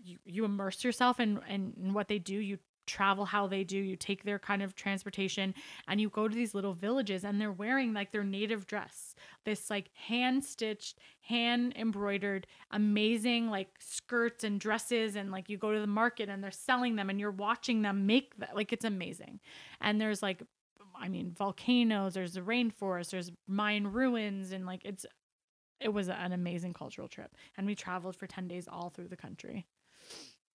[0.00, 2.34] you, you immerse yourself in, in in what they do.
[2.34, 2.58] You
[2.88, 3.76] travel how they do.
[3.76, 5.54] You take their kind of transportation
[5.86, 9.14] and you go to these little villages and they're wearing like their native dress.
[9.44, 15.72] This like hand stitched, hand embroidered, amazing like skirts and dresses and like you go
[15.72, 18.84] to the market and they're selling them and you're watching them make that like it's
[18.84, 19.38] amazing.
[19.80, 20.42] And there's like
[21.00, 25.06] I mean volcanoes, there's the rainforest, there's Mayan ruins and like it's
[25.80, 29.16] it was an amazing cultural trip and we traveled for 10 days all through the
[29.16, 29.66] country.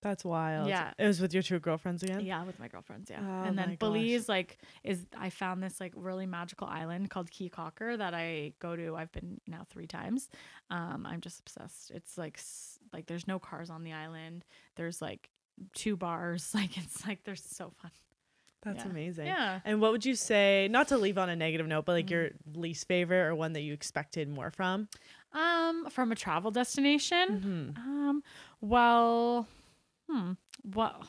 [0.04, 0.68] That's wild.
[0.68, 0.92] Yeah.
[1.00, 2.20] It was with your two girlfriends again?
[2.26, 3.10] Yeah, with my girlfriends.
[3.10, 3.76] Yeah, Oh and then.
[3.80, 8.54] Belize, like, is I found this like really magical island called Caye Caulker that I
[8.60, 8.96] go to.
[8.96, 10.30] I've been now three times.
[10.70, 11.90] Um, I'm just obsessed.
[11.92, 12.40] It's like
[12.92, 14.46] like there's no cars on the island.
[14.76, 15.30] There's like
[15.74, 16.52] two bars.
[16.54, 17.92] Like it's like they're so fun.
[18.64, 18.92] That's Yeah.
[18.92, 19.26] amazing.
[19.28, 19.60] Yeah.
[19.66, 22.12] And what would you say, not to leave on a negative note, but like Mhm.
[22.12, 24.88] your least favorite or one that you expected more from?
[25.34, 27.74] Um, from a travel destination.
[27.76, 27.90] Mm-hmm.
[27.90, 28.24] Um,
[28.62, 29.48] well,
[30.14, 30.32] hmm,
[30.76, 31.06] well,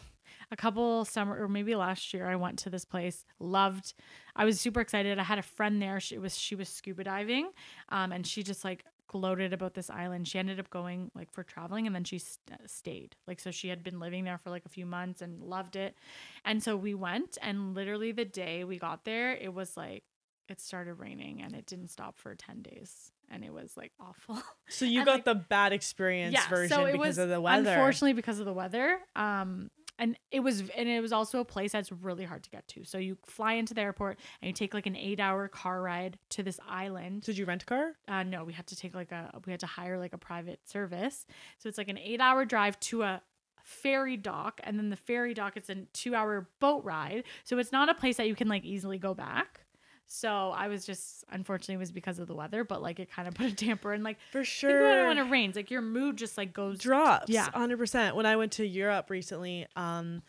[0.51, 3.25] a couple summer or maybe last year I went to this place.
[3.41, 3.95] Loved.
[4.37, 5.19] I was super excited.
[5.19, 6.01] I had a friend there.
[6.01, 7.51] She was she was scuba diving,
[7.91, 10.29] um, and she just like gloated about this island.
[10.29, 13.17] She ended up going like for traveling, and then she st- stayed.
[13.27, 15.97] Like so, she had been living there for like a few months and loved it.
[16.45, 20.05] And so we went, and literally the day we got there, it was like
[20.49, 24.43] it started raining, and it didn't stop for ten days, and it was like awful.
[24.69, 27.71] So you And, got like- the bad experience version so it because of the weather.
[27.71, 28.99] Unfortunately, because of the weather.
[29.15, 32.67] Um, and it was, and it was also a place that's really hard to get
[32.69, 32.85] to.
[32.85, 36.43] So you fly into the airport and you take like an eight-hour car ride to
[36.43, 37.23] this island.
[37.23, 37.93] Did you rent a car?
[38.09, 40.61] Uh, no, we had to take like a, we had to hire like a private
[40.69, 41.27] service.
[41.59, 43.23] So it's like an eight-hour drive to a
[43.63, 47.25] ferry dock, and then the ferry dock it's a two-hour boat ride.
[47.45, 49.64] So it's not a place that you can like easily go back.
[50.07, 53.27] So I was just, unfortunately, it was because of the weather, but like it kind
[53.27, 55.09] of put a damper and like For sure.
[55.09, 55.57] when it rains.
[55.57, 57.29] Like your mood just like goes drops.
[57.31, 57.49] Yeah.
[57.53, 58.15] hundred percent.
[58.17, 60.23] When I went to Europe recently, um,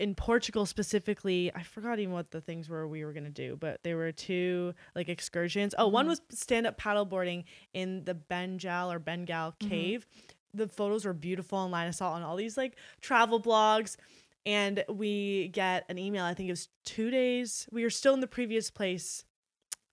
[0.00, 3.80] in Portugal specifically, I forgot even what the things were we were gonna do, but
[3.84, 5.72] there were two like excursions.
[5.78, 6.08] Oh, one Mhm.
[6.08, 7.44] was stand up paddleboarding
[7.74, 9.68] in the Benjal or Bengal Mhm.
[9.68, 10.06] cave.
[10.52, 11.86] The photos were beautiful online.
[11.88, 13.96] I saw on all these like travel blogs.
[14.46, 16.24] And we get an email.
[16.24, 17.66] I think it was two days.
[17.72, 19.24] We were still in the previous place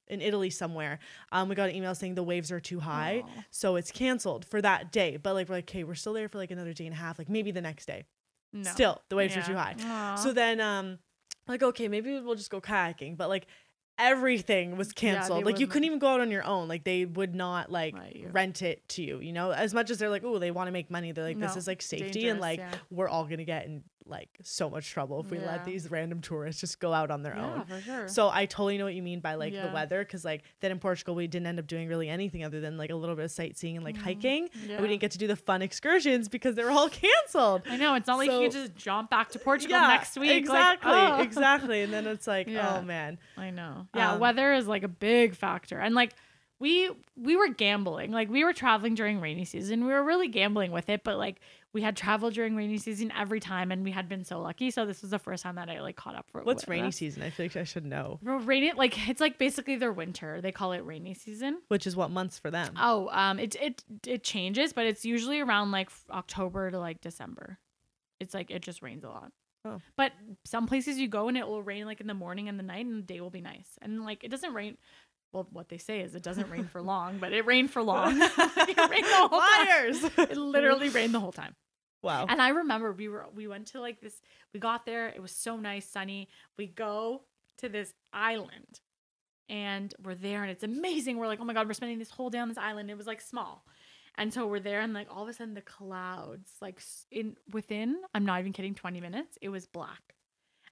[0.07, 0.99] in Italy somewhere.
[1.31, 3.43] Um, we got an email saying the waves are too high, Aw.
[3.49, 5.17] so it's canceled for that day.
[5.17, 7.17] But like we're like, okay, we're still there for like another day and a half,
[7.17, 8.03] like maybe the next day.
[8.53, 8.69] No.
[8.69, 9.75] Still, the waves are too high.
[9.79, 10.15] Aw.
[10.15, 10.99] So then, um,
[11.47, 13.15] like okay, maybe we'll just go kayaking.
[13.15, 13.47] But like
[13.97, 15.45] everything was Yeah, canceled.
[15.45, 16.67] like you couldn't even go out on your own.
[16.67, 17.95] Like they would not like
[18.31, 19.19] rent it to you.
[19.19, 21.13] You know, as much as they're like, oh, they want to make money.
[21.13, 22.73] They're like, this is like safety and like yeah.
[22.89, 25.45] we're all gonna get in like so much trouble if we Yeah.
[25.45, 27.65] let these random tourists just go out on their yeah, own.
[27.65, 28.07] for sure.
[28.07, 30.79] So I totally know what you mean by like the weather, because like then in
[30.79, 33.31] Portugal we didn't end up doing really anything other than like a little bit of
[33.31, 34.01] sightseeing and like Mhm.
[34.03, 34.49] hiking.
[34.61, 34.81] And Yeah.
[34.81, 36.89] we didn't get to do the fun excursions because they were all
[37.25, 37.63] canceled.
[37.69, 40.29] I know it's not like you So- could just jump back to Portugal next week.
[40.29, 41.21] like, Exactly, oh.
[41.21, 41.81] exactly.
[41.81, 42.77] And then it's like, Yeah.
[42.77, 43.87] oh man, I know.
[43.95, 45.79] Yeah, Um, weather is like a big factor.
[45.79, 46.13] And like
[46.59, 48.11] we we were gambling.
[48.11, 49.83] Like we were traveling during rainy season.
[49.85, 51.39] We were really gambling with it, but like
[51.73, 54.71] we had traveled during rainy season every time and we had been so lucky.
[54.71, 56.97] So this was the first time that I like caught up for what's rainy us.
[56.97, 57.23] season?
[57.23, 58.19] I feel like I should know.
[58.23, 60.41] Well, Rainy like it's like basically their winter.
[60.41, 61.61] They call it rainy season.
[61.69, 62.73] Which is what months for them?
[62.77, 67.57] Oh, um it it it changes, but it's usually around like October to like December.
[68.19, 69.31] It's like it just rains a lot.
[69.63, 69.79] Oh.
[69.95, 70.11] But
[70.43, 72.85] some places you go and it will rain like in the morning and the night
[72.85, 73.77] and the day will be nice.
[73.81, 74.77] And like it doesn't rain
[75.31, 78.21] well, what they say is it doesn't rain for long, but it rained for long.
[78.21, 78.37] it
[78.89, 79.67] rained the whole time.
[79.67, 80.03] Liars!
[80.17, 81.55] It literally rained the whole time.
[82.03, 82.25] wow.
[82.27, 84.21] And I remember we were we went to like this
[84.53, 86.27] we got there, it was so nice, sunny.
[86.57, 87.21] We go
[87.59, 88.81] to this island
[89.47, 91.17] and we're there and it's amazing.
[91.17, 92.89] We're like, oh my god, we're spending this whole day on this island.
[92.89, 93.65] It was like small.
[94.15, 96.81] And so we're there and like all of a sudden the clouds, like
[97.11, 100.15] in within, I'm not even kidding, 20 minutes, it was black.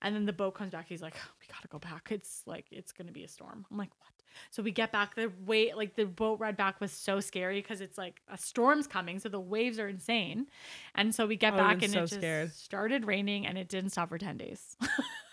[0.01, 0.87] And then the boat comes back.
[0.87, 2.07] He's like, "Oh, we gotta go back.
[2.11, 3.65] It's like it's gonna be a storm.
[3.69, 4.13] I'm like, what?
[4.51, 5.15] So we get back.
[5.15, 8.87] The wait, like the boat ride back was so scary because it's like a storm's
[8.87, 10.47] coming, so the waves are insane.
[10.95, 12.53] And so we get oh, would've back and so it just scared.
[12.53, 14.77] started raining and it didn't stop for 10 days.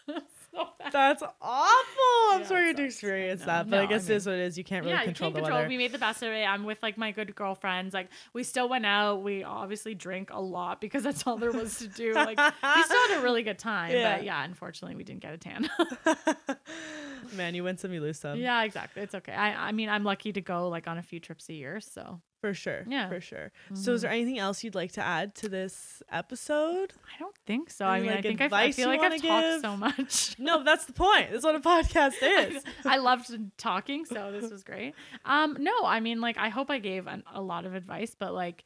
[0.56, 0.92] so bad.
[0.92, 2.32] That's awful.
[2.32, 3.46] I'm Yeah, sorry you had to experience know.
[3.46, 4.58] that, but I No, I guess it is mean- what it is.
[4.58, 5.58] You can't really yeah, control you the can't control.
[5.60, 5.68] weather.
[5.68, 6.44] We made the best of it.
[6.44, 7.92] I'm with like my good girlfriends.
[7.94, 9.22] Like we still went out.
[9.22, 12.14] We obviously drank a lot because that's all there was to do.
[12.14, 13.92] Like we still had a really good time.
[13.92, 14.16] Yeah.
[14.16, 15.68] But yeah, unfortunately we didn't get a tan.
[17.36, 18.38] Man, you win some, you lose some.
[18.38, 19.02] yeah, exactly.
[19.02, 19.32] It's okay.
[19.32, 21.80] I I mean I'm lucky to go like on a few trips a year.
[21.80, 22.84] So For sure.
[22.88, 23.08] Yeah.
[23.08, 23.50] For sure.
[23.74, 26.92] So is there anything else you'd like to add to this episode?
[27.04, 27.86] I don't think so.
[27.86, 30.36] I Any, mean I think I, I feel like I've wanna talked so much.
[30.38, 31.30] No, that's the point.
[31.32, 32.62] That's what a podcast is.
[32.84, 34.94] I loved talking, so this was great.
[35.24, 38.34] Um, no, I mean, like, I hope I gave an, a lot of advice, but
[38.34, 38.64] like,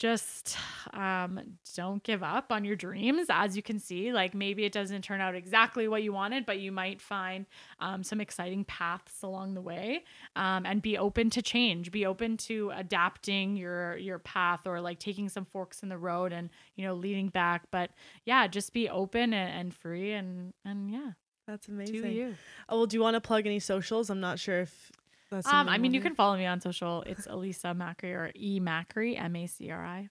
[0.00, 0.56] just
[0.94, 1.38] um,
[1.76, 3.26] don't give up on your dreams.
[3.28, 6.58] As you can see, like maybe it doesn't turn out exactly what you wanted, but
[6.58, 7.44] you might find
[7.80, 10.02] um, some exciting paths along the way.
[10.36, 11.92] Um, and be open to change.
[11.92, 16.32] Be open to adapting your your path or like taking some forks in the road
[16.32, 17.64] and you know leading back.
[17.70, 17.90] But
[18.24, 21.10] yeah, just be open and, and free and and yeah,
[21.46, 22.12] That's do amazing.
[22.12, 22.36] you.
[22.70, 24.08] Oh, well, do you want to plug any socials?
[24.08, 24.90] I'm not sure if
[25.32, 27.02] Um, I mean, you can follow me on social.
[27.06, 30.08] It's Elisa Macri or E Macri, M A C R I.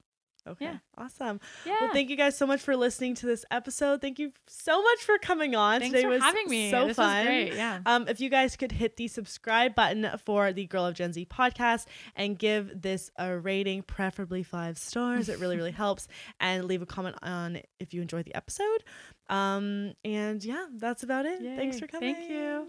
[0.47, 0.65] Okay.
[0.65, 0.77] yeah.
[0.97, 1.39] Awesome.
[1.65, 1.75] Yeah.
[1.81, 4.01] Well, thank you guys so much for listening to this episode.
[4.01, 5.79] Thank you so much for coming on.
[5.79, 6.71] Thanks Today for was having me.
[6.71, 7.17] so this fun.
[7.17, 7.53] was great.
[7.53, 7.79] Yeah.
[7.85, 11.27] Um, if you guys could hit the subscribe button for the Girl of Gen Z
[11.27, 11.85] podcast
[12.15, 16.07] and give this a rating, preferably five stars, it really, really helps.
[16.39, 18.83] And leave a comment on if you enjoyed the episode.
[19.29, 21.41] Um, and yeah, that's about it.
[21.41, 22.15] Thanks for coming.
[22.15, 22.67] Thank you.